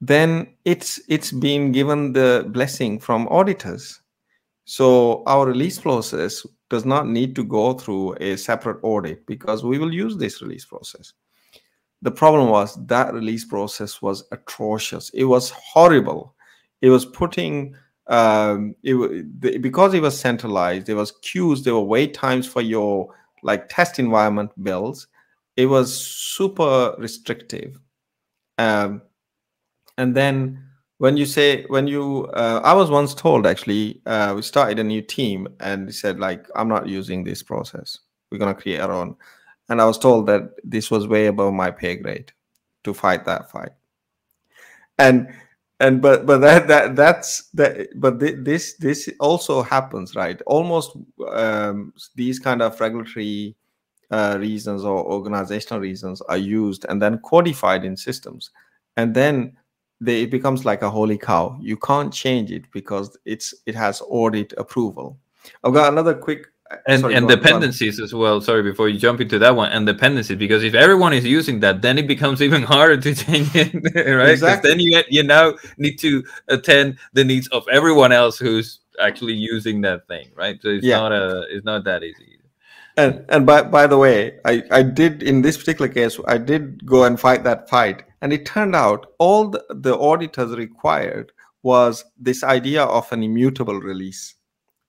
then 0.00 0.54
it's 0.64 1.00
it's 1.08 1.32
been 1.32 1.72
given 1.72 2.12
the 2.12 2.46
blessing 2.48 2.98
from 2.98 3.26
auditors. 3.28 4.00
So 4.64 5.24
our 5.26 5.46
release 5.46 5.78
process 5.78 6.46
does 6.70 6.84
not 6.84 7.08
need 7.08 7.34
to 7.36 7.44
go 7.44 7.72
through 7.72 8.16
a 8.20 8.36
separate 8.36 8.78
audit 8.82 9.26
because 9.26 9.64
we 9.64 9.78
will 9.78 9.92
use 9.92 10.16
this 10.16 10.42
release 10.42 10.66
process. 10.66 11.14
The 12.02 12.10
problem 12.10 12.48
was 12.48 12.78
that 12.86 13.12
release 13.12 13.44
process 13.44 14.00
was 14.00 14.24
atrocious. 14.30 15.10
It 15.10 15.24
was 15.24 15.50
horrible. 15.50 16.34
It 16.80 16.90
was 16.90 17.04
putting 17.04 17.74
um, 18.06 18.74
it 18.82 19.60
because 19.60 19.94
it 19.94 20.02
was 20.02 20.18
centralized. 20.18 20.86
There 20.86 20.96
was 20.96 21.12
queues. 21.22 21.64
There 21.64 21.74
were 21.74 21.82
wait 21.82 22.14
times 22.14 22.46
for 22.46 22.62
your 22.62 23.14
like 23.42 23.68
test 23.68 23.98
environment 23.98 24.52
builds. 24.62 25.08
It 25.56 25.66
was 25.66 25.92
super 25.94 26.94
restrictive. 26.98 27.78
Um, 28.58 29.02
and 29.98 30.14
then 30.16 30.62
when 30.98 31.16
you 31.16 31.26
say 31.26 31.64
when 31.66 31.86
you 31.86 32.26
uh, 32.34 32.60
i 32.64 32.72
was 32.72 32.90
once 32.90 33.14
told 33.14 33.46
actually 33.46 34.00
uh, 34.06 34.32
we 34.34 34.42
started 34.42 34.78
a 34.78 34.84
new 34.84 35.02
team 35.02 35.48
and 35.60 35.94
said 35.94 36.18
like 36.18 36.46
i'm 36.54 36.68
not 36.68 36.88
using 36.88 37.24
this 37.24 37.42
process 37.42 37.98
we're 38.30 38.38
going 38.38 38.54
to 38.54 38.60
create 38.60 38.80
our 38.80 38.92
own 38.92 39.16
and 39.68 39.80
i 39.80 39.84
was 39.84 39.98
told 39.98 40.26
that 40.26 40.50
this 40.64 40.90
was 40.90 41.06
way 41.06 41.26
above 41.26 41.52
my 41.52 41.70
pay 41.70 41.96
grade 41.96 42.32
to 42.84 42.94
fight 42.94 43.24
that 43.24 43.50
fight 43.50 43.72
and 44.98 45.28
and 45.80 46.02
but 46.02 46.26
but 46.26 46.38
that 46.38 46.66
that 46.66 46.96
that's 46.96 47.48
that 47.50 47.88
but 47.96 48.18
th- 48.18 48.36
this 48.40 48.74
this 48.74 49.08
also 49.20 49.62
happens 49.62 50.16
right 50.16 50.40
almost 50.46 50.96
um, 51.28 51.92
these 52.14 52.38
kind 52.38 52.62
of 52.62 52.80
regulatory 52.80 53.54
uh, 54.10 54.36
reasons 54.40 54.84
or 54.84 55.04
organizational 55.04 55.80
reasons 55.80 56.20
are 56.22 56.38
used 56.38 56.86
and 56.88 57.00
then 57.00 57.20
codified 57.24 57.84
in 57.84 57.96
systems 57.96 58.50
and 58.96 59.14
then 59.14 59.56
they, 60.00 60.22
it 60.22 60.30
becomes 60.30 60.64
like 60.64 60.82
a 60.82 60.90
holy 60.90 61.18
cow. 61.18 61.58
You 61.60 61.76
can't 61.76 62.12
change 62.12 62.52
it 62.52 62.70
because 62.72 63.16
it's 63.24 63.54
it 63.66 63.74
has 63.74 64.02
audit 64.08 64.52
approval. 64.56 65.18
I've 65.64 65.74
got 65.74 65.92
another 65.92 66.14
quick 66.14 66.46
and 66.86 67.00
sorry, 67.00 67.14
and 67.14 67.28
dependencies 67.28 68.00
as 68.00 68.12
well. 68.14 68.40
Sorry, 68.40 68.62
before 68.62 68.88
you 68.88 68.98
jump 68.98 69.20
into 69.20 69.38
that 69.38 69.56
one, 69.56 69.72
and 69.72 69.86
dependencies 69.86 70.36
because 70.36 70.62
if 70.62 70.74
everyone 70.74 71.12
is 71.12 71.24
using 71.24 71.60
that, 71.60 71.82
then 71.82 71.98
it 71.98 72.06
becomes 72.06 72.42
even 72.42 72.62
harder 72.62 72.96
to 72.98 73.14
change 73.24 73.54
it, 73.54 73.72
right? 73.94 74.30
Exactly. 74.30 74.70
Then 74.70 74.80
you 74.80 75.02
you 75.08 75.22
now 75.22 75.54
need 75.78 75.98
to 76.00 76.24
attend 76.48 76.98
the 77.12 77.24
needs 77.24 77.48
of 77.48 77.66
everyone 77.68 78.12
else 78.12 78.38
who's 78.38 78.80
actually 79.00 79.34
using 79.34 79.80
that 79.82 80.06
thing, 80.08 80.28
right? 80.36 80.60
So 80.60 80.68
it's 80.68 80.84
yeah. 80.84 80.98
not 80.98 81.12
a 81.12 81.44
it's 81.50 81.64
not 81.64 81.84
that 81.84 82.02
easy. 82.02 82.38
And 82.96 83.24
and 83.28 83.46
by 83.46 83.62
by 83.62 83.86
the 83.86 83.96
way, 83.96 84.38
I 84.44 84.62
I 84.70 84.82
did 84.82 85.22
in 85.22 85.42
this 85.42 85.56
particular 85.56 85.88
case, 85.88 86.18
I 86.26 86.38
did 86.38 86.84
go 86.84 87.04
and 87.04 87.18
fight 87.18 87.44
that 87.44 87.68
fight 87.68 88.02
and 88.20 88.32
it 88.32 88.44
turned 88.44 88.74
out 88.74 89.06
all 89.18 89.48
the, 89.48 89.64
the 89.70 89.96
auditors 89.96 90.56
required 90.56 91.32
was 91.62 92.04
this 92.18 92.42
idea 92.42 92.82
of 92.84 93.10
an 93.12 93.22
immutable 93.22 93.80
release. 93.80 94.34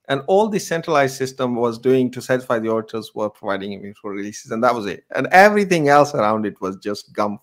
And 0.10 0.22
all 0.28 0.50
the 0.50 0.60
centralized 0.60 1.16
system 1.16 1.56
was 1.56 1.78
doing 1.78 2.12
to 2.12 2.22
satisfy 2.22 2.60
the 2.60 2.72
auditors 2.72 3.14
were 3.14 3.30
providing 3.30 3.74
immutable 3.74 4.10
releases, 4.10 4.52
and 4.52 4.64
that 4.64 4.74
was 4.76 4.88
it. 4.88 5.06
And 5.16 5.28
everything 5.32 5.88
else 5.88 6.14
around 6.14 6.46
it 6.46 6.60
was 6.60 6.76
just 6.78 7.14
gumph. 7.14 7.40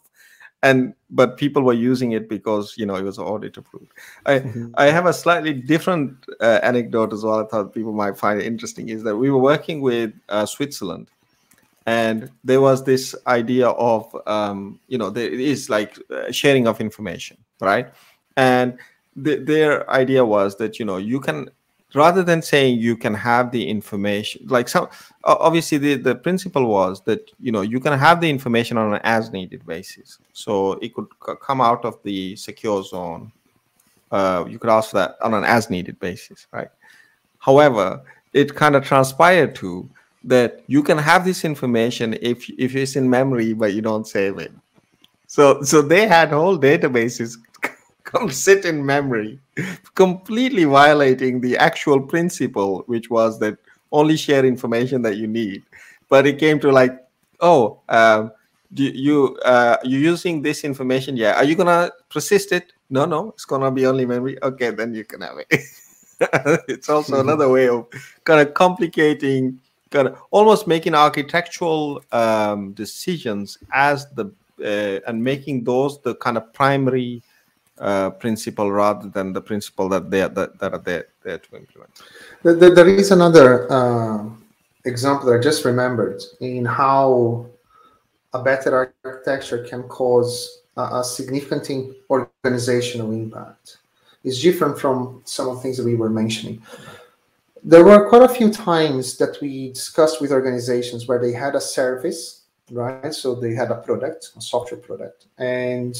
And 0.63 0.95
but 1.11 1.37
people 1.37 1.63
were 1.63 1.75
using 1.75 2.13
it 2.13 2.29
because 2.29 2.75
you 2.77 2.85
know 2.85 2.97
it 2.97 3.05
was 3.05 3.19
audit 3.19 3.57
approved. 3.57 3.93
I 4.25 4.41
mm-hmm. 4.41 4.71
I 4.75 4.87
have 4.87 5.07
a 5.07 5.13
slightly 5.13 5.53
different 5.53 6.17
uh, 6.41 6.59
anecdote 6.63 7.13
as 7.13 7.23
well. 7.23 7.45
I 7.45 7.47
thought 7.47 7.73
people 7.73 7.93
might 7.93 8.19
find 8.19 8.41
it 8.41 8.47
interesting. 8.47 8.89
Is 8.89 9.05
that 9.05 9.17
we 9.17 9.31
were 9.31 9.39
working 9.39 9.81
with 9.81 10.13
uh, 10.29 10.45
Switzerland, 10.45 11.09
and 11.87 12.31
there 12.43 12.61
was 12.61 12.85
this 12.85 13.15
idea 13.27 13.69
of 13.69 14.15
um, 14.27 14.81
you 14.89 14.99
know 14.99 15.11
there 15.11 15.29
is 15.29 15.71
like 15.71 15.99
uh, 16.11 16.33
sharing 16.33 16.67
of 16.67 16.81
information 16.81 17.37
right 17.61 17.93
and 18.37 18.79
their 19.15 19.89
idea 19.91 20.25
was 20.25 20.57
that 20.57 20.79
you 20.79 20.85
know 20.85 20.99
you 20.99 21.21
can 21.21 21.49
rather 21.97 22.23
than 22.23 22.43
saying 22.43 22.79
you 22.79 22.97
can 22.97 23.15
have 23.15 23.51
the 23.51 23.69
information 23.69 24.47
like 24.47 24.69
some 24.69 24.87
obviously 25.25 25.79
the, 25.79 25.95
the 25.95 26.15
principle 26.15 26.67
was 26.67 27.01
that 27.03 27.31
you 27.41 27.51
know 27.51 27.63
you 27.63 27.81
can 27.81 27.99
have 27.99 28.21
the 28.21 28.29
information 28.29 28.77
on 28.77 28.95
an 28.95 29.01
as 29.03 29.33
needed 29.33 29.65
basis. 29.67 30.19
So 30.33 30.73
it 30.75 30.95
could 30.95 31.09
come 31.41 31.61
out 31.61 31.85
of 31.85 32.01
the 32.03 32.37
secure 32.37 32.83
zone 32.85 33.33
uh, 34.13 34.45
you 34.49 34.59
could 34.59 34.71
ask 34.71 34.91
for 34.91 34.99
that 34.99 35.17
on 35.23 35.35
an 35.35 35.45
as 35.45 35.71
needed 35.71 35.99
basis 35.99 36.47
right? 36.53 36.69
However 37.39 38.03
it 38.33 38.55
kind 38.55 38.77
of 38.77 38.85
transpired 38.85 39.55
to 39.57 39.89
that 40.25 40.63
you 40.67 40.83
can 40.83 40.99
have 40.99 41.25
this 41.25 41.45
information 41.45 42.19
if 42.21 42.49
if 42.59 42.77
it's 42.77 42.97
in 42.97 43.09
memory 43.09 43.55
but 43.55 43.73
you 43.73 43.81
don't 43.81 44.07
save 44.07 44.39
it. 44.39 44.53
So 45.27 45.63
so 45.63 45.81
they 45.81 46.07
had 46.07 46.29
whole 46.29 46.59
databases 46.59 47.39
come 48.05 48.31
sit 48.31 48.65
in 48.67 48.85
memory 48.85 49.41
completely 49.95 50.65
violating 50.65 51.41
the 51.41 51.57
actual 51.57 52.01
principle 52.01 52.85
which 52.87 53.11
was 53.11 53.39
that 53.41 53.57
only 53.93 54.17
share 54.17 54.45
information 54.45 55.03
that 55.03 55.17
you 55.17 55.27
need. 55.27 55.63
But 56.09 56.27
it 56.27 56.39
came 56.39 56.61
to 56.61 56.71
like 56.71 56.93
oh 57.41 57.81
um, 57.89 58.33
do 58.75 58.85
you 58.85 59.37
uh, 59.45 59.77
you 59.85 59.99
using 59.99 60.43
this 60.43 60.65
information? 60.65 61.17
Yeah. 61.17 61.37
Are 61.37 61.45
you 61.45 61.55
gonna 61.55 61.91
persist 62.11 62.53
it? 62.53 62.73
No 62.91 63.05
no. 63.05 63.31
It's 63.31 63.45
gonna 63.45 63.71
be 63.71 63.87
only 63.87 64.07
memory. 64.07 64.39
Okay 64.43 64.71
then 64.71 64.95
you 64.95 65.05
can 65.05 65.21
have 65.21 65.39
it. 65.39 65.49
It's 66.69 66.89
also 66.89 67.21
another 67.25 67.49
way 67.49 67.69
of 67.69 67.87
kind 68.25 68.41
of 68.41 68.55
complicating 68.55 69.61
kind 69.91 70.09
of 70.09 70.19
almost 70.31 70.67
making 70.67 70.95
architectural 70.95 72.03
um, 72.13 72.73
decisions 72.73 73.59
as 73.73 74.07
the 74.15 74.27
uh, 74.65 75.01
and 75.07 75.23
making 75.23 75.65
those 75.65 76.01
the 76.01 76.15
kind 76.17 76.37
of 76.37 76.53
primary 76.53 77.23
uh, 77.79 78.11
principle 78.11 78.71
rather 78.73 79.09
than 79.09 79.33
the 79.33 79.41
principle 79.41 79.89
that 79.89 80.11
they 80.11 80.23
are, 80.23 80.29
that, 80.29 80.59
that 80.59 80.73
are 80.73 80.79
there, 80.79 81.07
there 81.23 81.39
to 81.39 81.57
implement. 81.57 81.91
there 82.43 82.89
is 82.89 83.11
another 83.11 83.71
uh, 83.71 84.25
example 84.85 85.27
that 85.27 85.39
I 85.39 85.43
just 85.43 85.65
remembered 85.65 86.23
in 86.41 86.65
how 86.65 87.47
a 88.33 88.43
better 88.43 88.93
architecture 89.05 89.65
can 89.65 89.83
cause 89.85 90.63
a, 90.77 91.01
a 91.01 91.05
significant 91.05 91.97
organizational 92.11 93.13
impact. 93.13 93.79
It's 94.25 94.43
different 94.43 94.79
from 94.79 95.23
some 95.25 95.49
of 95.49 95.57
the 95.57 95.63
things 95.63 95.77
that 95.77 95.85
we 95.85 95.95
were 95.95 96.11
mentioning. 96.11 96.63
There 97.63 97.85
were 97.85 98.09
quite 98.09 98.23
a 98.23 98.29
few 98.29 98.51
times 98.51 99.17
that 99.19 99.41
we 99.41 99.73
discussed 99.73 100.21
with 100.21 100.33
organizations 100.33 101.07
where 101.07 101.19
they 101.19 101.33
had 101.33 101.55
a 101.55 101.61
service, 101.61 102.43
right? 102.71 103.13
So 103.13 103.35
they 103.35 103.55
had 103.55 103.71
a 103.71 103.77
product, 103.77 104.33
a 104.37 104.41
software 104.41 104.81
product, 104.81 105.27
and 105.39 105.95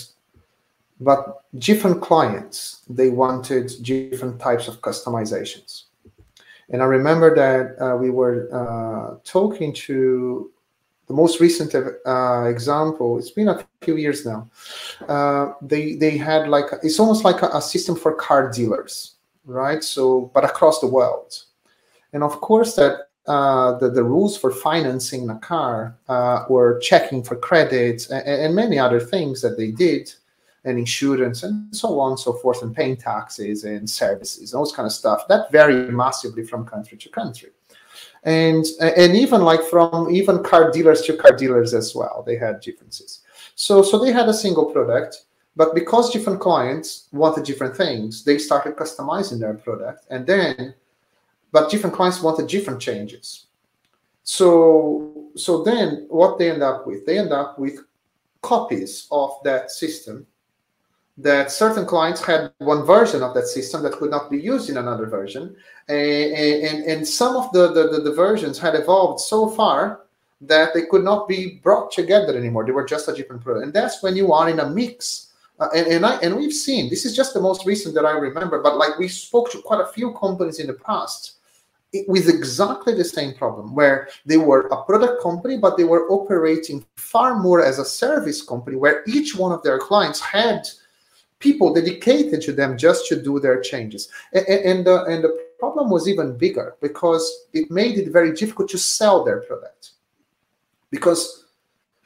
but 1.01 1.43
different 1.59 2.01
clients 2.01 2.83
they 2.89 3.11
wanted 3.11 3.73
different 3.83 4.41
types 4.41 4.69
of 4.69 4.81
customizations. 4.81 5.85
And 6.71 6.83
I 6.83 6.87
remember 6.87 7.35
that 7.37 7.81
uh, 7.81 7.97
we 7.97 8.11
were 8.11 8.49
uh, 8.53 9.19
talking 9.25 9.73
to 9.75 10.51
the 11.07 11.15
most 11.15 11.41
recent 11.41 11.75
uh, 11.75 12.45
example, 12.45 13.19
it's 13.19 13.31
been 13.31 13.49
a 13.49 13.65
few 13.83 13.97
years 13.97 14.27
now. 14.27 14.49
Uh, 15.09 15.53
they 15.63 15.95
they 15.95 16.17
had 16.17 16.49
like 16.49 16.67
it's 16.83 16.99
almost 16.99 17.25
like 17.25 17.43
a, 17.43 17.49
a, 17.49 17.63
system 17.63 17.95
for 17.95 18.13
car 18.15 18.51
dealers, 18.51 19.15
right? 19.45 19.85
So, 19.85 20.33
but 20.35 20.45
across 20.45 20.81
the 20.81 20.89
world, 20.89 21.45
and 22.13 22.25
of 22.25 22.41
course 22.41 22.75
that 22.75 23.09
uh, 23.29 23.79
the 23.79 23.89
the 23.89 24.03
rules 24.03 24.37
for 24.37 24.51
financing 24.51 25.31
a 25.31 25.39
car 25.39 25.97
uh, 26.09 26.45
were 26.49 26.81
checking 26.81 27.23
for 27.23 27.37
credit 27.37 28.09
and, 28.11 28.27
and, 28.27 28.55
many 28.55 28.79
other 28.79 29.01
things 29.01 29.43
that 29.43 29.57
they 29.57 29.71
did, 29.71 30.13
and 30.67 30.79
insurance 30.79 31.45
and 31.45 31.75
so 31.75 31.99
on 32.01 32.13
and 32.13 32.21
so 32.21 32.33
forth, 32.35 32.61
and 32.63 32.75
paying 32.75 32.97
taxes 32.97 33.65
and 33.65 33.89
services, 33.89 34.51
this 34.51 34.73
kind 34.73 34.87
of 34.87 34.93
stuff. 34.93 35.27
That 35.29 35.51
vary 35.53 35.91
massively 35.91 36.45
from 36.45 36.67
country 36.67 36.99
to 36.99 37.09
country. 37.09 37.51
And 38.25 38.67
and 38.81 39.17
even 39.17 39.43
like 39.43 39.63
from 39.63 40.11
even 40.11 40.43
car 40.43 40.73
dealers 40.73 41.03
to 41.03 41.17
car 41.17 41.37
dealers 41.37 41.73
as 41.73 41.95
well 41.95 42.25
they 42.27 42.37
had 42.37 42.61
differences. 42.61 43.23
So 43.55 43.83
so 43.83 43.99
they 43.99 44.13
had 44.13 44.29
a 44.29 44.35
single 44.35 44.67
product 44.67 45.23
but 45.55 45.75
because 45.75 46.13
different 46.13 46.41
clients 46.41 47.09
wanted 47.13 47.45
different 47.45 47.77
things 47.77 48.25
they 48.25 48.39
started 48.39 48.75
customizing 48.77 49.39
their 49.39 49.55
product 49.55 50.07
and 50.11 50.27
then 50.27 50.75
but 51.53 51.71
different 51.71 51.95
clients 51.95 52.21
wanted 52.21 52.49
different 52.49 52.81
changes. 52.81 53.47
So 54.25 55.31
so 55.37 55.63
then 55.63 56.07
what 56.09 56.39
they 56.39 56.51
end 56.51 56.65
up 56.65 56.85
with? 56.87 57.07
They 57.07 57.19
end 57.19 57.33
up 57.33 57.61
with 57.61 57.79
copies 58.43 59.07
of 59.13 59.31
that 59.45 59.71
system 59.71 60.27
that 61.19 61.51
certain 61.51 61.87
clients 61.87 62.23
had 62.23 62.53
one 62.59 62.85
version 62.85 63.23
of 63.23 63.35
that 63.35 63.47
system 63.47 63.83
that 63.83 63.93
could 63.93 64.11
not 64.11 64.31
be 64.31 64.39
used 64.39 64.69
in 64.69 64.77
another 64.77 65.07
version. 65.07 65.57
And, 65.89 66.33
and, 66.35 66.85
and 66.85 67.09
some 67.09 67.37
of 67.37 67.51
the, 67.53 67.73
the, 67.73 68.01
the, 68.03 68.13
versions 68.13 68.59
had 68.59 68.75
evolved 68.75 69.21
so 69.21 69.49
far 69.49 70.03
that 70.43 70.75
they 70.75 70.83
could 70.83 71.05
not 71.05 71.27
be 71.27 71.59
brought 71.63 71.91
together 71.91 72.37
anymore. 72.37 72.67
They 72.67 72.73
were 72.73 72.85
just 72.85 73.09
a 73.09 73.15
different 73.15 73.43
product. 73.43 73.65
And 73.65 73.73
that's 73.73 74.03
when 74.03 74.15
you 74.15 74.33
are 74.35 74.51
in 74.51 74.61
a 74.61 74.69
mix. 74.69 75.33
Uh, 75.59 75.69
and, 75.75 75.87
and, 75.87 76.05
I, 76.05 76.17
and 76.17 76.37
we've 76.37 76.53
seen, 76.53 76.91
this 76.91 77.07
is 77.07 77.17
just 77.17 77.33
the 77.33 77.41
most 77.41 77.65
recent 77.65 77.95
that 77.95 78.05
I 78.05 78.11
remember, 78.11 78.61
but 78.61 78.77
like 78.77 78.99
we 78.99 79.09
spoke 79.09 79.51
to 79.53 79.63
quite 79.63 79.81
a 79.81 79.87
few 79.87 80.13
companies 80.15 80.59
in 80.59 80.67
the 80.67 80.75
past 80.75 81.37
with 82.09 82.29
exactly 82.29 82.95
the 82.95 83.05
same 83.05 83.33
problem 83.33 83.75
where 83.75 84.09
they 84.27 84.37
were 84.37 84.67
a 84.67 84.85
product 84.85 85.23
company 85.23 85.57
but 85.57 85.79
they 85.79 85.85
were 85.85 86.11
operating 86.11 86.85
far 86.97 87.39
more 87.39 87.65
as 87.65 87.79
a 87.79 87.85
service 87.85 88.43
company 88.43 88.77
where 88.77 89.03
each 89.07 89.35
one 89.35 89.53
of 89.53 89.63
their 89.63 89.79
clients 89.79 90.21
had 90.21 90.67
people 91.39 91.75
dedicated 91.75 92.41
to 92.43 92.53
them 92.53 92.79
just 92.79 93.07
to 93.09 93.23
do 93.23 93.39
their 93.39 93.61
changes. 93.61 94.09
And, 94.33 94.47
and, 94.47 94.87
the, 94.87 95.05
and 95.05 95.23
the 95.23 95.47
problem 95.59 95.91
was 95.91 96.09
even 96.09 96.37
bigger 96.37 96.77
because 96.81 97.47
it 97.53 97.71
made 97.71 97.99
it 97.99 98.11
very 98.11 98.33
difficult 98.33 98.69
to 98.71 98.79
sell 98.79 99.25
their 99.25 99.41
product. 99.41 99.91
Because 100.91 101.45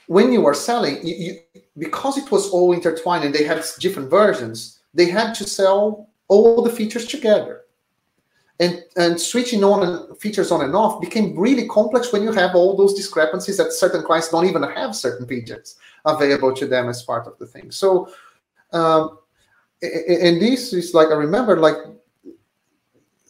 when 0.06 0.32
you 0.32 0.40
were 0.40 0.54
selling, 0.54 1.06
you, 1.06 1.14
you, 1.14 1.62
because 1.78 2.18
it 2.18 2.30
was 2.30 2.50
all 2.50 2.72
intertwined 2.72 3.24
and 3.24 3.34
they 3.34 3.44
had 3.44 3.64
different 3.78 4.10
versions, 4.10 4.80
they 4.92 5.06
had 5.06 5.34
to 5.34 5.44
sell 5.44 6.08
all 6.28 6.62
the 6.62 6.70
features 6.70 7.06
together. 7.06 7.62
And, 8.58 8.84
and 8.96 9.18
switching 9.18 9.64
on 9.64 10.14
features 10.16 10.50
on 10.50 10.62
and 10.62 10.74
off 10.74 11.00
became 11.00 11.38
really 11.38 11.66
complex 11.66 12.12
when 12.12 12.22
you 12.22 12.32
have 12.32 12.54
all 12.54 12.76
those 12.76 12.92
discrepancies 12.92 13.56
that 13.56 13.72
certain 13.72 14.02
clients 14.02 14.28
don't 14.28 14.44
even 14.44 14.62
have 14.62 14.94
certain 14.94 15.26
features 15.26 15.76
available 16.04 16.54
to 16.54 16.66
them 16.66 16.90
as 16.90 17.02
part 17.02 17.26
of 17.26 17.38
the 17.38 17.46
thing. 17.46 17.70
So 17.70 18.12
um, 18.72 19.19
and 19.82 20.40
this 20.40 20.72
is 20.72 20.94
like 20.94 21.08
I 21.08 21.14
remember 21.14 21.58
like 21.58 21.76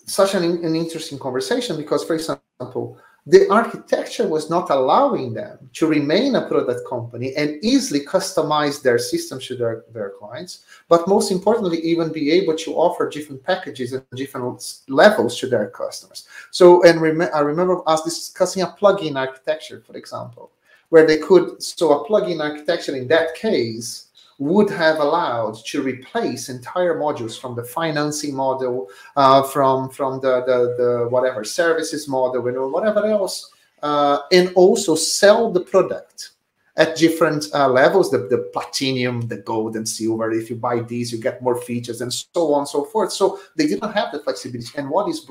such 0.07 0.35
an, 0.35 0.45
an 0.45 0.75
interesting 0.75 1.19
conversation 1.19 1.77
because, 1.77 2.05
for 2.05 2.15
example, 2.15 2.99
the 3.27 3.49
architecture 3.51 4.27
was 4.27 4.51
not 4.51 4.71
allowing 4.71 5.35
them 5.35 5.71
to 5.75 5.87
remain 5.87 6.35
a 6.35 6.49
product 6.49 6.89
company 6.89 7.35
and 7.37 7.63
easily 7.63 8.01
customize 8.01 8.83
their 8.83 8.99
systems 8.99 9.47
to 9.47 9.57
their, 9.57 9.85
their 9.93 10.11
clients, 10.19 10.65
but 10.89 11.07
most 11.07 11.31
importantly, 11.31 11.79
even 11.81 12.11
be 12.11 12.31
able 12.33 12.57
to 12.57 12.75
offer 12.75 13.09
different 13.09 13.45
packages 13.45 13.93
and 13.93 14.03
different 14.17 14.81
levels 14.89 15.39
to 15.39 15.47
their 15.47 15.69
customers. 15.69 16.27
So, 16.51 16.83
and 16.83 17.01
rem- 17.01 17.31
I 17.35 17.41
remember 17.41 17.89
us 17.89 18.03
discussing 18.03 18.63
a 18.63 18.75
plugin 18.81 19.17
architecture, 19.17 19.83
for 19.87 19.97
example, 19.97 20.51
where 20.89 21.07
they 21.07 21.19
could, 21.19 21.63
so 21.63 21.93
a 21.93 22.09
plugin 22.09 22.43
architecture 22.43 22.97
in 22.97 23.07
that 23.09 23.35
case 23.37 24.07
would 24.41 24.71
have 24.71 25.01
allowed 25.01 25.55
to 25.67 25.83
replace 25.83 26.49
entire 26.49 26.99
modules 26.99 27.39
from 27.39 27.55
the 27.55 27.63
financing 27.63 28.35
model, 28.35 28.89
uh, 29.15 29.43
from 29.43 29.91
from 29.91 30.19
the, 30.21 30.41
the, 30.47 30.75
the 30.83 31.09
whatever 31.11 31.45
services 31.45 32.09
model, 32.09 32.49
or 32.49 32.69
whatever 32.71 33.05
else, 33.07 33.53
uh, 33.83 34.21
and 34.33 34.51
also 34.55 34.95
sell 34.95 35.53
the 35.53 35.61
product 35.61 36.31
at 36.79 36.97
different 36.97 37.45
uh, 37.53 37.69
levels 37.69 38.11
the, 38.11 38.17
the 38.17 38.49
platinum 38.55 39.21
the 39.29 39.37
gold 39.37 39.77
and 39.77 39.87
silver. 39.87 40.33
If 40.33 40.49
you 40.49 40.57
buy 40.57 40.81
these 40.81 41.13
you 41.13 41.19
get 41.19 41.43
more 41.43 41.61
features 41.61 42.01
and 42.01 42.13
so 42.13 42.55
on 42.55 42.61
and 42.61 42.69
so 42.69 42.85
forth. 42.85 43.13
So 43.13 43.41
they 43.57 43.67
didn't 43.67 43.93
have 43.93 44.11
the 44.11 44.21
flexibility. 44.21 44.71
And 44.79 44.89
what 44.89 45.07
is 45.09 45.31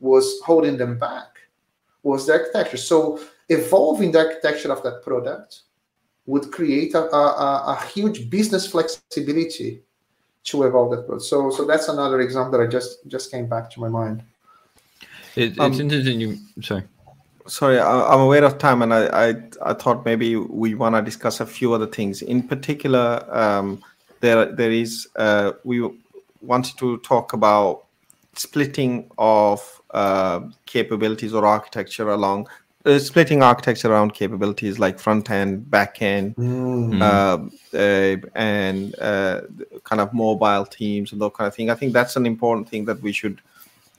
was 0.00 0.38
holding 0.44 0.76
them 0.76 0.98
back 0.98 1.38
was 2.02 2.26
the 2.26 2.34
architecture. 2.34 2.76
So 2.76 3.20
evolving 3.48 4.12
the 4.12 4.18
architecture 4.18 4.70
of 4.70 4.82
that 4.82 5.02
product 5.02 5.62
would 6.30 6.50
create 6.52 6.94
a, 6.94 7.02
a, 7.14 7.24
a 7.74 7.76
huge 7.92 8.30
business 8.30 8.66
flexibility 8.66 9.82
to 10.44 10.62
evolve 10.62 10.90
that 10.92 11.06
product. 11.06 11.26
So, 11.26 11.50
so 11.50 11.64
that's 11.64 11.88
another 11.88 12.20
example 12.20 12.52
that 12.58 12.64
I 12.64 12.68
just 12.78 13.06
just 13.08 13.30
came 13.30 13.46
back 13.46 13.70
to 13.72 13.80
my 13.80 13.88
mind. 13.88 14.22
It, 15.36 15.50
it's 15.50 15.58
um, 15.58 15.72
interesting. 15.72 16.20
You 16.20 16.38
sorry. 16.62 16.84
Sorry, 17.46 17.80
I, 17.80 18.14
am 18.14 18.20
aware 18.20 18.44
of 18.44 18.58
time, 18.58 18.82
and 18.82 18.94
I, 18.94 19.28
I, 19.28 19.34
I 19.70 19.74
thought 19.74 20.04
maybe 20.04 20.36
we 20.36 20.74
want 20.74 20.94
to 20.94 21.02
discuss 21.02 21.40
a 21.40 21.46
few 21.46 21.72
other 21.72 21.86
things. 21.86 22.22
In 22.22 22.46
particular, 22.46 23.26
um, 23.28 23.82
there 24.20 24.46
there 24.54 24.70
is 24.70 25.08
uh, 25.16 25.52
we 25.64 25.88
wanted 26.42 26.78
to 26.78 26.98
talk 26.98 27.32
about 27.32 27.86
splitting 28.34 29.10
of 29.18 29.82
uh, 29.90 30.40
capabilities 30.66 31.34
or 31.34 31.44
architecture 31.44 32.10
along 32.10 32.48
uh, 32.86 32.98
splitting 32.98 33.42
architecture 33.42 33.92
around 33.92 34.14
capabilities 34.14 34.78
like 34.78 34.98
front 34.98 35.30
end, 35.30 35.70
back 35.70 36.00
end, 36.00 36.34
mm. 36.36 37.00
uh, 37.00 37.76
uh, 37.76 38.16
and 38.34 38.98
uh, 38.98 39.42
kind 39.84 40.00
of 40.00 40.14
mobile 40.14 40.64
teams 40.64 41.12
and 41.12 41.20
that 41.20 41.34
kind 41.34 41.46
of 41.46 41.54
thing. 41.54 41.70
I 41.70 41.74
think 41.74 41.92
that's 41.92 42.16
an 42.16 42.26
important 42.26 42.68
thing 42.68 42.84
that 42.86 43.00
we 43.02 43.12
should 43.12 43.40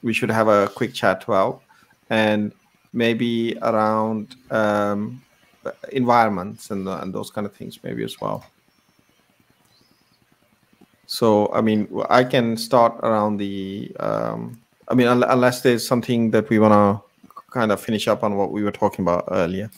we 0.03 0.13
should 0.13 0.31
have 0.31 0.47
a 0.47 0.67
quick 0.67 0.93
chat 0.93 1.23
about, 1.25 1.61
and 2.09 2.51
maybe 2.91 3.55
around 3.61 4.35
um, 4.49 5.21
environments 5.91 6.71
and 6.71 6.87
and 6.87 7.13
those 7.13 7.29
kind 7.29 7.45
of 7.45 7.53
things 7.53 7.79
maybe 7.83 8.03
as 8.03 8.19
well. 8.19 8.45
So 11.05 11.51
I 11.53 11.61
mean, 11.61 11.87
I 12.09 12.23
can 12.23 12.57
start 12.57 12.95
around 13.03 13.37
the. 13.37 13.91
Um, 13.99 14.59
I 14.87 14.93
mean, 14.93 15.07
unless 15.07 15.61
there's 15.61 15.87
something 15.87 16.31
that 16.31 16.49
we 16.49 16.59
wanna 16.59 17.01
kind 17.51 17.71
of 17.71 17.79
finish 17.79 18.07
up 18.07 18.23
on 18.23 18.35
what 18.35 18.51
we 18.51 18.63
were 18.63 18.71
talking 18.71 19.05
about 19.05 19.25
earlier. 19.29 19.69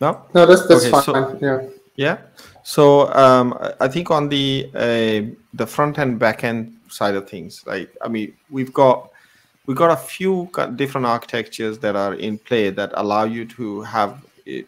No, 0.00 0.26
no, 0.34 0.46
that's 0.46 0.66
that's 0.66 0.86
okay, 0.86 0.90
fine. 0.90 1.02
So, 1.04 1.38
yeah, 1.40 1.68
yeah. 1.94 2.18
So 2.64 3.12
um, 3.14 3.56
I 3.80 3.86
think 3.86 4.10
on 4.10 4.28
the 4.28 4.68
uh, 4.74 5.32
the 5.54 5.66
front 5.66 5.98
end 5.98 6.18
back 6.18 6.42
end 6.42 6.76
side 6.88 7.14
of 7.14 7.30
things, 7.30 7.62
like 7.66 7.94
I 8.02 8.08
mean, 8.08 8.34
we've 8.50 8.72
got 8.72 9.10
we've 9.66 9.76
got 9.76 9.92
a 9.92 9.96
few 9.96 10.50
different 10.74 11.06
architectures 11.06 11.78
that 11.78 11.94
are 11.94 12.14
in 12.14 12.38
play 12.38 12.70
that 12.70 12.90
allow 12.94 13.24
you 13.24 13.44
to 13.44 13.82
have 13.82 14.24
eh, 14.46 14.62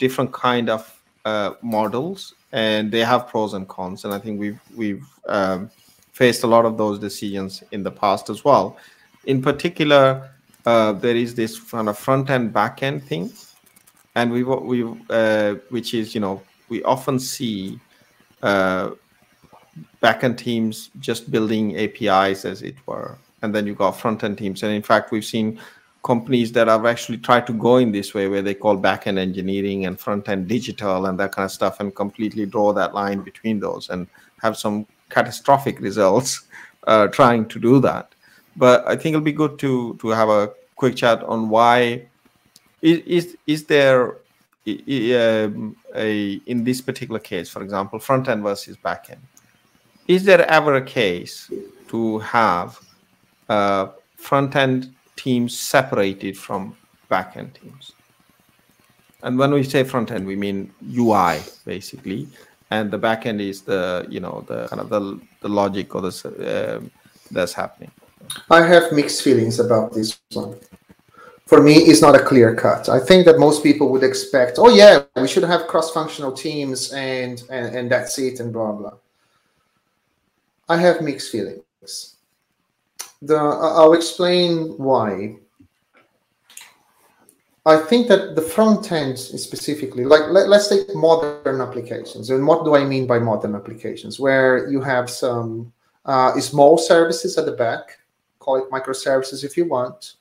different 0.00 0.32
kind 0.32 0.68
of 0.68 1.00
uh, 1.24 1.52
models, 1.62 2.34
and 2.50 2.90
they 2.90 3.00
have 3.00 3.28
pros 3.28 3.54
and 3.54 3.68
cons. 3.68 4.04
And 4.04 4.12
I 4.12 4.18
think 4.18 4.40
we've 4.40 4.60
we've 4.74 5.06
um, 5.26 5.70
faced 6.12 6.42
a 6.42 6.46
lot 6.46 6.64
of 6.64 6.76
those 6.76 6.98
decisions 6.98 7.62
in 7.70 7.82
the 7.82 7.90
past 7.90 8.30
as 8.30 8.44
well. 8.44 8.76
In 9.24 9.40
particular, 9.42 10.30
uh, 10.66 10.92
there 10.92 11.16
is 11.16 11.34
this 11.34 11.58
kind 11.58 11.88
of 11.88 11.98
front 11.98 12.30
end 12.30 12.52
back 12.52 12.82
end 12.82 13.04
thing, 13.04 13.32
and 14.14 14.30
we 14.32 14.42
we 14.42 14.84
uh, 15.10 15.54
which 15.70 15.94
is 15.94 16.14
you 16.14 16.20
know 16.20 16.42
we 16.68 16.82
often 16.84 17.18
see 17.18 17.78
uh, 18.42 18.90
backend 20.02 20.38
teams 20.38 20.90
just 21.00 21.30
building 21.30 21.76
APIs 21.76 22.44
as 22.44 22.62
it 22.62 22.76
were, 22.86 23.18
and 23.42 23.54
then 23.54 23.66
you 23.66 23.74
got 23.74 23.92
front 23.92 24.24
end 24.24 24.38
teams. 24.38 24.62
And 24.62 24.72
in 24.72 24.82
fact, 24.82 25.12
we've 25.12 25.24
seen 25.24 25.60
companies 26.02 26.50
that 26.52 26.66
have 26.66 26.84
actually 26.84 27.18
tried 27.18 27.46
to 27.46 27.52
go 27.52 27.76
in 27.76 27.92
this 27.92 28.12
way, 28.12 28.28
where 28.28 28.42
they 28.42 28.54
call 28.54 28.76
back 28.76 29.06
end 29.06 29.18
engineering 29.18 29.86
and 29.86 30.00
front 30.00 30.28
end 30.28 30.48
digital 30.48 31.06
and 31.06 31.18
that 31.20 31.32
kind 31.32 31.44
of 31.44 31.52
stuff, 31.52 31.80
and 31.80 31.94
completely 31.94 32.46
draw 32.46 32.72
that 32.72 32.94
line 32.94 33.20
between 33.20 33.60
those 33.60 33.88
and 33.90 34.08
have 34.42 34.56
some 34.56 34.86
catastrophic 35.10 35.78
results 35.80 36.42
uh, 36.86 37.06
trying 37.08 37.46
to 37.46 37.60
do 37.60 37.80
that. 37.80 38.14
But 38.56 38.86
I 38.86 38.96
think 38.96 39.14
it'll 39.14 39.20
be 39.20 39.32
good 39.32 39.58
to 39.60 39.96
to 40.00 40.08
have 40.08 40.28
a 40.28 40.52
quick 40.76 40.96
chat 40.96 41.22
on 41.22 41.48
why 41.48 42.06
is 42.82 42.98
is, 43.06 43.36
is 43.46 43.64
there 43.64 44.16
um, 44.66 45.76
a 45.94 46.40
in 46.46 46.64
this 46.64 46.80
particular 46.80 47.20
case, 47.20 47.48
for 47.48 47.62
example, 47.62 47.98
front 47.98 48.28
end 48.28 48.42
versus 48.42 48.76
back 48.76 49.10
end. 49.10 49.20
Is 50.08 50.24
there 50.24 50.48
ever 50.50 50.76
a 50.76 50.84
case 50.84 51.50
to 51.88 52.18
have 52.18 52.78
uh, 53.48 53.88
front 54.16 54.56
end 54.56 54.92
teams 55.16 55.58
separated 55.58 56.36
from 56.36 56.76
back 57.08 57.36
end 57.36 57.54
teams? 57.54 57.92
And 59.22 59.38
when 59.38 59.52
we 59.52 59.62
say 59.62 59.84
front 59.84 60.10
end, 60.10 60.26
we 60.26 60.36
mean 60.36 60.72
UI 60.92 61.40
basically, 61.64 62.28
and 62.70 62.90
the 62.90 62.98
back 62.98 63.26
end 63.26 63.40
is 63.40 63.62
the 63.62 64.06
you 64.08 64.20
know 64.20 64.44
the 64.48 64.68
kind 64.68 64.80
of 64.80 64.88
the 64.88 65.20
the 65.40 65.48
logic 65.48 65.94
or 65.94 66.02
the 66.02 66.12
uh, 66.82 66.88
that's 67.30 67.52
happening. 67.52 67.90
I 68.50 68.62
have 68.62 68.92
mixed 68.92 69.22
feelings 69.22 69.60
about 69.60 69.92
this 69.92 70.18
one 70.32 70.58
for 71.52 71.62
me 71.62 71.74
it's 71.74 72.00
not 72.00 72.14
a 72.14 72.24
clear 72.30 72.54
cut. 72.54 72.88
I 72.88 72.98
think 72.98 73.26
that 73.26 73.38
most 73.38 73.62
people 73.62 73.90
would 73.90 74.02
expect, 74.02 74.58
oh 74.58 74.70
yeah, 74.70 75.02
we 75.16 75.28
should 75.28 75.42
have 75.44 75.66
cross-functional 75.66 76.32
teams 76.32 76.92
and, 76.92 77.42
and 77.50 77.76
and 77.76 77.90
that's 77.92 78.18
it 78.18 78.40
and 78.40 78.50
blah 78.54 78.72
blah. 78.72 78.94
I 80.66 80.78
have 80.78 81.02
mixed 81.02 81.30
feelings. 81.30 82.16
The 83.20 83.36
I'll 83.36 83.92
explain 83.92 84.48
why. 84.88 85.36
I 87.66 87.76
think 87.88 88.08
that 88.08 88.34
the 88.34 88.46
front 88.54 88.90
end 88.90 89.18
specifically, 89.18 90.04
like 90.04 90.24
let, 90.30 90.48
us 90.48 90.68
take 90.68 90.94
modern 90.94 91.60
applications. 91.60 92.30
And 92.30 92.46
what 92.46 92.64
do 92.64 92.74
I 92.74 92.82
mean 92.84 93.06
by 93.06 93.18
modern 93.20 93.54
applications? 93.54 94.18
Where 94.18 94.68
you 94.68 94.80
have 94.80 95.08
some 95.08 95.72
uh, 96.06 96.40
small 96.40 96.78
services 96.78 97.38
at 97.38 97.44
the 97.44 97.56
back, 97.66 97.98
call 98.42 98.56
it 98.56 98.70
microservices 98.70 99.44
if 99.44 99.56
you 99.56 99.64
want, 99.64 100.14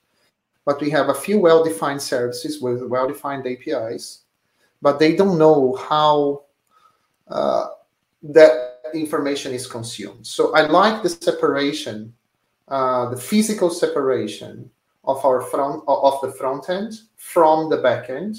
but 0.66 0.80
we 0.80 0.90
have 0.92 1.10
a 1.10 1.14
few 1.26 1.40
well-defined 1.40 2.02
services 2.02 2.62
with 2.62 2.84
well-defined 2.84 3.46
APIs, 3.48 4.26
but 4.82 5.00
they 5.00 5.16
don't 5.16 5.38
know 5.38 5.76
how 5.90 6.44
uh, 7.28 7.68
that 8.22 8.80
information 8.94 9.54
is 9.54 9.66
consumed. 9.66 10.26
So 10.26 10.54
I 10.54 10.62
like 10.68 11.02
the 11.02 11.10
separation, 11.10 12.14
uh, 12.68 13.10
the 13.10 13.18
physical 13.18 13.70
separation 13.70 14.70
of 15.04 15.24
our 15.26 15.42
front 15.42 15.84
of 15.88 16.22
the 16.22 16.32
front 16.32 16.70
end 16.70 16.94
from 17.18 17.70
the 17.70 17.78
back 17.78 18.10
end. 18.10 18.38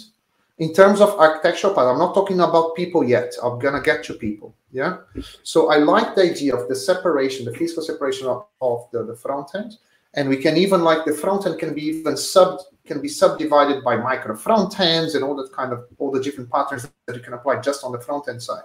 In 0.64 0.72
terms 0.72 1.00
of 1.00 1.10
architectural 1.18 1.74
part, 1.74 1.88
I'm 1.88 1.98
not 1.98 2.14
talking 2.14 2.40
about 2.40 2.76
people 2.76 3.02
yet. 3.16 3.30
I'm 3.42 3.58
gonna 3.58 3.84
get 3.90 4.04
to 4.04 4.14
people. 4.14 4.54
Yeah. 4.70 4.98
So 5.42 5.70
I 5.74 5.76
like 5.76 6.14
the 6.14 6.22
idea 6.32 6.54
of 6.54 6.68
the 6.68 6.76
separation, 6.76 7.44
the 7.44 7.54
physical 7.60 7.82
separation 7.82 8.26
of, 8.26 8.46
of 8.60 8.88
the, 8.92 9.04
the 9.04 9.16
front 9.16 9.54
end 9.54 9.78
and 10.14 10.28
we 10.28 10.36
can 10.36 10.56
even 10.56 10.82
like 10.82 11.04
the 11.04 11.12
front 11.12 11.46
end 11.46 11.58
can 11.58 11.74
be 11.74 11.82
even 11.82 12.16
sub 12.16 12.60
can 12.84 13.00
be 13.00 13.08
subdivided 13.08 13.82
by 13.84 13.96
micro 13.96 14.36
front 14.36 14.78
ends 14.80 15.14
and 15.14 15.24
all 15.24 15.34
that 15.34 15.52
kind 15.52 15.72
of 15.72 15.84
all 15.98 16.10
the 16.10 16.22
different 16.22 16.50
patterns 16.50 16.88
that 17.06 17.16
you 17.16 17.22
can 17.22 17.34
apply 17.34 17.60
just 17.60 17.84
on 17.84 17.92
the 17.92 18.00
front 18.00 18.28
end 18.28 18.42
side 18.42 18.64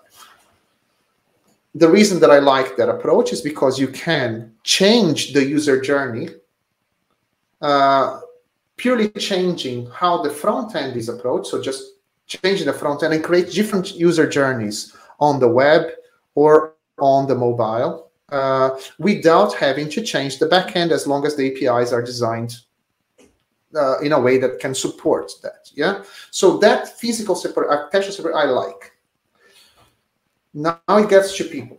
the 1.75 1.87
reason 1.87 2.19
that 2.19 2.31
i 2.31 2.39
like 2.39 2.75
that 2.75 2.89
approach 2.89 3.31
is 3.31 3.41
because 3.41 3.79
you 3.79 3.87
can 3.87 4.53
change 4.63 5.33
the 5.33 5.43
user 5.43 5.79
journey 5.79 6.29
uh, 7.61 8.19
purely 8.77 9.09
changing 9.09 9.87
how 9.91 10.21
the 10.21 10.29
front 10.29 10.75
end 10.75 10.95
is 10.95 11.09
approached 11.09 11.47
so 11.47 11.61
just 11.61 11.95
changing 12.27 12.67
the 12.67 12.73
front 12.73 13.03
end 13.03 13.13
and 13.13 13.23
create 13.23 13.51
different 13.51 13.95
user 13.95 14.27
journeys 14.27 14.95
on 15.19 15.39
the 15.39 15.47
web 15.47 15.87
or 16.35 16.73
on 16.99 17.27
the 17.27 17.35
mobile 17.35 18.11
uh, 18.29 18.77
without 18.99 19.53
having 19.53 19.89
to 19.89 20.01
change 20.01 20.37
the 20.39 20.47
backend 20.47 20.91
as 20.91 21.07
long 21.07 21.25
as 21.25 21.35
the 21.35 21.45
APIs 21.49 21.93
are 21.93 22.01
designed 22.01 22.57
uh, 23.75 23.99
in 23.99 24.11
a 24.11 24.19
way 24.19 24.37
that 24.37 24.59
can 24.59 24.73
support 24.73 25.31
that. 25.43 25.71
Yeah. 25.73 26.03
So 26.31 26.57
that 26.57 26.99
physical 26.99 27.35
separate 27.35 27.69
architecture 27.69 28.11
separate 28.11 28.35
I 28.35 28.45
like. 28.45 28.93
Now 30.53 30.79
it 30.89 31.09
gets 31.09 31.37
to 31.37 31.43
people. 31.45 31.77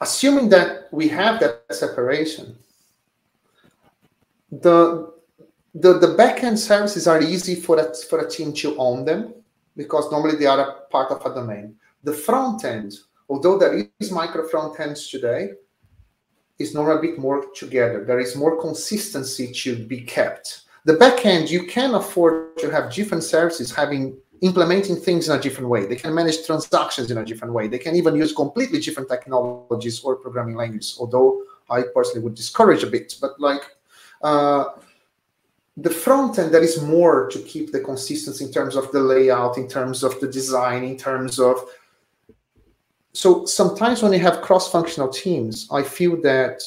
Assuming 0.00 0.48
that 0.50 0.88
we 0.92 1.08
have 1.08 1.40
that 1.40 1.64
separation, 1.70 2.56
the 4.50 5.12
the, 5.74 5.98
the 5.98 6.14
backend 6.16 6.56
services 6.56 7.06
are 7.06 7.20
easy 7.20 7.54
for 7.54 7.78
a, 7.78 7.94
for 8.08 8.20
a 8.20 8.30
team 8.30 8.54
to 8.54 8.74
own 8.78 9.04
them 9.04 9.34
because 9.76 10.10
normally 10.10 10.36
they 10.36 10.46
are 10.46 10.58
a 10.58 10.80
part 10.88 11.12
of 11.12 11.20
a 11.30 11.34
domain. 11.34 11.74
The 12.02 12.14
front 12.14 12.64
end 12.64 12.94
although 13.28 13.58
there 13.58 13.86
is 14.00 14.10
micro 14.10 14.46
front 14.46 14.78
ends 14.80 15.08
today, 15.08 15.50
is 16.58 16.74
normally 16.74 16.98
a 16.98 17.10
bit 17.10 17.18
more 17.18 17.44
together. 17.54 18.04
There 18.04 18.18
is 18.18 18.34
more 18.36 18.60
consistency 18.60 19.52
to 19.52 19.76
be 19.76 20.00
kept. 20.00 20.62
The 20.84 20.94
backend, 20.94 21.50
you 21.50 21.64
can 21.66 21.94
afford 21.94 22.56
to 22.58 22.70
have 22.70 22.92
different 22.92 23.24
services 23.24 23.74
having 23.74 24.16
implementing 24.42 24.96
things 24.96 25.28
in 25.28 25.36
a 25.36 25.40
different 25.40 25.68
way. 25.68 25.86
They 25.86 25.96
can 25.96 26.14
manage 26.14 26.46
transactions 26.46 27.10
in 27.10 27.18
a 27.18 27.24
different 27.24 27.52
way. 27.52 27.68
They 27.68 27.78
can 27.78 27.96
even 27.96 28.14
use 28.14 28.32
completely 28.32 28.80
different 28.80 29.08
technologies 29.08 30.00
or 30.00 30.16
programming 30.16 30.56
languages, 30.56 30.96
although 31.00 31.42
I 31.68 31.82
personally 31.94 32.22
would 32.22 32.34
discourage 32.34 32.82
a 32.84 32.86
bit. 32.86 33.14
But 33.20 33.38
like 33.40 33.62
Uh, 34.22 34.64
the 35.76 35.90
front 35.90 36.38
end, 36.38 36.52
there 36.54 36.62
is 36.62 36.82
more 36.82 37.28
to 37.28 37.38
keep 37.40 37.70
the 37.70 37.80
consistency 37.80 38.44
in 38.44 38.52
terms 38.52 38.76
of 38.76 38.90
the 38.92 39.00
layout, 39.00 39.58
in 39.58 39.68
terms 39.68 40.02
of 40.02 40.18
the 40.20 40.26
design, 40.26 40.84
in 40.84 40.96
terms 40.96 41.38
of 41.38 41.68
so 43.16 43.46
sometimes 43.46 44.02
when 44.02 44.12
you 44.12 44.18
have 44.18 44.42
cross-functional 44.42 45.08
teams, 45.08 45.66
I 45.72 45.82
feel 45.82 46.20
that 46.20 46.60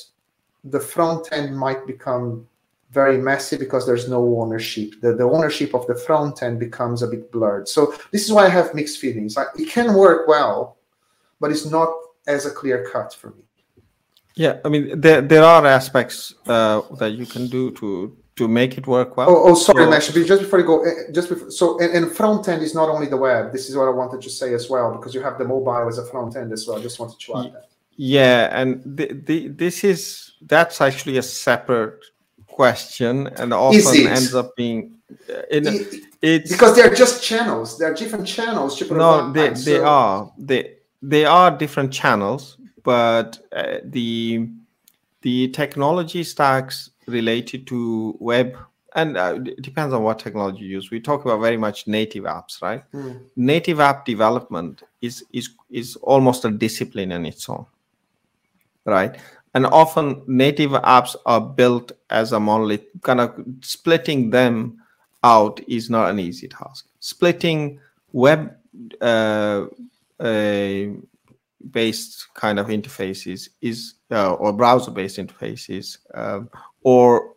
the 0.63 0.79
front 0.79 1.29
end 1.31 1.55
might 1.55 1.85
become 1.85 2.47
very 2.89 3.19
messy 3.19 3.55
because 3.55 3.85
there's 3.85 4.09
no 4.09 4.41
ownership. 4.41 4.93
The, 5.01 5.13
the 5.13 5.25
ownership 5.25 5.75
of 5.75 5.85
the 5.85 5.93
front 5.93 6.41
end 6.41 6.59
becomes 6.59 7.03
a 7.03 7.07
bit 7.07 7.31
blurred. 7.31 7.67
So 7.67 7.93
this 8.11 8.25
is 8.25 8.31
why 8.31 8.45
I 8.45 8.49
have 8.49 8.73
mixed 8.73 8.97
feelings. 8.97 9.37
I, 9.37 9.45
it 9.59 9.69
can 9.69 9.93
work 9.93 10.27
well, 10.27 10.77
but 11.39 11.51
it's 11.51 11.67
not 11.67 11.93
as 12.25 12.47
a 12.47 12.51
clear 12.51 12.89
cut 12.91 13.13
for 13.13 13.29
me. 13.29 13.43
Yeah, 14.39 14.53
I 14.63 14.69
mean 14.69 15.01
there 15.01 15.21
there 15.21 15.43
are 15.43 15.65
aspects 15.65 16.33
uh, 16.47 16.81
that 16.99 17.11
you 17.11 17.25
can 17.25 17.47
do 17.47 17.71
to 17.79 18.15
to 18.37 18.47
make 18.47 18.77
it 18.77 18.87
work 18.87 19.17
well. 19.17 19.29
Oh, 19.29 19.49
oh 19.49 19.53
sorry, 19.53 19.83
so, 19.83 19.89
Mash. 19.89 20.07
Just 20.31 20.43
before 20.43 20.59
you 20.59 20.65
go, 20.65 20.81
eh, 20.85 21.11
just 21.11 21.27
before, 21.27 21.51
so 21.51 21.77
and, 21.81 21.91
and, 21.97 22.09
front 22.09 22.47
end 22.47 22.61
is 22.63 22.73
not 22.73 22.87
only 22.87 23.07
the 23.07 23.17
web. 23.17 23.51
This 23.51 23.69
is 23.69 23.75
what 23.75 23.87
I 23.89 23.95
wanted 24.01 24.21
to 24.21 24.29
say 24.29 24.53
as 24.53 24.69
well 24.69 24.93
because 24.95 25.13
you 25.13 25.21
have 25.21 25.37
the 25.37 25.43
mobile 25.43 25.89
as 25.89 25.97
a 25.97 26.05
front 26.05 26.37
end 26.37 26.53
as 26.53 26.65
well. 26.65 26.77
I 26.79 26.81
just 26.81 26.99
wanted 27.01 27.19
to 27.19 27.37
add 27.37 27.53
that. 27.53 27.65
Yeah, 27.97 28.59
and 28.59 28.81
the, 28.85 29.07
the 29.27 29.49
this 29.49 29.83
is 29.83 30.31
that's 30.53 30.79
actually 30.79 31.17
a 31.17 31.21
separate 31.21 32.01
question, 32.47 33.27
and 33.39 33.53
often 33.53 34.07
ends 34.07 34.33
up 34.33 34.55
being 34.55 34.93
uh, 35.29 35.41
in 35.51 35.67
it, 35.67 35.95
it's 36.21 36.49
because 36.49 36.77
they're 36.77 36.95
just 36.95 37.21
channels. 37.21 37.77
They're 37.77 37.93
different 37.93 38.25
channels. 38.25 38.81
No, 38.89 39.33
they 39.33 39.49
they 39.49 39.79
so. 39.79 39.85
are 39.85 40.31
they 40.37 40.61
they 41.01 41.25
are 41.25 41.51
different 41.51 41.91
channels, 41.91 42.55
but 42.83 43.39
uh, 43.51 43.77
the 43.83 44.49
the 45.21 45.49
technology 45.49 46.23
stacks 46.23 46.91
related 47.07 47.67
to 47.67 48.15
web 48.19 48.57
and 48.95 49.17
uh, 49.17 49.37
it 49.45 49.61
depends 49.61 49.93
on 49.93 50.03
what 50.03 50.17
technology 50.19 50.63
you 50.63 50.69
use. 50.69 50.89
We 50.89 50.99
talk 50.99 51.23
about 51.23 51.41
very 51.41 51.57
much 51.57 51.87
native 51.87 52.23
apps 52.23 52.61
right? 52.61 52.83
Mm. 52.93 53.21
native 53.35 53.79
app 53.79 54.05
development 54.05 54.83
is 55.01 55.23
is 55.33 55.49
is 55.69 55.95
almost 55.97 56.45
a 56.45 56.51
discipline 56.51 57.11
in 57.11 57.25
its 57.25 57.49
own 57.49 57.65
right? 58.85 59.17
And 59.53 59.65
often 59.65 60.23
native 60.27 60.71
apps 60.71 61.15
are 61.25 61.41
built 61.41 61.91
as 62.09 62.31
a 62.31 62.39
monolith 62.39 62.85
kind 63.01 63.19
of 63.19 63.33
splitting 63.61 64.29
them 64.29 64.81
out 65.23 65.59
is 65.67 65.89
not 65.89 66.09
an 66.09 66.19
easy 66.19 66.47
task. 66.47 66.85
Splitting 66.99 67.79
web 68.11 68.55
uh, 69.01 69.65
based 71.71 72.27
kind 72.33 72.59
of 72.59 72.67
interfaces 72.67 73.49
is 73.61 73.95
uh, 74.11 74.33
or 74.33 74.53
browser 74.53 74.91
based 74.91 75.17
interfaces 75.17 75.97
um, 76.13 76.49
or 76.83 77.33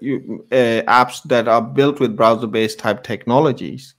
you, 0.00 0.46
uh, 0.50 0.82
apps 0.88 1.22
that 1.24 1.46
are 1.46 1.62
built 1.62 2.00
with 2.00 2.16
browser 2.16 2.46
based 2.46 2.78
type 2.78 3.02
technologies 3.02 3.94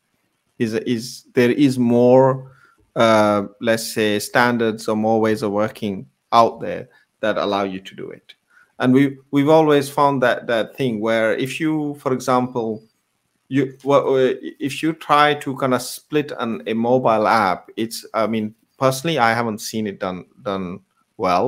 is 0.58 0.74
is 0.74 1.26
there 1.34 1.52
is 1.52 1.78
more 1.78 2.52
uh, 2.96 3.44
let's 3.62 3.94
say 3.94 4.20
standards 4.20 4.88
or 4.88 4.96
more 4.96 5.22
ways 5.22 5.44
of 5.44 5.52
working 5.52 6.08
out 6.32 6.60
there 6.60 6.90
that 7.22 7.38
allow 7.38 7.64
you 7.64 7.80
to 7.80 7.96
do 7.96 8.10
it. 8.10 8.34
And 8.80 8.94
we 8.94 9.18
we've 9.30 9.50
always 9.50 9.90
found 9.90 10.24
that 10.24 10.48
that 10.48 10.76
thing 10.76 11.00
where 11.00 11.34
if 11.34 11.60
you 11.60 11.96
for 11.96 12.14
example 12.14 12.84
you 13.48 13.78
well, 13.84 14.16
if 14.18 14.82
you 14.82 14.94
try 14.94 15.34
to 15.36 15.56
kind 15.58 15.74
of 15.74 15.82
split 15.82 16.32
an 16.40 16.64
a 16.68 16.74
mobile 16.74 17.28
app 17.28 17.70
it's 17.76 18.06
i 18.14 18.26
mean 18.26 18.56
personally 18.82 19.18
i 19.20 19.32
haven't 19.40 19.62
seen 19.70 19.86
it 19.92 19.98
done 20.00 20.26
done 20.50 20.80
well 21.18 21.48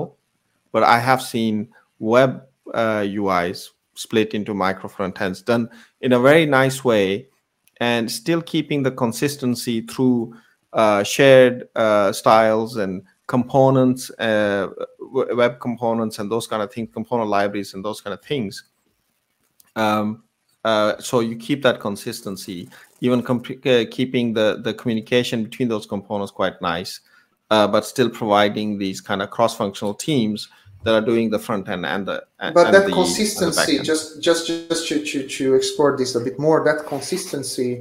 but 0.71 0.83
i 0.83 0.99
have 0.99 1.21
seen 1.21 1.67
web 1.99 2.31
uh, 2.73 3.03
uis 3.21 3.69
split 3.95 4.33
into 4.33 4.53
micro 4.53 4.87
front 4.87 5.19
ends 5.21 5.41
done 5.41 5.69
in 6.01 6.13
a 6.13 6.19
very 6.19 6.45
nice 6.45 6.83
way 6.83 7.27
and 7.77 8.09
still 8.09 8.41
keeping 8.41 8.83
the 8.83 8.91
consistency 8.91 9.81
through 9.81 10.33
uh, 10.73 11.03
shared 11.03 11.67
uh, 11.75 12.11
styles 12.11 12.77
and 12.77 13.03
components, 13.27 14.09
uh, 14.19 14.67
web 15.11 15.59
components, 15.59 16.19
and 16.19 16.31
those 16.31 16.47
kind 16.47 16.61
of 16.61 16.71
things, 16.73 16.89
component 16.93 17.29
libraries, 17.29 17.73
and 17.73 17.83
those 17.83 18.01
kind 18.01 18.13
of 18.13 18.23
things. 18.23 18.63
Um, 19.75 20.23
uh, 20.63 20.97
so 20.99 21.19
you 21.19 21.35
keep 21.35 21.61
that 21.63 21.79
consistency, 21.79 22.69
even 23.01 23.19
uh, 23.19 23.85
keeping 23.91 24.33
the 24.33 24.61
the 24.63 24.73
communication 24.73 25.43
between 25.43 25.67
those 25.67 25.85
components 25.85 26.31
quite 26.31 26.61
nice, 26.61 27.01
uh, 27.53 27.67
but 27.67 27.85
still 27.85 28.09
providing 28.09 28.79
these 28.79 28.99
kind 29.09 29.21
of 29.21 29.29
cross-functional 29.29 29.93
teams 29.93 30.49
that 30.83 30.93
are 30.97 31.05
doing 31.11 31.29
the 31.29 31.41
front 31.47 31.69
end 31.69 31.85
and 31.85 32.07
the 32.07 32.17
and, 32.39 32.55
but 32.55 32.65
and 32.65 32.75
that 32.75 32.85
the, 32.87 32.91
consistency 32.91 33.79
just 33.91 34.21
just 34.27 34.47
just 34.47 34.87
to, 34.87 34.95
to 35.09 35.27
to 35.27 35.53
explore 35.59 35.91
this 35.95 36.15
a 36.15 36.19
bit 36.27 36.37
more 36.39 36.57
that 36.69 36.79
consistency 36.93 37.71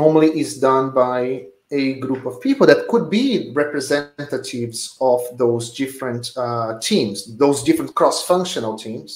normally 0.00 0.30
is 0.42 0.58
done 0.58 0.86
by 0.90 1.44
a 1.70 1.84
group 2.04 2.24
of 2.30 2.40
people 2.40 2.66
that 2.66 2.88
could 2.88 3.06
be 3.10 3.52
representatives 3.54 4.96
of 5.00 5.20
those 5.42 5.64
different 5.82 6.24
uh, 6.44 6.78
teams 6.88 7.36
those 7.44 7.62
different 7.62 7.94
cross-functional 7.94 8.74
teams 8.86 9.10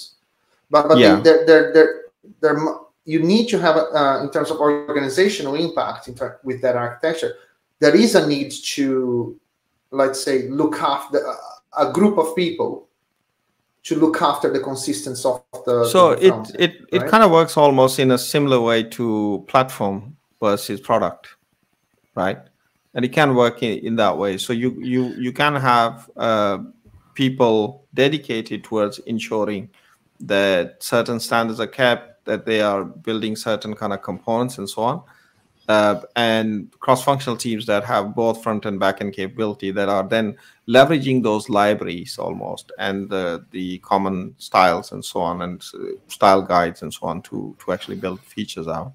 but, 0.70 0.86
but 0.88 0.98
yeah. 0.98 1.18
they're, 1.24 1.46
they're, 1.46 1.72
they're, 1.72 1.94
they're, 2.40 2.60
you 3.06 3.20
need 3.32 3.46
to 3.48 3.58
have 3.58 3.76
uh, 3.76 4.20
in 4.22 4.30
terms 4.30 4.50
of 4.50 4.58
organizational 4.58 5.54
impact 5.54 6.10
with 6.44 6.60
that 6.60 6.76
architecture 6.76 7.32
there 7.80 7.96
is 7.96 8.14
a 8.14 8.26
need 8.26 8.50
to 8.76 9.38
let's 9.90 10.22
say 10.22 10.48
look 10.48 10.76
after 10.80 11.20
a 11.78 11.92
group 11.92 12.18
of 12.18 12.34
people 12.36 12.88
to 13.84 13.96
look 13.96 14.20
after 14.20 14.52
the 14.52 14.60
consistency 14.60 15.26
of 15.28 15.42
the 15.64 15.86
so 15.86 16.14
the 16.14 16.26
it 16.26 16.54
it, 16.58 16.76
it 16.92 17.02
right? 17.02 17.10
kind 17.10 17.24
of 17.24 17.30
works 17.30 17.56
almost 17.56 17.98
in 17.98 18.10
a 18.10 18.18
similar 18.18 18.60
way 18.60 18.82
to 18.82 19.44
platform 19.48 20.16
versus 20.40 20.80
product 20.80 21.38
right? 22.18 22.38
And 22.94 23.04
it 23.04 23.12
can 23.12 23.34
work 23.34 23.62
in, 23.62 23.78
in 23.78 23.96
that 23.96 24.18
way. 24.18 24.38
So 24.38 24.52
you 24.52 24.70
you 24.82 25.02
you 25.24 25.32
can 25.32 25.54
have 25.54 26.10
uh, 26.16 26.58
people 27.14 27.86
dedicated 27.94 28.64
towards 28.64 28.98
ensuring 29.14 29.70
that 30.20 30.82
certain 30.82 31.20
standards 31.20 31.60
are 31.60 31.72
kept 31.82 32.24
that 32.24 32.44
they 32.44 32.60
are 32.60 32.84
building 32.84 33.36
certain 33.36 33.74
kind 33.74 33.92
of 33.92 34.02
components 34.02 34.58
and 34.58 34.68
so 34.68 34.82
on 34.82 35.02
uh, 35.68 36.00
and 36.16 36.70
cross-functional 36.80 37.36
teams 37.36 37.66
that 37.66 37.84
have 37.84 38.14
both 38.14 38.42
front 38.42 38.64
and 38.64 38.80
back 38.80 39.00
end 39.00 39.12
capability 39.12 39.70
that 39.70 39.88
are 39.88 40.02
then 40.08 40.36
leveraging 40.66 41.22
those 41.22 41.48
libraries 41.48 42.18
almost 42.18 42.72
and 42.78 43.08
the 43.10 43.44
the 43.50 43.78
common 43.78 44.34
styles 44.38 44.92
and 44.92 45.04
so 45.04 45.20
on 45.20 45.42
and 45.42 45.62
style 46.08 46.42
guides 46.42 46.82
and 46.82 46.92
so 46.92 47.06
on 47.06 47.20
to 47.22 47.54
to 47.58 47.72
actually 47.72 47.96
build 47.96 48.20
features 48.20 48.66
out. 48.66 48.92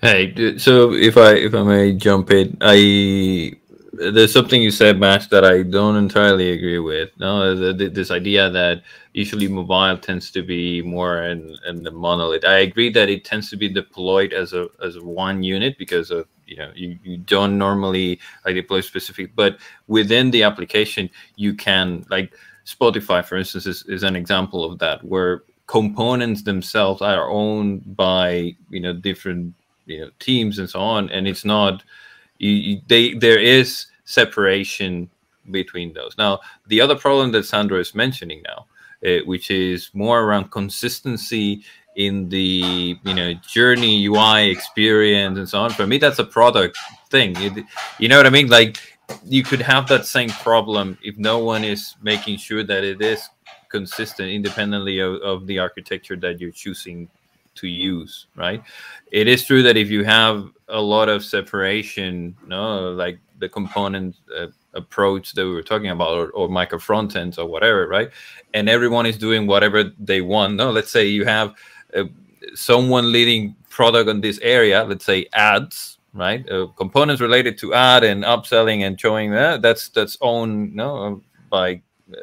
Hey 0.00 0.58
so 0.58 0.92
if 0.92 1.16
i 1.16 1.32
if 1.32 1.54
i 1.54 1.62
may 1.62 1.92
jump 1.92 2.30
in 2.30 2.56
i 2.60 3.52
there's 3.92 4.32
something 4.32 4.60
you 4.60 4.70
said, 4.70 4.98
Matt, 4.98 5.30
that 5.30 5.44
I 5.44 5.62
don't 5.62 5.96
entirely 5.96 6.50
agree 6.52 6.78
with. 6.78 7.10
No, 7.18 7.54
the, 7.54 7.72
the, 7.72 7.88
this 7.88 8.10
idea 8.10 8.50
that 8.50 8.82
usually 9.12 9.48
mobile 9.48 9.96
tends 9.96 10.30
to 10.32 10.42
be 10.42 10.82
more 10.82 11.22
in, 11.22 11.56
in 11.66 11.82
the 11.82 11.90
monolith. 11.90 12.44
I 12.44 12.58
agree 12.58 12.90
that 12.90 13.08
it 13.08 13.24
tends 13.24 13.50
to 13.50 13.56
be 13.56 13.68
deployed 13.68 14.32
as 14.32 14.52
a 14.52 14.68
as 14.84 14.98
one 14.98 15.42
unit 15.42 15.78
because 15.78 16.10
of 16.10 16.26
you 16.46 16.56
know 16.56 16.70
you, 16.74 16.98
you 17.02 17.18
don't 17.18 17.56
normally 17.56 18.20
like 18.44 18.54
deploy 18.54 18.80
specific, 18.80 19.34
but 19.34 19.58
within 19.86 20.30
the 20.30 20.42
application 20.42 21.08
you 21.36 21.54
can 21.54 22.04
like 22.10 22.32
Spotify, 22.66 23.24
for 23.24 23.36
instance, 23.36 23.66
is, 23.66 23.84
is 23.84 24.02
an 24.02 24.16
example 24.16 24.64
of 24.64 24.78
that 24.80 25.02
where 25.02 25.44
components 25.66 26.42
themselves 26.42 27.00
are 27.00 27.30
owned 27.30 27.96
by 27.96 28.54
you 28.70 28.80
know 28.80 28.92
different 28.92 29.54
you 29.86 30.00
know 30.00 30.10
teams 30.18 30.58
and 30.58 30.68
so 30.68 30.80
on, 30.80 31.08
and 31.10 31.26
it's 31.26 31.44
not 31.44 31.82
you, 32.38 32.50
you, 32.50 32.80
they 32.86 33.14
there 33.14 33.38
is 33.38 33.86
separation 34.04 35.10
between 35.50 35.92
those. 35.92 36.14
Now, 36.18 36.40
the 36.66 36.80
other 36.80 36.94
problem 36.94 37.32
that 37.32 37.44
Sandro 37.44 37.78
is 37.78 37.94
mentioning 37.94 38.42
now, 38.42 38.66
uh, 39.06 39.24
which 39.24 39.50
is 39.50 39.90
more 39.94 40.22
around 40.22 40.50
consistency 40.50 41.64
in 41.96 42.28
the 42.28 42.96
you 43.02 43.14
know 43.14 43.34
journey 43.34 44.06
UI 44.06 44.50
experience 44.50 45.38
and 45.38 45.48
so 45.48 45.60
on. 45.60 45.70
For 45.70 45.86
me, 45.86 45.98
that's 45.98 46.18
a 46.18 46.24
product 46.24 46.78
thing. 47.10 47.34
It, 47.36 47.64
you 47.98 48.08
know 48.08 48.16
what 48.16 48.26
I 48.26 48.30
mean? 48.30 48.48
Like 48.48 48.78
you 49.24 49.42
could 49.42 49.60
have 49.60 49.88
that 49.88 50.06
same 50.06 50.30
problem 50.30 50.98
if 51.02 51.16
no 51.18 51.38
one 51.38 51.64
is 51.64 51.94
making 52.02 52.36
sure 52.36 52.62
that 52.62 52.84
it 52.84 53.00
is 53.00 53.28
consistent 53.68 54.30
independently 54.30 55.00
of, 55.00 55.14
of 55.22 55.46
the 55.46 55.58
architecture 55.58 56.16
that 56.16 56.40
you're 56.40 56.50
choosing 56.50 57.08
to 57.54 57.66
use 57.66 58.26
right 58.36 58.62
it 59.10 59.26
is 59.26 59.44
true 59.44 59.62
that 59.62 59.76
if 59.76 59.90
you 59.90 60.04
have 60.04 60.48
a 60.68 60.80
lot 60.80 61.08
of 61.08 61.24
separation 61.24 62.36
no? 62.46 62.90
Like 62.90 63.18
the 63.38 63.48
component 63.48 64.16
uh, 64.36 64.48
approach 64.74 65.32
that 65.32 65.44
we 65.44 65.52
were 65.52 65.62
talking 65.62 65.90
about 65.90 66.16
or, 66.18 66.30
or 66.30 66.48
micro 66.48 66.78
front 66.78 67.16
ends 67.16 67.38
or 67.38 67.46
whatever 67.46 67.86
right? 67.88 68.10
And 68.54 68.68
everyone 68.68 69.06
is 69.06 69.18
doing 69.18 69.46
whatever 69.46 69.84
they 69.98 70.20
want. 70.20 70.56
No 70.56 70.70
let's 70.70 70.90
say 70.90 71.06
you 71.06 71.24
have 71.24 71.54
uh, 71.94 72.04
someone 72.54 73.12
leading 73.12 73.54
product 73.68 74.08
on 74.08 74.20
this 74.20 74.38
area 74.40 74.84
let's 74.84 75.04
say 75.04 75.26
ads 75.32 75.98
right? 76.14 76.48
Uh, 76.50 76.66
components 76.76 77.20
related 77.20 77.58
to 77.58 77.74
ad 77.74 78.04
and 78.04 78.24
upselling 78.24 78.80
and 78.86 79.00
showing 79.00 79.30
that 79.30 79.62
that's 79.62 79.88
that's 79.90 80.16
owned 80.20 80.74
no 80.74 81.22
by 81.50 81.80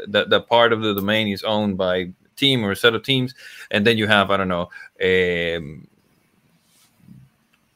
that, 0.08 0.48
part 0.50 0.74
of 0.74 0.82
the 0.82 0.93
domain 0.93 1.28
is 1.28 1.43
owned 1.43 1.78
by 1.78 2.12
team 2.36 2.64
or 2.66 2.72
a 2.72 2.76
set 2.76 2.96
of 2.96 3.04
teams, 3.04 3.34
and 3.72 3.86
then 3.86 3.98
you 3.98 4.08
have 4.08 4.32
I 4.32 4.38
don't 4.38 4.48
know 4.48 4.70
um, 5.02 5.88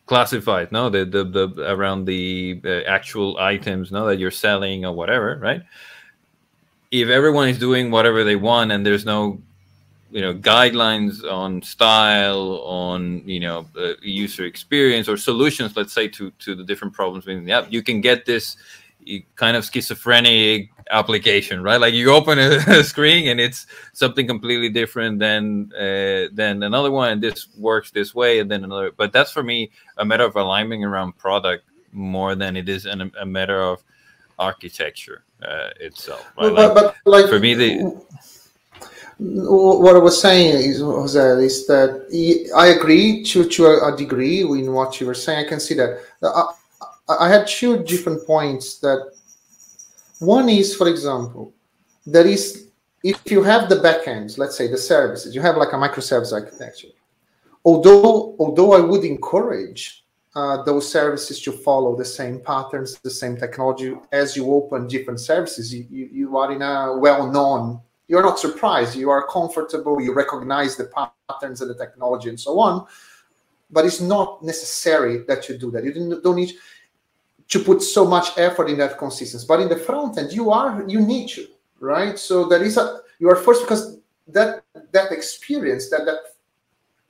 classified 0.10 0.72
no? 0.72 0.90
The, 0.90 1.06
the 1.06 1.24
the 1.24 1.46
around 1.72 2.06
the 2.06 2.60
uh, 2.66 2.82
actual 2.98 3.38
items 3.38 3.92
no 3.92 4.08
that 4.08 4.18
you're 4.18 4.40
selling 4.48 4.84
or 4.84 4.94
whatever 4.94 5.38
right? 5.40 5.62
If 6.90 7.10
everyone 7.10 7.48
is 7.50 7.60
doing 7.60 7.92
whatever 7.92 8.24
they 8.24 8.36
want 8.36 8.72
and 8.72 8.84
there's 8.84 9.06
no 9.06 9.40
you 10.12 10.22
know 10.22 10.34
guidelines 10.34 11.24
on 11.24 11.62
style 11.62 12.62
on 12.66 13.22
you 13.34 13.40
know 13.40 13.68
uh, 13.78 13.94
user 14.02 14.46
experience 14.46 15.08
or 15.08 15.16
solutions 15.16 15.78
let's 15.78 15.94
say 15.94 16.08
to 16.08 16.32
to 16.44 16.56
the 16.56 16.64
different 16.64 16.94
problems 16.94 17.28
within 17.28 17.46
the 17.46 17.52
app 17.52 17.72
you 17.72 17.84
can 17.84 18.02
get 18.02 18.26
this 18.26 18.58
kind 19.36 19.56
of 19.56 19.64
schizophrenic 19.64 20.70
application, 20.90 21.62
right? 21.64 21.80
Like 21.80 21.94
you 21.94 22.12
open 22.12 22.40
a, 22.40 22.84
screen 22.84 23.28
and 23.28 23.40
it's 23.40 23.68
something 23.94 24.28
completely 24.28 24.70
different 24.70 25.20
than 25.20 25.72
uh, 25.74 26.28
than 26.34 26.64
another 26.64 26.92
one, 26.92 27.12
and 27.12 27.24
this 27.24 27.48
works 27.58 27.92
this 27.92 28.14
way, 28.14 28.40
and 28.40 28.50
then 28.50 28.64
another. 28.64 28.92
But 28.92 29.14
that's 29.14 29.32
for 29.32 29.44
me 29.44 29.72
a 29.98 30.06
matter 30.06 30.24
of 30.24 30.36
alignment 30.36 30.84
around 30.84 31.18
product 31.18 31.66
more 31.92 32.36
than 32.36 32.56
it 32.56 32.70
is 32.70 32.86
an, 32.86 33.12
a 33.20 33.26
matter 33.26 33.62
of 33.62 33.84
architecture 34.38 35.24
uh, 35.44 35.70
itself. 35.80 36.26
Right? 36.38 36.54
But, 36.54 36.54
like, 36.54 36.74
but, 36.74 36.96
like 37.06 37.30
for 37.30 37.40
me, 37.40 37.54
the 37.54 38.02
what 39.20 39.96
I 39.96 40.00
was 40.00 40.22
saying 40.22 40.56
is, 40.56 40.80
Jose, 40.80 41.20
is 41.44 41.68
that 41.68 42.08
I 42.56 42.68
agree 42.68 43.24
to 43.26 43.48
to 43.50 43.86
a 43.86 43.96
degree 43.96 44.42
in 44.42 44.74
what 44.74 45.00
you 45.00 45.08
were 45.08 45.14
saying. 45.14 45.46
I 45.46 45.50
can 45.50 45.60
see 45.60 45.76
that. 45.76 46.02
Uh, 46.22 46.46
I 47.20 47.28
had 47.28 47.48
two 47.48 47.84
different 47.84 48.26
points 48.26 48.78
that 48.80 49.14
one 50.20 50.50
is, 50.50 50.76
for 50.76 50.88
example, 50.88 51.54
there 52.06 52.28
is 52.28 52.70
if 53.04 53.32
you 53.32 53.44
have 53.44 53.70
the 53.70 53.78
backends, 53.78 54.38
let's 54.38 54.58
say 54.58 54.68
the 54.68 54.78
services, 54.78 55.34
you 55.34 55.42
have 55.42 55.56
like 55.56 55.72
a 55.72 55.78
microservice 55.78 56.34
architecture. 56.34 56.90
Although 57.66 58.36
although 58.40 58.74
I 58.74 58.80
would 58.80 59.04
encourage 59.04 60.06
uh, 60.36 60.64
those 60.64 60.90
services 60.90 61.42
to 61.42 61.52
follow 61.52 61.96
the 61.96 62.06
same 62.06 62.40
patterns, 62.40 63.00
the 63.00 63.10
same 63.10 63.36
technology 63.36 63.96
as 64.12 64.36
you 64.36 64.54
open 64.54 64.88
different 64.88 65.20
services, 65.20 65.74
you, 65.74 65.86
you, 65.90 66.10
you 66.12 66.38
are 66.38 66.52
in 66.52 66.62
a 66.62 66.98
well-known 66.98 67.82
you're 68.10 68.24
not 68.24 68.40
surprised. 68.40 68.96
You 68.96 69.12
are 69.12 69.26
comfortable. 69.28 70.02
You 70.02 70.14
recognize 70.14 70.76
the 70.76 70.92
patterns 71.30 71.62
and 71.62 71.70
the 71.70 71.76
technology 71.76 72.28
and 72.28 72.40
so 72.40 72.60
on. 72.60 72.88
But 73.70 73.86
it's 73.86 74.02
not 74.02 74.44
necessary 74.44 75.20
that 75.28 75.48
you 75.48 75.58
do 75.60 75.70
that. 75.72 75.84
You 75.86 76.20
don't 76.22 76.36
need 76.36 76.54
to 77.50 77.60
put 77.60 77.82
so 77.82 78.06
much 78.06 78.38
effort 78.38 78.70
in 78.70 78.78
that 78.78 78.98
consistency. 78.98 79.46
But 79.48 79.60
in 79.62 79.70
the 79.70 79.78
front 79.78 80.18
end, 80.18 80.32
you 80.32 80.52
are 80.52 80.84
you 80.88 81.02
need 81.02 81.30
to 81.30 81.48
right. 81.80 82.18
So 82.18 82.48
there 82.48 82.64
is 82.64 82.78
a 82.78 83.02
you 83.20 83.30
are 83.30 83.36
first 83.36 83.64
because 83.64 83.98
that 84.28 84.64
that 84.92 85.12
experience 85.12 85.90
that 85.90 86.06
that 86.06 86.20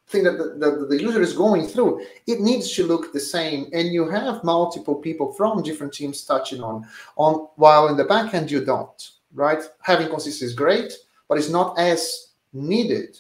thing 0.10 0.24
that 0.24 0.38
the, 0.38 0.56
the, 0.58 0.86
the, 0.88 1.00
user 1.00 1.22
is 1.22 1.34
going 1.34 1.68
through, 1.68 2.04
it 2.26 2.40
needs 2.40 2.72
to 2.74 2.84
look 2.84 3.14
the 3.14 3.20
same. 3.20 3.70
And 3.74 3.90
you 3.90 4.10
have 4.10 4.44
multiple 4.44 4.96
people 4.96 5.32
from 5.34 5.62
different 5.62 5.94
teams 5.94 6.26
touching 6.26 6.64
on, 6.64 6.88
on 7.16 7.48
while 7.58 7.90
in 7.90 7.96
the 7.98 8.06
back 8.06 8.34
end 8.34 8.50
you 8.50 8.66
don't, 8.66 9.12
right? 9.36 9.62
Having 9.82 10.10
consistency 10.10 10.46
is 10.46 10.54
great, 10.56 10.94
but 11.28 11.38
it's 11.38 11.50
not 11.50 11.78
as 11.78 12.32
needed 12.54 13.20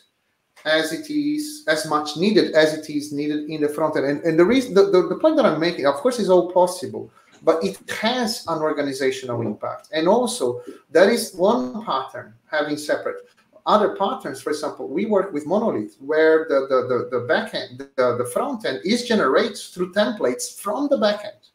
as 0.65 0.91
it 0.91 1.09
is, 1.09 1.63
as 1.67 1.85
much 1.85 2.17
needed 2.17 2.53
as 2.53 2.73
it 2.73 2.89
is 2.89 3.11
needed 3.11 3.49
in 3.49 3.61
the 3.61 3.69
front 3.69 3.95
end. 3.95 4.05
And, 4.05 4.21
and 4.23 4.39
the 4.39 4.45
reason, 4.45 4.73
the, 4.73 4.85
the, 4.89 5.07
the 5.07 5.15
point 5.15 5.35
that 5.37 5.45
I'm 5.45 5.59
making, 5.59 5.85
of 5.85 5.95
course, 5.95 6.19
is 6.19 6.29
all 6.29 6.51
possible, 6.51 7.11
but 7.43 7.63
it 7.63 7.77
has 7.89 8.45
an 8.47 8.59
organizational 8.59 9.41
impact. 9.41 9.89
And 9.93 10.07
also, 10.07 10.61
there 10.89 11.09
is 11.09 11.33
one 11.33 11.85
pattern 11.85 12.33
having 12.51 12.77
separate 12.77 13.29
other 13.65 13.95
patterns, 13.95 14.41
for 14.41 14.49
example, 14.49 14.87
we 14.87 15.05
work 15.05 15.31
with 15.31 15.45
Monolith, 15.45 15.95
where 15.99 16.47
the, 16.49 16.61
the, 16.69 16.87
the, 16.89 17.19
the 17.19 17.27
backend, 17.31 17.77
the, 17.95 18.17
the 18.17 18.25
front 18.25 18.65
end 18.65 18.81
is 18.83 19.07
generated 19.07 19.57
through 19.57 19.93
templates 19.93 20.59
from 20.59 20.87
the 20.89 20.97
backend. 20.97 21.51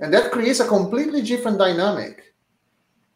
And 0.00 0.12
that 0.12 0.32
creates 0.32 0.58
a 0.58 0.66
completely 0.66 1.22
different 1.22 1.58
dynamic 1.58 2.34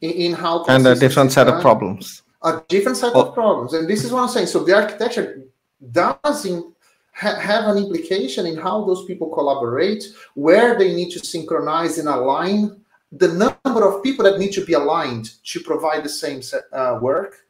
in, 0.00 0.10
in 0.10 0.32
how 0.34 0.64
and 0.66 0.86
a 0.86 0.94
different 0.94 1.32
set 1.32 1.48
of 1.48 1.60
problems. 1.60 2.22
A 2.46 2.62
different 2.68 2.96
set 2.96 3.12
of 3.14 3.34
problems. 3.34 3.74
And 3.74 3.88
this 3.88 4.04
is 4.04 4.12
what 4.12 4.22
I'm 4.22 4.28
saying. 4.28 4.46
So 4.46 4.64
the 4.64 4.74
architecture 4.74 5.42
doesn't 5.90 6.74
ha- 7.12 7.40
have 7.50 7.64
an 7.66 7.76
implication 7.76 8.46
in 8.46 8.56
how 8.56 8.84
those 8.84 9.04
people 9.04 9.28
collaborate, 9.30 10.04
where 10.34 10.78
they 10.78 10.94
need 10.94 11.10
to 11.10 11.18
synchronize 11.18 11.98
and 11.98 12.08
align 12.08 12.80
the 13.12 13.28
number 13.28 13.82
of 13.88 14.02
people 14.02 14.24
that 14.24 14.38
need 14.38 14.52
to 14.52 14.64
be 14.64 14.74
aligned 14.74 15.30
to 15.44 15.60
provide 15.60 16.04
the 16.04 16.08
same 16.08 16.40
set, 16.40 16.62
uh, 16.72 16.98
work 17.00 17.46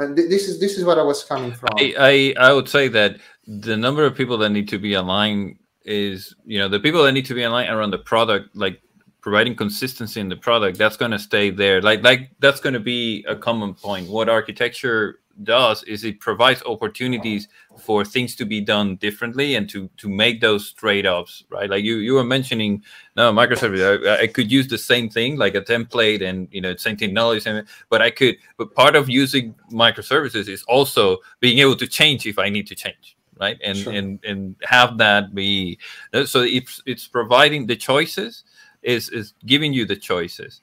and 0.00 0.16
th- 0.16 0.28
this 0.28 0.48
is 0.48 0.58
this 0.58 0.76
is 0.78 0.84
what 0.84 0.98
I 0.98 1.02
was 1.02 1.22
coming 1.22 1.52
from. 1.52 1.70
I, 1.78 2.34
I 2.38 2.48
I 2.48 2.52
would 2.52 2.68
say 2.68 2.88
that 2.88 3.20
the 3.46 3.76
number 3.76 4.04
of 4.04 4.14
people 4.14 4.38
that 4.38 4.50
need 4.50 4.68
to 4.68 4.78
be 4.78 4.94
aligned 4.94 5.58
is 5.84 6.34
you 6.44 6.58
know 6.58 6.68
the 6.68 6.80
people 6.80 7.02
that 7.04 7.12
need 7.12 7.26
to 7.26 7.34
be 7.34 7.42
aligned 7.42 7.70
around 7.70 7.90
the 7.90 7.98
product 7.98 8.54
like 8.54 8.80
providing 9.20 9.54
consistency 9.54 10.20
in 10.20 10.28
the 10.28 10.36
product 10.36 10.78
that's 10.78 10.96
going 10.96 11.10
to 11.10 11.18
stay 11.18 11.50
there. 11.50 11.80
Like 11.82 12.02
like 12.02 12.30
that's 12.38 12.60
going 12.60 12.74
to 12.74 12.80
be 12.80 13.24
a 13.28 13.36
common 13.36 13.74
point. 13.74 14.08
What 14.08 14.28
architecture 14.28 15.20
does 15.42 15.82
is 15.84 16.04
it 16.04 16.20
provides 16.20 16.62
opportunities 16.64 17.48
for 17.78 18.04
things 18.04 18.34
to 18.36 18.44
be 18.44 18.60
done 18.60 18.96
differently 18.96 19.54
and 19.54 19.70
to 19.70 19.88
to 19.96 20.08
make 20.08 20.40
those 20.40 20.72
trade-offs 20.72 21.44
right? 21.50 21.70
Like 21.70 21.84
you 21.84 21.96
you 21.96 22.14
were 22.14 22.24
mentioning 22.24 22.82
no 23.16 23.32
microservice 23.32 24.06
I, 24.06 24.22
I 24.22 24.26
could 24.26 24.52
use 24.52 24.68
the 24.68 24.78
same 24.78 25.08
thing 25.08 25.36
like 25.36 25.54
a 25.54 25.62
template 25.62 26.22
and 26.22 26.48
you 26.50 26.60
know 26.60 26.76
same 26.76 26.96
technology 26.96 27.40
same, 27.40 27.64
but 27.88 28.02
i 28.02 28.10
could 28.10 28.36
but 28.58 28.74
part 28.74 28.96
of 28.96 29.08
using 29.08 29.54
microservices 29.72 30.48
is 30.48 30.62
also 30.64 31.18
being 31.40 31.58
able 31.58 31.76
to 31.76 31.86
change 31.86 32.26
if 32.26 32.38
i 32.38 32.48
need 32.50 32.66
to 32.66 32.74
change 32.74 33.16
right? 33.40 33.58
And 33.64 33.78
sure. 33.78 33.92
and 33.92 34.22
and 34.24 34.54
have 34.62 34.98
that 34.98 35.34
be 35.34 35.78
so 36.26 36.42
it's 36.42 36.82
it's 36.86 37.08
providing 37.08 37.66
the 37.66 37.76
choices 37.76 38.44
is 38.82 39.08
is 39.10 39.34
giving 39.46 39.72
you 39.72 39.84
the 39.84 39.96
choices. 39.96 40.60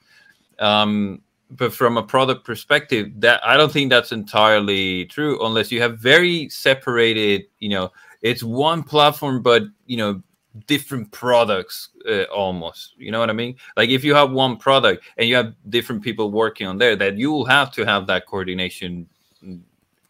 Um 0.58 1.22
but 1.50 1.72
from 1.72 1.96
a 1.96 2.02
product 2.02 2.44
perspective 2.44 3.10
that 3.16 3.40
i 3.42 3.56
don't 3.56 3.72
think 3.72 3.88
that's 3.88 4.12
entirely 4.12 5.06
true 5.06 5.42
unless 5.46 5.72
you 5.72 5.80
have 5.80 5.98
very 5.98 6.46
separated 6.50 7.46
you 7.58 7.70
know 7.70 7.90
it's 8.20 8.42
one 8.42 8.82
platform 8.82 9.40
but 9.40 9.62
you 9.86 9.96
know 9.96 10.22
different 10.66 11.10
products 11.12 11.90
uh, 12.08 12.24
almost. 12.24 12.94
You 12.98 13.10
know 13.12 13.20
what 13.20 13.30
i 13.30 13.32
mean? 13.32 13.56
Like 13.76 13.90
if 13.90 14.04
you 14.04 14.14
have 14.14 14.30
one 14.30 14.56
product 14.56 15.04
and 15.16 15.28
you 15.28 15.36
have 15.36 15.54
different 15.68 16.02
people 16.02 16.30
working 16.30 16.66
on 16.66 16.78
there 16.78 16.96
that 16.96 17.16
you 17.16 17.30
will 17.30 17.44
have 17.44 17.72
to 17.72 17.84
have 17.84 18.06
that 18.06 18.26
coordination 18.26 19.08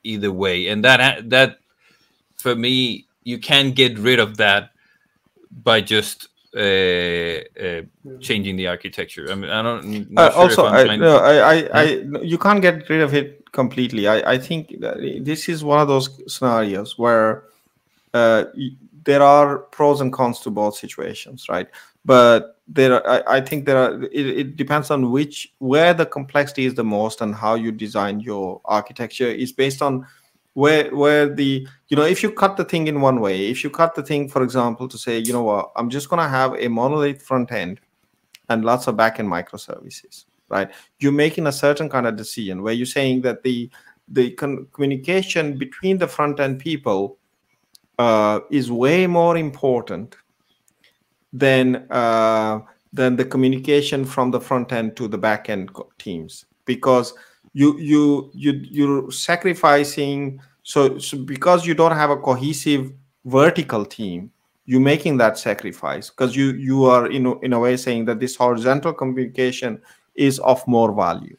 either 0.04 0.32
way. 0.32 0.68
And 0.68 0.84
that 0.84 1.28
that 1.30 1.58
for 2.36 2.54
me 2.54 3.06
you 3.24 3.38
can't 3.38 3.74
get 3.74 3.98
rid 3.98 4.18
of 4.18 4.36
that 4.38 4.70
by 5.50 5.80
just 5.80 6.28
changing 8.20 8.56
the 8.56 8.66
architecture. 8.66 9.30
I 9.30 9.34
mean, 9.34 9.50
I 9.50 9.62
don't. 9.62 10.08
Uh, 10.16 10.30
sure 10.30 10.40
also, 10.40 10.66
I, 10.66 10.96
no, 10.96 11.18
I, 11.18 11.54
I, 11.54 11.68
I, 11.72 11.82
you 12.22 12.38
can't 12.38 12.62
get 12.62 12.88
rid 12.88 13.00
of 13.00 13.14
it 13.14 13.50
completely. 13.52 14.08
I, 14.08 14.32
I 14.32 14.38
think 14.38 14.74
this 14.80 15.48
is 15.48 15.62
one 15.62 15.80
of 15.80 15.88
those 15.88 16.08
scenarios 16.32 16.98
where 16.98 17.44
uh, 18.14 18.44
there 19.04 19.22
are 19.22 19.58
pros 19.58 20.00
and 20.00 20.12
cons 20.12 20.40
to 20.40 20.50
both 20.50 20.76
situations, 20.76 21.48
right? 21.48 21.68
But 22.04 22.56
there, 22.66 22.94
are, 22.94 23.06
I, 23.28 23.36
I 23.36 23.40
think 23.40 23.66
there 23.66 23.76
are. 23.76 24.02
It, 24.04 24.26
it 24.26 24.56
depends 24.56 24.90
on 24.90 25.10
which 25.10 25.52
where 25.58 25.92
the 25.92 26.06
complexity 26.06 26.64
is 26.64 26.74
the 26.74 26.84
most 26.84 27.20
and 27.20 27.34
how 27.34 27.54
you 27.54 27.72
design 27.72 28.20
your 28.20 28.60
architecture 28.64 29.28
is 29.28 29.52
based 29.52 29.82
on 29.82 30.06
where 30.54 30.94
where 30.94 31.32
the 31.32 31.66
you 31.88 31.96
know 31.96 32.04
if 32.04 32.22
you 32.22 32.30
cut 32.32 32.56
the 32.56 32.64
thing 32.64 32.88
in 32.88 33.00
one 33.00 33.20
way 33.20 33.48
if 33.48 33.62
you 33.62 33.70
cut 33.70 33.94
the 33.94 34.02
thing 34.02 34.28
for 34.28 34.42
example 34.42 34.88
to 34.88 34.98
say 34.98 35.18
you 35.18 35.32
know 35.32 35.44
what? 35.44 35.70
I'm 35.76 35.90
just 35.90 36.08
going 36.08 36.22
to 36.22 36.28
have 36.28 36.54
a 36.54 36.68
monolith 36.68 37.22
front 37.22 37.52
end 37.52 37.80
and 38.48 38.64
lots 38.64 38.86
of 38.86 38.96
backend 38.96 39.28
microservices 39.28 40.24
right? 40.48 40.70
You're 40.98 41.12
making 41.12 41.46
a 41.46 41.52
certain 41.52 41.88
kind 41.88 42.06
of 42.06 42.16
decision 42.16 42.62
where 42.62 42.72
you're 42.72 42.86
saying 42.86 43.22
that 43.22 43.42
the 43.42 43.70
the 44.10 44.30
communication 44.30 45.58
between 45.58 45.98
the 45.98 46.08
front 46.08 46.40
end 46.40 46.58
people 46.60 47.18
uh, 47.98 48.40
is 48.50 48.72
way 48.72 49.06
more 49.06 49.36
important 49.36 50.16
than 51.32 51.86
uh, 51.90 52.60
than 52.92 53.16
the 53.16 53.24
communication 53.24 54.04
from 54.04 54.30
the 54.30 54.40
front 54.40 54.72
end 54.72 54.96
to 54.96 55.08
the 55.08 55.18
back 55.18 55.50
end 55.50 55.70
teams. 55.98 56.46
Because 56.64 57.12
you 57.58 57.76
you 57.78 58.30
you 58.34 58.52
you're 58.70 59.10
sacrificing 59.10 60.40
so, 60.62 60.98
so 60.98 61.18
because 61.18 61.66
you 61.66 61.74
don't 61.74 61.96
have 62.02 62.10
a 62.10 62.16
cohesive 62.16 62.92
vertical 63.24 63.84
team 63.84 64.30
you're 64.66 64.88
making 64.94 65.16
that 65.16 65.36
sacrifice 65.38 66.08
because 66.10 66.36
you 66.36 66.52
you 66.52 66.84
are 66.84 67.10
in, 67.10 67.26
in 67.42 67.52
a 67.52 67.58
way 67.58 67.76
saying 67.76 68.04
that 68.04 68.20
this 68.20 68.36
horizontal 68.36 68.92
communication 68.92 69.80
is 70.14 70.38
of 70.40 70.66
more 70.68 70.92
value 70.94 71.36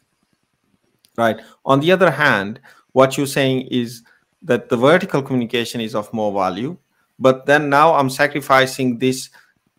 right? 1.17 1.39
On 1.63 1.79
the 1.79 1.91
other 1.91 2.11
hand 2.11 2.59
what 2.91 3.17
you're 3.17 3.35
saying 3.39 3.67
is 3.67 4.03
that 4.41 4.67
the 4.67 4.77
vertical 4.77 5.21
communication 5.21 5.79
is 5.79 5.95
of 5.95 6.11
more 6.13 6.33
value 6.33 6.77
but 7.19 7.45
then 7.45 7.69
now 7.69 7.93
i'm 7.93 8.09
sacrificing 8.09 8.97
this 8.97 9.29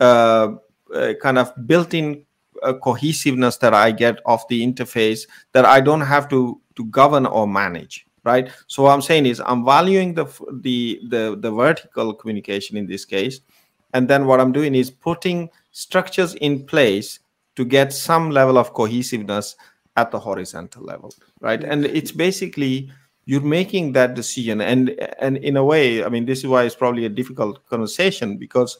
uh, 0.00 0.48
uh, 0.94 1.12
kind 1.22 1.38
of 1.38 1.52
built-in 1.66 2.24
uh, 2.62 2.72
cohesiveness 2.74 3.56
that 3.58 3.74
i 3.74 3.90
get 3.90 4.18
of 4.26 4.42
the 4.48 4.64
interface 4.66 5.20
that 5.52 5.64
i 5.64 5.80
don't 5.80 6.00
have 6.00 6.28
to 6.28 6.60
to 6.76 6.84
govern 6.86 7.26
or 7.26 7.46
manage 7.46 8.06
right? 8.24 8.50
So 8.66 8.82
what 8.82 8.92
i'm 8.92 9.02
saying 9.02 9.26
is 9.26 9.40
i'm 9.40 9.64
valuing 9.64 10.14
the 10.14 10.26
the 10.60 11.00
the, 11.08 11.36
the 11.38 11.50
vertical 11.50 12.14
communication 12.14 12.76
in 12.76 12.86
this 12.86 13.04
case. 13.04 13.40
And 13.92 14.08
then 14.08 14.26
what 14.26 14.40
i'm 14.40 14.52
doing 14.52 14.74
is 14.74 14.90
putting 14.90 15.50
structures 15.72 16.34
in 16.36 16.64
place 16.64 17.20
to 17.56 17.64
get 17.64 17.92
some 17.92 18.30
level 18.30 18.58
of 18.58 18.72
cohesiveness 18.74 19.56
at 19.96 20.10
the 20.10 20.18
horizontal 20.18 20.84
level 20.84 21.12
right? 21.40 21.62
And 21.64 21.84
it's 21.84 22.12
basically 22.12 22.90
you're 23.26 23.42
making 23.42 23.92
that 23.92 24.14
decision. 24.14 24.60
And 24.60 24.90
and 25.18 25.36
in 25.38 25.56
a 25.56 25.64
way 25.64 26.04
i 26.04 26.08
mean 26.08 26.26
this 26.26 26.40
is 26.40 26.46
why 26.46 26.64
it's 26.64 26.74
probably 26.74 27.06
a 27.06 27.08
difficult 27.20 27.64
conversation 27.66 28.36
because 28.36 28.78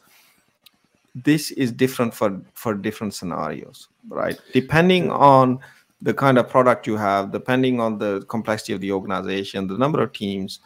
this 1.14 1.50
is 1.52 1.72
different 1.72 2.14
for 2.14 2.40
for 2.54 2.74
different 2.74 3.12
scenarios 3.12 3.88
right 4.08 4.38
depending 4.52 5.10
on 5.10 5.58
the 6.02 6.14
kind 6.14 6.38
of 6.38 6.48
product 6.48 6.86
you 6.86 6.96
have, 6.96 7.30
depending 7.30 7.80
on 7.80 7.98
the 7.98 8.24
complexity 8.28 8.72
of 8.72 8.80
the 8.80 8.92
organization, 8.92 9.66
the 9.66 9.76
number 9.76 10.02
of 10.02 10.12
teams, 10.12 10.60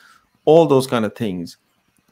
all 0.44 0.66
those 0.66 0.86
kind 0.86 1.04
of 1.04 1.14
things, 1.14 1.56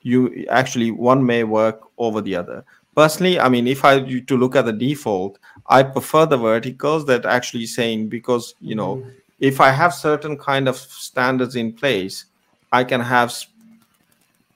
you 0.02 0.44
actually 0.50 0.90
one 0.90 1.24
may 1.24 1.44
work 1.44 1.82
over 1.98 2.20
the 2.20 2.34
other. 2.34 2.64
Personally, 2.96 3.38
I 3.38 3.48
mean, 3.48 3.66
if 3.66 3.84
I 3.84 4.00
to 4.02 4.36
look 4.36 4.56
at 4.56 4.66
the 4.66 4.72
default, 4.72 5.38
I 5.68 5.82
prefer 5.82 6.26
the 6.26 6.36
verticals 6.36 7.06
that 7.06 7.24
actually 7.24 7.66
saying 7.66 8.08
because 8.08 8.54
you 8.60 8.74
know 8.74 8.96
mm-hmm. 8.96 9.10
if 9.38 9.60
I 9.60 9.70
have 9.70 9.94
certain 9.94 10.36
kind 10.36 10.68
of 10.68 10.76
standards 10.76 11.56
in 11.56 11.72
place, 11.72 12.26
I 12.72 12.84
can 12.84 13.00
have 13.00 13.32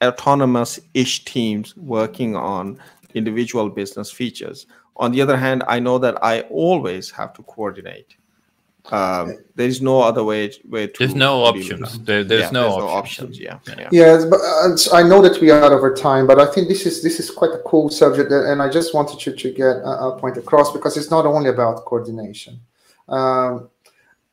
autonomous 0.02 0.78
ish 0.92 1.24
teams 1.24 1.74
working 1.76 2.36
on 2.36 2.78
individual 3.16 3.68
business 3.68 4.10
features. 4.10 4.66
On 4.96 5.10
the 5.12 5.20
other 5.20 5.36
hand, 5.36 5.64
I 5.66 5.80
know 5.80 5.98
that 5.98 6.22
I 6.22 6.42
always 6.42 7.10
have 7.10 7.32
to 7.34 7.42
coordinate 7.42 8.16
um, 8.92 9.38
there 9.54 9.66
is 9.66 9.82
no 9.82 10.00
other 10.00 10.22
way 10.22 10.52
way 10.68 10.86
to. 10.86 10.98
There's 10.98 11.14
no 11.14 11.42
options. 11.44 11.98
There, 12.00 12.22
there's, 12.22 12.42
yeah, 12.42 12.50
no, 12.50 12.62
there's 12.62 12.82
options. 12.84 13.40
no, 13.40 13.48
options. 13.50 13.78
Yeah, 13.78 13.78
yeah. 13.78 13.88
Yes, 13.90 14.24
but 14.24 14.40
uh, 14.40 14.96
I 14.96 15.02
know 15.02 15.20
that 15.22 15.40
we 15.40 15.50
are 15.50 15.72
over 15.72 15.94
time, 15.94 16.26
but 16.26 16.38
I 16.38 16.46
think 16.46 16.68
this 16.68 16.86
is 16.86 17.02
this 17.02 17.18
is 17.18 17.30
quite 17.30 17.50
a 17.50 17.62
cool 17.66 17.90
subject, 17.90 18.30
and 18.30 18.62
I 18.62 18.70
just 18.70 18.94
wanted 18.94 19.24
you 19.26 19.34
to 19.34 19.52
get 19.52 19.76
a, 19.76 20.08
a 20.08 20.18
point 20.18 20.36
across 20.36 20.72
because 20.72 20.96
it's 20.96 21.10
not 21.10 21.26
only 21.26 21.50
about 21.50 21.84
coordination. 21.84 22.60
Um, 23.08 23.70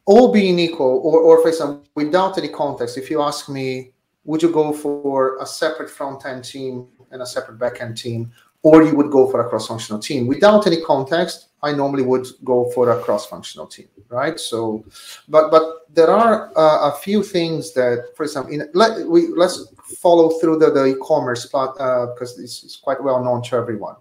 all 0.06 0.32
being 0.32 0.60
equal, 0.60 1.02
or, 1.04 1.20
or 1.20 1.42
for 1.42 1.48
example, 1.48 1.84
without 1.96 2.38
any 2.38 2.50
context, 2.50 2.98
if 2.98 3.10
you 3.10 3.22
ask 3.22 3.50
me, 3.50 3.94
would 4.26 4.44
you 4.44 4.52
go 4.52 4.72
for 4.74 5.38
a 5.42 5.46
separate 5.46 5.90
front 5.90 6.26
end 6.26 6.44
team 6.44 6.88
and 7.12 7.22
a 7.22 7.26
separate 7.26 7.58
back 7.58 7.82
end 7.82 7.98
team, 7.98 8.32
or 8.64 8.82
you 8.82 8.96
would 8.96 9.12
go 9.12 9.30
for 9.30 9.46
a 9.46 9.50
cross 9.50 9.68
functional 9.68 10.02
team? 10.02 10.26
Without 10.26 10.66
any 10.66 10.82
context, 10.82 11.50
I 11.62 11.74
normally 11.74 12.04
would 12.04 12.28
go 12.44 12.70
for 12.72 12.90
a 12.92 13.02
cross 13.02 13.26
functional 13.26 13.68
team, 13.68 13.88
right? 14.10 14.40
So, 14.40 14.84
but 15.30 15.52
but 15.52 15.86
there 15.94 16.10
are 16.10 16.52
uh, 16.58 16.92
a 16.92 16.98
few 16.98 17.24
things 17.24 17.74
that, 17.74 18.10
for 18.16 18.24
example, 18.24 18.54
in, 18.54 18.70
let 18.74 19.08
we 19.08 19.28
let's 19.28 19.68
follow 20.00 20.30
through 20.40 20.60
the, 20.60 20.72
the 20.72 20.86
e-commerce 20.86 21.50
uh, 21.54 22.08
because 22.08 22.36
this 22.36 22.64
is 22.64 22.76
quite 22.76 23.02
well 23.02 23.24
known 23.24 23.44
to 23.44 23.56
everyone. 23.56 23.96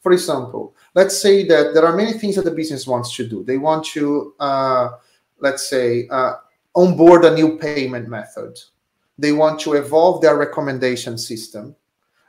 For 0.00 0.12
example, 0.12 0.74
let's 0.94 1.20
say 1.20 1.44
that 1.46 1.74
there 1.74 1.84
are 1.84 1.96
many 1.96 2.12
things 2.12 2.36
that 2.36 2.44
the 2.44 2.50
business 2.52 2.86
wants 2.86 3.14
to 3.16 3.26
do. 3.26 3.42
They 3.42 3.58
want 3.58 3.84
to, 3.86 4.34
uh, 4.38 4.90
let's 5.40 5.68
say, 5.68 6.06
uh, 6.08 6.34
onboard 6.76 7.24
a 7.24 7.34
new 7.34 7.58
payment 7.58 8.08
method. 8.08 8.58
They 9.18 9.32
want 9.32 9.58
to 9.60 9.72
evolve 9.74 10.22
their 10.22 10.36
recommendation 10.36 11.18
system 11.18 11.74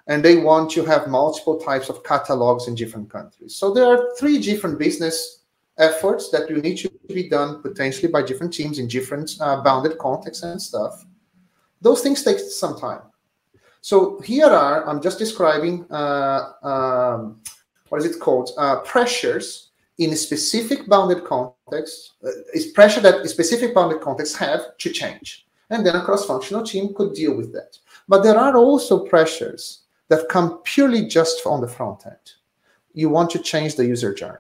and 0.08 0.24
they 0.24 0.38
want 0.38 0.72
to 0.72 0.86
have 0.86 1.08
multiple 1.08 1.58
types 1.60 1.90
of 1.90 2.04
catalogs 2.04 2.68
in 2.68 2.76
different 2.76 3.10
countries. 3.10 3.56
So 3.56 3.74
there 3.74 3.86
are 3.86 4.16
three 4.18 4.40
different 4.40 4.80
business 4.80 5.44
efforts 5.78 6.30
that 6.32 6.50
will 6.50 6.62
need 6.62 6.78
to 6.78 6.90
be 7.08 7.30
done 7.30 7.62
potentially 7.62 8.12
by 8.12 8.24
different 8.24 8.54
teams 8.54 8.80
in 8.80 8.88
different 8.88 9.38
uh, 9.40 9.62
bounded 9.62 9.98
contexts 9.98 10.44
and 10.44 10.62
stuff. 10.62 11.06
Those 11.82 12.02
things 12.02 12.24
take 12.24 12.40
some 12.40 12.80
time. 12.80 13.02
So 13.82 14.20
here 14.22 14.48
are, 14.48 14.88
I'm 14.88 15.02
just 15.02 15.20
describing, 15.20 15.86
uh, 15.92 16.54
um, 16.64 17.42
what 17.90 18.02
is 18.02 18.06
it 18.06 18.20
called? 18.20 18.52
Uh, 18.58 18.78
pressures 18.78 19.72
in 20.00 20.16
specific 20.16 20.88
bounded 20.88 21.24
context, 21.26 22.14
uh, 22.26 22.30
is 22.54 22.68
pressure 22.68 23.02
that 23.02 23.28
specific 23.30 23.74
bounded 23.74 24.02
contexts 24.02 24.36
have 24.36 24.78
to 24.78 24.90
change. 24.90 25.48
And 25.70 25.86
then 25.86 25.96
a 25.96 26.04
cross-functional 26.04 26.64
team 26.64 26.94
could 26.94 27.14
deal 27.14 27.36
with 27.36 27.52
that. 27.54 27.78
But 28.08 28.24
there 28.24 28.38
are 28.38 28.58
also 28.58 29.06
pressures 29.06 29.84
that 30.10 30.30
come 30.30 30.60
purely 30.64 31.06
just 31.08 31.46
on 31.46 31.62
the 31.62 31.68
front 31.68 32.06
end. 32.06 32.34
You 32.94 33.10
want 33.10 33.30
to 33.32 33.40
change 33.40 33.76
the 33.76 33.86
user 33.86 34.14
journey. 34.14 34.40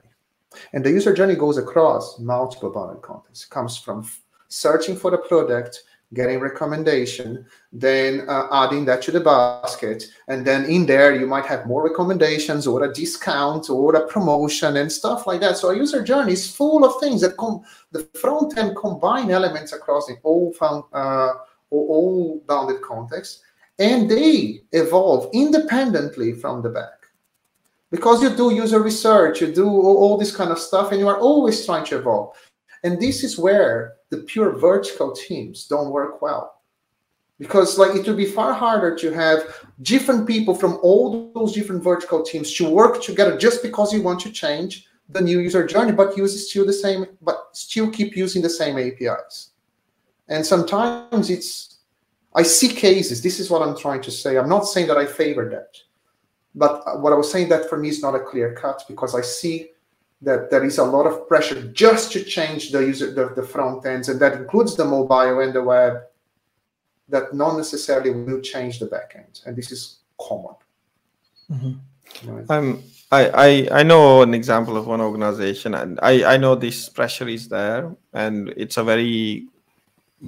And 0.74 0.84
the 0.84 0.91
user 0.91 1.13
journey 1.13 1.36
goes 1.36 1.57
across 1.57 2.20
multiple 2.20 2.72
bounded 2.72 3.01
contexts. 3.01 3.45
It 3.45 3.49
comes 3.49 3.78
from 3.78 4.07
searching 4.47 4.95
for 4.95 5.11
the 5.11 5.18
product, 5.18 5.84
getting 6.13 6.39
recommendation, 6.39 7.45
then 7.74 8.28
uh, 8.30 8.47
adding 8.51 8.86
that 8.86 9.01
to 9.03 9.11
the 9.11 9.20
basket. 9.20 10.05
And 10.30 10.47
then 10.47 10.65
in 10.65 10.86
there, 10.86 11.13
you 11.13 11.28
might 11.28 11.45
have 11.45 11.68
more 11.68 11.84
recommendations 11.84 12.65
or 12.65 12.84
a 12.86 12.93
discount 12.93 13.70
or 13.70 13.93
a 13.95 14.07
promotion 14.07 14.78
and 14.78 14.91
stuff 14.91 15.28
like 15.28 15.41
that. 15.41 15.57
So 15.57 15.70
a 15.70 15.76
user 15.76 16.01
journey 16.01 16.34
is 16.34 16.55
full 16.55 16.86
of 16.86 16.99
things 17.01 17.22
that 17.22 17.38
come, 17.38 17.61
the 17.91 18.03
front 18.20 18.57
end 18.57 18.76
combine 18.78 19.32
elements 19.32 19.74
across 19.74 20.07
the 20.07 20.15
all, 20.24 20.53
found, 20.53 20.86
uh, 20.93 21.34
all 21.70 22.41
bounded 22.47 22.82
contexts 22.82 23.41
and 23.80 24.09
they 24.09 24.61
evolve 24.71 25.30
independently 25.34 26.34
from 26.34 26.61
the 26.61 26.69
back. 26.69 26.93
Because 27.89 28.21
you 28.21 28.30
do 28.30 28.53
user 28.53 28.82
research 28.82 29.41
you 29.41 29.53
do 29.53 29.67
all 29.67 30.17
this 30.17 30.36
kind 30.36 30.51
of 30.51 30.59
stuff 30.59 30.91
and 30.91 30.99
you 30.99 31.07
are 31.07 31.19
always 31.19 31.65
trying 31.65 31.86
to 31.86 31.97
evolve. 31.97 32.36
And 32.84 32.99
this 32.99 33.23
is 33.23 33.38
where 33.38 33.95
the 34.09 34.17
pure 34.17 34.57
vertical 34.57 35.11
teams 35.13 35.67
don't 35.67 35.91
work 35.91 36.21
well. 36.21 36.61
Because 37.39 37.78
like 37.78 37.95
it 37.95 38.07
would 38.07 38.17
be 38.17 38.25
far 38.25 38.53
harder 38.53 38.95
to 38.97 39.11
have 39.11 39.65
different 39.84 40.28
people 40.28 40.55
from 40.55 40.80
all 40.82 41.32
those 41.34 41.53
different 41.53 41.84
vertical 41.84 42.23
teams 42.23 42.53
to 42.55 42.69
work 42.69 43.01
together 43.01 43.38
just 43.38 43.61
because 43.61 43.93
you 43.93 44.01
want 44.01 44.19
to 44.21 44.32
change 44.32 44.88
the 45.09 45.21
new 45.21 45.39
user 45.39 45.65
journey 45.65 45.91
but 45.91 46.17
use 46.17 46.49
still 46.49 46.65
the 46.65 46.73
same 46.73 47.05
but 47.21 47.49
still 47.53 47.89
keep 47.89 48.15
using 48.15 48.41
the 48.41 48.49
same 48.49 48.78
apis 48.78 49.51
and 50.28 50.45
sometimes 50.45 51.30
it's 51.30 51.76
I 52.38 52.43
see 52.43 52.69
cases. 52.69 53.21
This 53.23 53.39
is 53.39 53.49
what 53.49 53.63
I'm 53.63 53.75
trying 53.75 54.01
to 54.03 54.11
say. 54.11 54.38
I'm 54.38 54.47
not 54.47 54.67
saying 54.67 54.88
that 54.88 54.97
I 54.97 55.07
favor 55.07 55.49
that, 55.49 55.75
but 56.53 57.01
what 57.01 57.11
I 57.11 57.15
was 57.15 57.31
saying 57.31 57.49
that 57.49 57.67
for 57.67 57.77
me 57.79 57.89
is 57.89 58.01
not 58.03 58.13
a 58.13 58.19
clear 58.19 58.53
cut 58.53 58.83
because 58.88 59.15
I 59.15 59.21
see 59.21 59.71
that 60.21 60.51
there 60.51 60.63
is 60.63 60.77
a 60.77 60.83
lot 60.83 61.07
of 61.07 61.27
pressure 61.27 61.61
just 61.71 62.11
to 62.11 62.23
change 62.23 62.71
the 62.71 62.79
user 62.79 63.11
the, 63.11 63.33
the 63.33 63.41
front 63.41 63.85
ends, 63.88 64.09
and 64.09 64.19
that 64.19 64.33
includes 64.33 64.75
the 64.75 64.85
mobile 64.85 65.39
and 65.39 65.51
the 65.51 65.63
web. 65.63 66.03
That 67.09 67.33
not 67.33 67.55
necessarily 67.57 68.11
will 68.11 68.41
change 68.41 68.79
the 68.79 68.85
back 68.85 69.13
end, 69.15 69.41
and 69.45 69.55
this 69.55 69.71
is 69.71 69.99
common. 70.19 70.55
Mm-hmm. 71.49 72.29
Right? 72.29 72.45
Um, 72.49 72.83
I, 73.11 73.21
I 73.45 73.79
I 73.79 73.83
know 73.83 74.21
an 74.21 74.33
example 74.35 74.77
of 74.77 74.85
one 74.85 75.01
organization, 75.01 75.73
and 75.73 75.99
I 76.03 76.33
I 76.33 76.38
know 76.38 76.53
this 76.53 76.88
pressure 76.89 77.27
is 77.27 77.47
there, 77.47 77.95
and 78.13 78.53
it's 78.57 78.77
a 78.77 78.83
very 78.83 79.47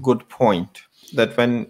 good 0.02 0.28
point 0.30 0.82
that 1.14 1.36
when 1.38 1.70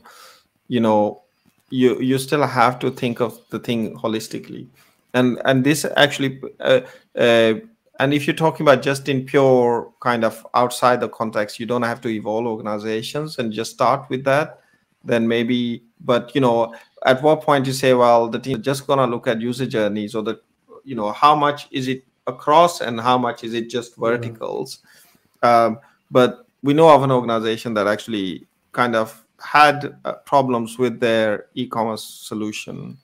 you 0.70 0.80
know 0.80 1.22
you 1.70 2.00
you 2.00 2.18
still 2.18 2.46
have 2.46 2.80
to 2.80 2.90
think 2.90 3.20
of 3.20 3.38
the 3.50 3.60
thing 3.60 3.96
holistically 3.98 4.68
and 5.14 5.42
and 5.46 5.64
this 5.64 5.86
actually 5.98 6.42
uh, 6.62 6.82
uh, 7.16 7.54
and 8.00 8.14
if 8.14 8.26
you're 8.26 8.36
talking 8.36 8.66
about 8.66 8.82
just 8.82 9.10
in 9.10 9.26
pure 9.26 9.92
kind 10.00 10.24
of 10.24 10.46
outside 10.54 11.02
the 11.02 11.10
context 11.10 11.60
you 11.60 11.66
don't 11.66 11.82
have 11.82 12.00
to 12.00 12.10
evolve 12.10 12.46
organizations 12.46 13.38
and 13.40 13.52
just 13.52 13.72
start 13.72 14.10
with 14.10 14.24
that 14.24 14.62
then 15.04 15.28
maybe 15.28 15.84
but 16.02 16.34
you 16.34 16.42
know 16.42 16.74
at 17.06 17.22
what 17.22 17.42
point 17.42 17.66
you 17.66 17.74
say 17.74 17.94
well 17.94 18.28
the 18.28 18.40
team 18.40 18.58
is 18.58 18.64
just 18.64 18.88
gonna 18.88 19.08
look 19.08 19.28
at 19.28 19.42
user 19.42 19.66
journeys 19.66 20.16
or 20.16 20.24
the 20.24 20.40
you 20.84 20.96
know 20.96 21.12
how 21.12 21.36
much 21.36 21.68
is 21.72 21.88
it 21.88 22.04
across 22.28 22.82
and 22.82 23.00
how 23.00 23.18
much 23.18 23.44
is 23.44 23.54
it 23.54 23.70
just 23.70 23.96
verticals 23.96 24.80
mm-hmm. 25.44 25.74
um, 25.74 25.80
but 26.12 26.46
we 26.62 26.74
know 26.74 26.90
of 26.90 27.04
an 27.04 27.12
organization 27.12 27.74
that 27.74 27.88
actually 27.88 28.46
kind 28.72 28.96
of 28.96 29.24
had 29.42 29.98
uh, 30.06 30.14
problems 30.14 30.78
with 30.78 31.00
their 31.00 31.46
e-commerce 31.56 32.04
solution, 32.04 32.98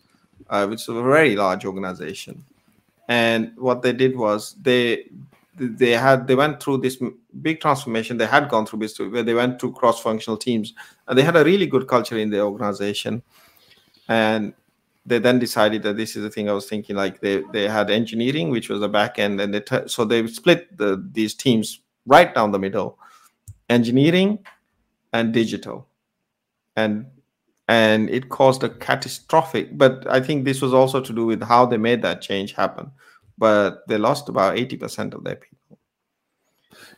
uh, 0.50 0.66
which 0.68 0.82
is 0.82 0.90
a 0.90 0.94
very 0.94 1.36
large 1.36 1.66
organization. 1.66 2.44
And 3.08 3.54
what 3.58 3.82
they 3.82 3.94
did 3.94 4.18
was 4.18 4.56
they 4.62 5.10
they 5.58 5.92
had 5.92 6.28
they 6.28 6.36
went 6.36 6.62
through 6.62 6.80
this 6.80 7.02
big 7.42 7.62
transformation. 7.62 8.18
They 8.18 8.26
had 8.26 8.50
gone 8.50 8.66
through 8.66 8.80
this 8.80 9.00
where 9.00 9.24
they 9.24 9.34
went 9.34 9.60
through 9.60 9.74
cross-functional 9.74 10.38
teams, 10.38 10.74
and 11.08 11.18
they 11.18 11.22
had 11.24 11.36
a 11.36 11.44
really 11.44 11.68
good 11.68 11.88
culture 11.88 12.18
in 12.18 12.30
the 12.30 12.42
organization. 12.42 13.22
And 14.08 14.54
they 15.06 15.20
then 15.20 15.40
decided 15.40 15.84
that 15.84 15.98
this 15.98 16.16
is 16.16 16.24
the 16.24 16.30
thing 16.30 16.50
I 16.50 16.54
was 16.54 16.68
thinking. 16.68 16.96
Like 16.96 17.22
they 17.22 17.44
they 17.54 17.68
had 17.68 17.90
engineering, 17.90 18.50
which 18.50 18.70
was 18.70 18.80
the 18.80 18.90
back 18.90 19.20
end, 19.20 19.40
and 19.40 19.54
they 19.54 19.62
t- 19.62 19.88
so 19.88 20.04
they 20.04 20.26
split 20.28 20.78
the, 20.78 21.08
these 21.12 21.36
teams 21.36 21.82
right 22.06 22.34
down 22.34 22.52
the 22.52 22.60
middle, 22.60 22.98
engineering 23.70 24.40
and 25.14 25.34
digital 25.34 25.88
and 26.76 27.06
and 27.68 28.10
it 28.10 28.30
caused 28.30 28.64
a 28.64 28.70
catastrophic 28.70 29.78
but 29.78 30.06
i 30.08 30.20
think 30.20 30.46
this 30.46 30.62
was 30.62 30.74
also 30.74 31.02
to 31.02 31.14
do 31.14 31.26
with 31.26 31.42
how 31.42 31.66
they 31.66 31.78
made 31.78 32.02
that 32.02 32.22
change 32.22 32.54
happen. 32.54 32.92
But 33.38 33.86
they 33.90 33.98
lost 33.98 34.30
about 34.30 34.56
80% 34.56 35.14
of 35.14 35.26
their 35.26 35.36
people. 35.36 35.78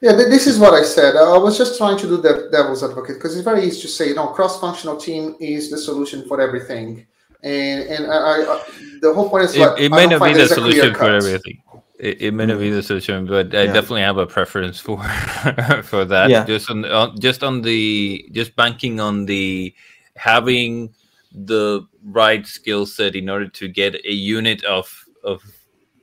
Yeah 0.01 0.11
this 0.11 0.45
is 0.45 0.59
what 0.59 0.73
i 0.75 0.83
said. 0.83 1.15
I 1.15 1.37
was 1.37 1.57
just 1.57 1.77
trying 1.79 1.97
to 1.97 2.07
do 2.07 2.17
the 2.17 2.49
devil's 2.51 2.83
advocate 2.83 3.15
because 3.15 3.35
it's 3.35 3.43
very 3.43 3.63
easy 3.65 3.81
to 3.81 3.87
say 3.87 4.09
you 4.09 4.15
know 4.15 4.27
cross-functional 4.27 4.97
team 4.97 5.35
is 5.39 5.71
the 5.71 5.77
solution 5.77 6.27
for 6.27 6.39
everything. 6.39 7.07
And 7.43 7.79
and 7.93 8.03
i, 8.11 8.35
I 8.53 8.63
the 9.01 9.13
whole 9.15 9.29
point 9.29 9.45
is 9.45 9.55
it, 9.55 9.61
like, 9.61 9.79
it 9.79 9.91
may 9.91 10.05
not 10.05 10.21
be 10.23 10.33
the 10.33 10.47
solution 10.47 10.93
for 10.93 11.09
everything 11.09 11.57
it, 11.99 12.21
it 12.21 12.33
may 12.33 12.45
not 12.45 12.59
be 12.59 12.69
the 12.69 12.81
mm. 12.81 12.83
solution, 12.83 13.25
but 13.25 13.53
I 13.53 13.63
yeah. 13.63 13.73
definitely 13.73 14.01
have 14.01 14.17
a 14.17 14.27
preference 14.27 14.79
for 14.79 15.01
for 15.83 16.05
that. 16.05 16.29
Yeah. 16.29 16.45
Just 16.45 16.69
on, 16.69 16.85
on 16.85 17.19
just 17.19 17.43
on 17.43 17.61
the 17.61 18.29
just 18.31 18.55
banking 18.55 18.99
on 18.99 19.25
the 19.25 19.73
having 20.15 20.93
the 21.31 21.85
right 22.03 22.45
skill 22.45 22.85
set 22.85 23.15
in 23.15 23.29
order 23.29 23.47
to 23.47 23.67
get 23.67 23.95
a 24.05 24.13
unit 24.13 24.63
of 24.63 25.05
of 25.23 25.41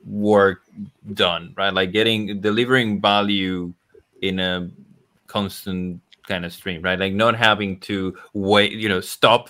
work 0.05 0.61
done, 1.13 1.53
right? 1.57 1.73
Like 1.73 1.91
getting 1.91 2.41
delivering 2.41 3.01
value 3.01 3.73
in 4.21 4.39
a 4.39 4.69
constant 5.27 6.01
kind 6.27 6.45
of 6.45 6.53
stream, 6.53 6.81
right? 6.81 6.99
Like 6.99 7.13
not 7.13 7.35
having 7.35 7.79
to 7.81 8.17
wait, 8.33 8.73
you 8.73 8.89
know, 8.89 9.01
stop 9.01 9.49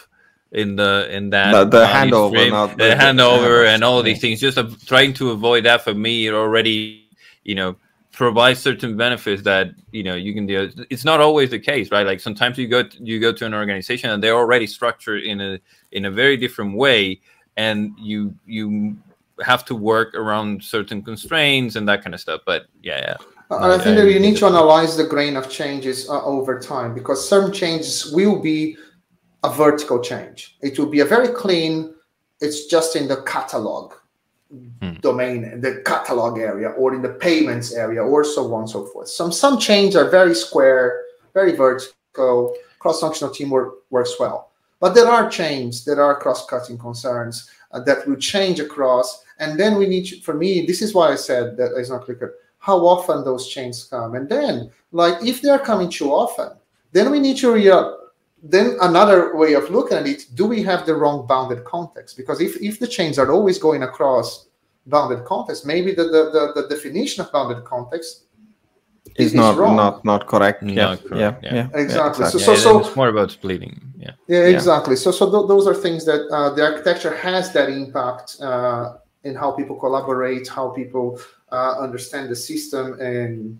in 0.56 0.78
the 0.78 1.08
in 1.12 1.30
that 1.32 1.52
the, 1.52 1.66
the 1.66 1.86
handover, 1.86 2.50
not 2.50 2.78
the, 2.78 2.86
the 2.86 2.96
handover, 2.96 3.66
the 3.66 3.70
and 3.70 3.84
all 3.84 4.02
these 4.02 4.22
things. 4.22 4.40
Just 4.40 4.58
uh, 4.58 4.70
trying 4.86 5.14
to 5.16 5.32
avoid 5.32 5.66
that 5.66 5.84
for 5.84 5.94
me, 5.94 6.28
it 6.28 6.34
already 6.34 7.06
you 7.44 7.56
know 7.56 7.76
provides 8.14 8.62
certain 8.62 8.96
benefits 8.96 9.42
that 9.44 9.72
you 9.92 10.02
know 10.02 10.16
you 10.16 10.34
can 10.34 10.46
do. 10.46 10.72
It's 10.90 11.04
not 11.04 11.20
always 11.20 11.50
the 11.50 11.60
case, 11.60 11.92
right? 11.92 12.06
Like 12.06 12.22
sometimes 12.22 12.58
you 12.58 12.68
go 12.70 12.84
to, 12.84 13.04
you 13.04 13.20
go 13.20 13.34
to 13.34 13.46
an 13.46 13.54
organization 13.54 14.10
and 14.10 14.24
they're 14.24 14.38
already 14.38 14.66
structured 14.66 15.24
in 15.24 15.42
a 15.42 15.60
in 15.92 16.06
a 16.06 16.12
very 16.12 16.38
different 16.38 16.78
way, 16.78 17.20
and 17.58 17.94
you 18.00 18.34
you 18.46 18.96
have 19.44 19.66
to 19.66 19.76
work 19.76 20.16
around 20.16 20.64
certain 20.64 21.02
constraints 21.02 21.76
and 21.76 21.86
that 21.90 22.02
kind 22.02 22.14
of 22.14 22.22
stuff. 22.22 22.42
But 22.46 22.68
yeah, 22.82 23.00
yeah. 23.00 23.18
And 23.50 23.74
I 23.74 23.78
think 23.78 23.98
that 23.98 24.10
you 24.10 24.20
need 24.20 24.38
to 24.38 24.46
analyze 24.48 24.96
the 24.96 25.04
grain 25.06 25.36
of 25.36 25.52
changes 25.52 26.10
uh, 26.10 26.24
over 26.24 26.60
time 26.60 26.96
because 26.96 27.28
some 27.28 27.52
changes 27.52 28.12
will 28.12 28.40
be 28.42 28.78
a 29.46 29.50
vertical 29.66 30.00
change. 30.12 30.58
It 30.68 30.74
will 30.78 30.92
be 30.98 31.02
a 31.02 31.10
very 31.16 31.32
clean, 31.44 31.74
it's 32.46 32.60
just 32.76 32.96
in 32.96 33.06
the 33.08 33.20
catalog 33.34 33.94
hmm. 34.50 34.96
domain, 35.10 35.40
the 35.62 35.74
catalog 35.86 36.34
area, 36.52 36.70
or 36.80 36.88
in 36.96 37.02
the 37.02 37.16
payments 37.28 37.70
area, 37.74 38.02
or 38.04 38.24
so 38.24 38.42
on 38.54 38.62
and 38.62 38.70
so 38.70 38.82
forth. 38.92 39.10
Some 39.20 39.32
some 39.32 39.56
chains 39.68 39.96
are 39.96 40.10
very 40.20 40.36
square, 40.46 40.86
very 41.34 41.54
vertical, 41.56 42.56
cross-functional 42.80 43.34
teamwork 43.34 43.70
works 43.90 44.16
well. 44.20 44.40
But 44.80 44.94
there 44.94 45.08
are 45.08 45.30
chains, 45.30 45.86
there 45.86 46.02
are 46.08 46.22
cross-cutting 46.24 46.78
concerns 46.78 47.50
uh, 47.72 47.82
that 47.88 48.08
will 48.08 48.22
change 48.34 48.60
across. 48.60 49.24
And 49.40 49.60
then 49.60 49.78
we 49.80 49.86
need, 49.88 50.06
to, 50.08 50.22
for 50.22 50.34
me, 50.34 50.66
this 50.66 50.82
is 50.82 50.94
why 50.94 51.12
I 51.12 51.16
said 51.16 51.58
that 51.58 51.72
it's 51.78 51.90
not 51.90 52.06
clear 52.06 52.36
how 52.60 52.78
often 52.86 53.24
those 53.24 53.48
chains 53.48 53.84
come. 53.84 54.16
And 54.16 54.28
then, 54.30 54.72
like, 54.92 55.18
if 55.24 55.42
they're 55.42 55.66
coming 55.72 55.90
too 55.90 56.12
often, 56.12 56.50
then 56.92 57.12
we 57.12 57.20
need 57.20 57.38
to 57.38 57.52
re- 57.52 58.05
then 58.48 58.78
another 58.82 59.36
way 59.36 59.54
of 59.54 59.70
looking 59.70 59.98
at 59.98 60.08
it, 60.08 60.26
do 60.36 60.46
we 60.46 60.62
have 60.64 60.86
the 60.86 60.96
wrong 60.96 61.26
bounded 61.26 61.64
context? 61.64 62.16
Because 62.16 62.42
if, 62.42 62.56
if 62.62 62.80
the 62.80 62.88
chains 62.88 63.18
are 63.18 63.32
always 63.32 63.58
going 63.58 63.84
across 63.84 64.48
bounded 64.86 65.26
context, 65.26 65.66
maybe 65.66 65.94
the, 65.94 66.04
the, 66.04 66.22
the, 66.36 66.62
the 66.62 66.68
definition 66.70 67.24
of 67.24 67.32
bounded 67.32 67.66
context 67.66 68.26
is, 69.16 69.34
not 69.34 69.58
wrong. 69.58 69.76
not 69.76 70.04
not 70.06 70.28
correct. 70.28 70.62
Not 70.62 70.76
yeah. 70.76 70.96
correct. 70.98 71.44
Yeah. 71.44 71.54
Yeah. 71.54 71.68
Exactly. 71.74 72.26
Yeah, 72.26 72.30
So, 72.30 72.38
so, 72.38 72.56
so 72.56 72.80
it's 72.80 72.96
more 72.96 73.10
about 73.10 73.32
splitting. 73.32 73.82
Yeah. 73.98 74.12
yeah, 74.28 74.46
exactly. 74.48 74.96
So, 74.96 75.12
so 75.12 75.32
th- 75.32 75.48
those 75.48 75.66
are 75.68 75.74
things 75.74 76.06
that 76.06 76.28
uh, 76.30 76.54
the 76.54 76.64
architecture 76.64 77.16
has 77.16 77.52
that 77.54 77.70
impact 77.70 78.38
uh, 78.42 78.98
in 79.24 79.34
how 79.36 79.52
people 79.52 79.78
collaborate, 79.78 80.48
how 80.48 80.70
people 80.70 81.20
uh, 81.52 81.80
understand 81.80 82.30
the 82.30 82.36
system, 82.36 83.00
and 83.00 83.60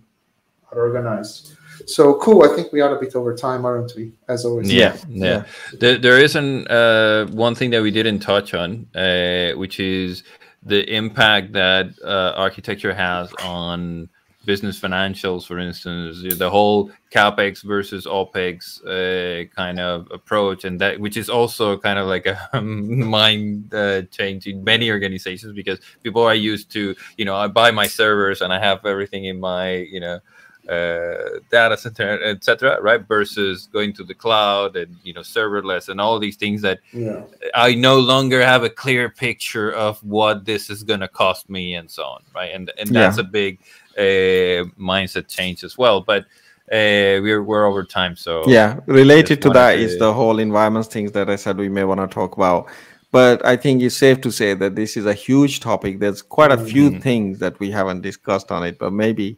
are 0.72 0.80
organized. 0.80 1.56
So 1.86 2.16
cool. 2.16 2.44
I 2.44 2.56
think 2.56 2.72
we 2.72 2.82
are 2.82 2.96
a 2.96 3.00
bit 3.00 3.16
over 3.16 3.36
time, 3.36 3.66
aren't 3.66 3.96
we? 3.96 4.12
As 4.28 4.46
always. 4.46 4.72
Yeah, 4.72 4.98
yeah. 5.10 5.46
There, 5.80 5.98
there 5.98 6.20
is 6.20 6.36
an 6.36 6.68
uh, 6.68 7.28
one 7.28 7.56
thing 7.56 7.72
that 7.72 7.82
we 7.82 7.92
didn't 7.92 8.20
touch 8.20 8.54
on, 8.54 8.88
uh, 8.96 9.52
which 9.54 9.80
is 9.80 10.24
the 10.64 10.84
impact 10.94 11.54
that 11.54 11.88
uh, 12.04 12.34
architecture 12.36 12.94
has 12.94 13.32
on 13.44 14.10
business 14.46 14.80
financials, 14.80 15.46
for 15.46 15.60
instance, 15.60 16.24
the 16.38 16.50
whole 16.50 16.92
capex 17.12 17.64
versus 17.64 18.06
opex 18.06 18.80
uh, 18.86 19.46
kind 19.56 19.80
of 19.80 20.08
approach, 20.12 20.64
and 20.64 20.80
that 20.80 21.00
which 21.00 21.18
is 21.18 21.30
also 21.30 21.78
kind 21.78 22.00
of 22.00 22.08
like 22.08 22.26
a 22.26 22.62
mind 22.62 23.74
uh, 23.74 24.04
change 24.04 24.48
in 24.48 24.64
many 24.64 24.92
organizations 24.92 25.54
because 25.54 25.80
people 26.04 26.22
are 26.22 26.36
used 26.36 26.72
to, 26.72 26.96
you 27.18 27.26
know, 27.26 27.36
I 27.36 27.48
buy 27.48 27.72
my 27.72 27.88
servers 27.88 28.42
and 28.42 28.54
I 28.54 28.60
have 28.60 28.86
everything 28.86 29.26
in 29.26 29.40
my, 29.40 29.74
you 29.74 30.00
know. 30.00 30.20
Uh, 30.68 31.40
data 31.52 31.78
center, 31.78 32.20
etc., 32.24 32.82
right? 32.82 33.08
Versus 33.08 33.68
going 33.72 33.94
to 33.94 34.04
the 34.04 34.16
cloud 34.16 34.76
and 34.76 34.98
you 35.04 35.14
know 35.14 35.22
serverless 35.22 35.90
and 35.90 36.02
all 36.02 36.18
these 36.20 36.38
things 36.38 36.62
that 36.64 36.80
Yeah. 36.92 37.22
I 37.54 37.76
no 37.76 38.00
longer 38.00 38.42
have 38.44 38.64
a 38.64 38.70
clear 38.70 39.10
picture 39.10 39.72
of 39.72 40.00
what 40.04 40.46
this 40.46 40.70
is 40.72 40.82
going 40.84 41.02
to 41.02 41.08
cost 41.08 41.50
me 41.50 41.76
and 41.76 41.88
so 41.92 42.04
on, 42.04 42.24
right? 42.34 42.52
And 42.56 42.72
and 42.80 42.90
that's 42.96 43.20
a 43.20 43.24
big 43.24 43.60
uh, 43.98 44.66
mindset 44.80 45.28
change 45.28 45.64
as 45.64 45.78
well. 45.78 46.02
But 46.02 46.24
uh, 46.72 47.22
we're 47.22 47.44
we're 47.44 47.66
over 47.68 47.84
time, 47.84 48.16
so 48.16 48.44
Yeah, 48.48 48.80
related 48.88 49.42
to 49.44 49.50
that 49.52 49.74
to- 49.76 49.82
is 49.84 50.00
the 50.00 50.12
whole 50.14 50.40
environments 50.40 50.88
things 50.90 51.12
that 51.12 51.30
I 51.30 51.36
said 51.36 51.58
we 51.58 51.70
may 51.70 51.84
want 51.84 52.02
to 52.02 52.08
talk 52.08 52.36
about. 52.38 52.68
But 53.12 53.46
I 53.46 53.56
think 53.56 53.82
it's 53.84 53.96
safe 53.96 54.20
to 54.22 54.32
say 54.32 54.56
that 54.56 54.76
this 54.76 54.98
is 54.98 55.06
a 55.06 55.14
huge 55.14 55.60
topic. 55.60 56.00
There's 56.00 56.22
quite 56.24 56.52
a 56.52 56.58
few 56.58 56.90
Mhm. 56.90 57.02
things 57.02 57.40
that 57.40 57.60
we 57.60 57.70
haven't 57.72 58.02
discussed 58.02 58.52
on 58.52 58.64
it, 58.64 58.78
but 58.80 58.92
maybe 58.92 59.38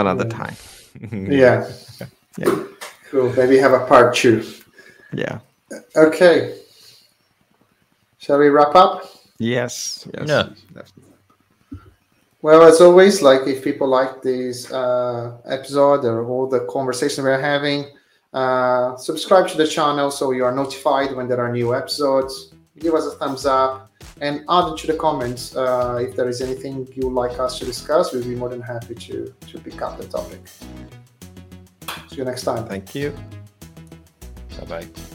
another 0.00 0.26
Yeah. 0.28 0.38
time. 0.38 0.56
Yeah. 1.30 1.70
Yeah. 2.38 2.64
Cool. 3.10 3.32
Maybe 3.36 3.58
have 3.58 3.72
a 3.72 3.86
part 3.86 4.14
two. 4.14 4.42
Yeah. 5.12 5.38
Okay. 5.96 6.58
Shall 8.18 8.38
we 8.38 8.48
wrap 8.48 8.74
up? 8.74 9.04
Yes. 9.38 10.06
yes. 10.14 10.28
Yeah. 10.28 10.48
That's- 10.74 10.92
Well, 12.42 12.62
as 12.62 12.80
always, 12.80 13.20
like 13.22 13.42
if 13.46 13.62
people 13.62 13.88
like 13.88 14.22
this 14.22 14.70
uh, 14.72 15.36
episode 15.46 16.04
or 16.04 16.24
all 16.26 16.46
the 16.48 16.60
conversation 16.70 17.24
we're 17.24 17.40
having, 17.40 17.86
uh, 18.32 18.96
subscribe 18.96 19.46
to 19.48 19.56
the 19.56 19.66
channel 19.66 20.10
so 20.10 20.30
you 20.32 20.44
are 20.44 20.54
notified 20.54 21.14
when 21.16 21.28
there 21.28 21.40
are 21.40 21.52
new 21.52 21.74
episodes. 21.74 22.52
Give 22.80 22.94
us 22.94 23.06
a 23.06 23.12
thumbs 23.12 23.46
up 23.46 23.92
and 24.20 24.44
add 24.48 24.72
it 24.72 24.78
to 24.78 24.86
the 24.86 24.94
comments 24.94 25.54
uh, 25.54 25.98
if 26.00 26.16
there 26.16 26.28
is 26.28 26.40
anything 26.40 26.88
you 26.94 27.06
would 27.06 27.14
like 27.14 27.38
us 27.38 27.58
to 27.58 27.64
discuss. 27.64 28.12
We'll 28.12 28.24
be 28.24 28.34
more 28.34 28.48
than 28.48 28.62
happy 28.62 28.94
to 28.94 29.32
to 29.50 29.58
pick 29.58 29.80
up 29.82 29.98
the 29.98 30.06
topic. 30.06 30.40
See 32.08 32.16
you 32.16 32.24
next 32.24 32.42
time. 32.42 32.66
Thank 32.66 32.94
you. 32.94 33.14
Bye 34.58 34.64
bye. 34.66 35.09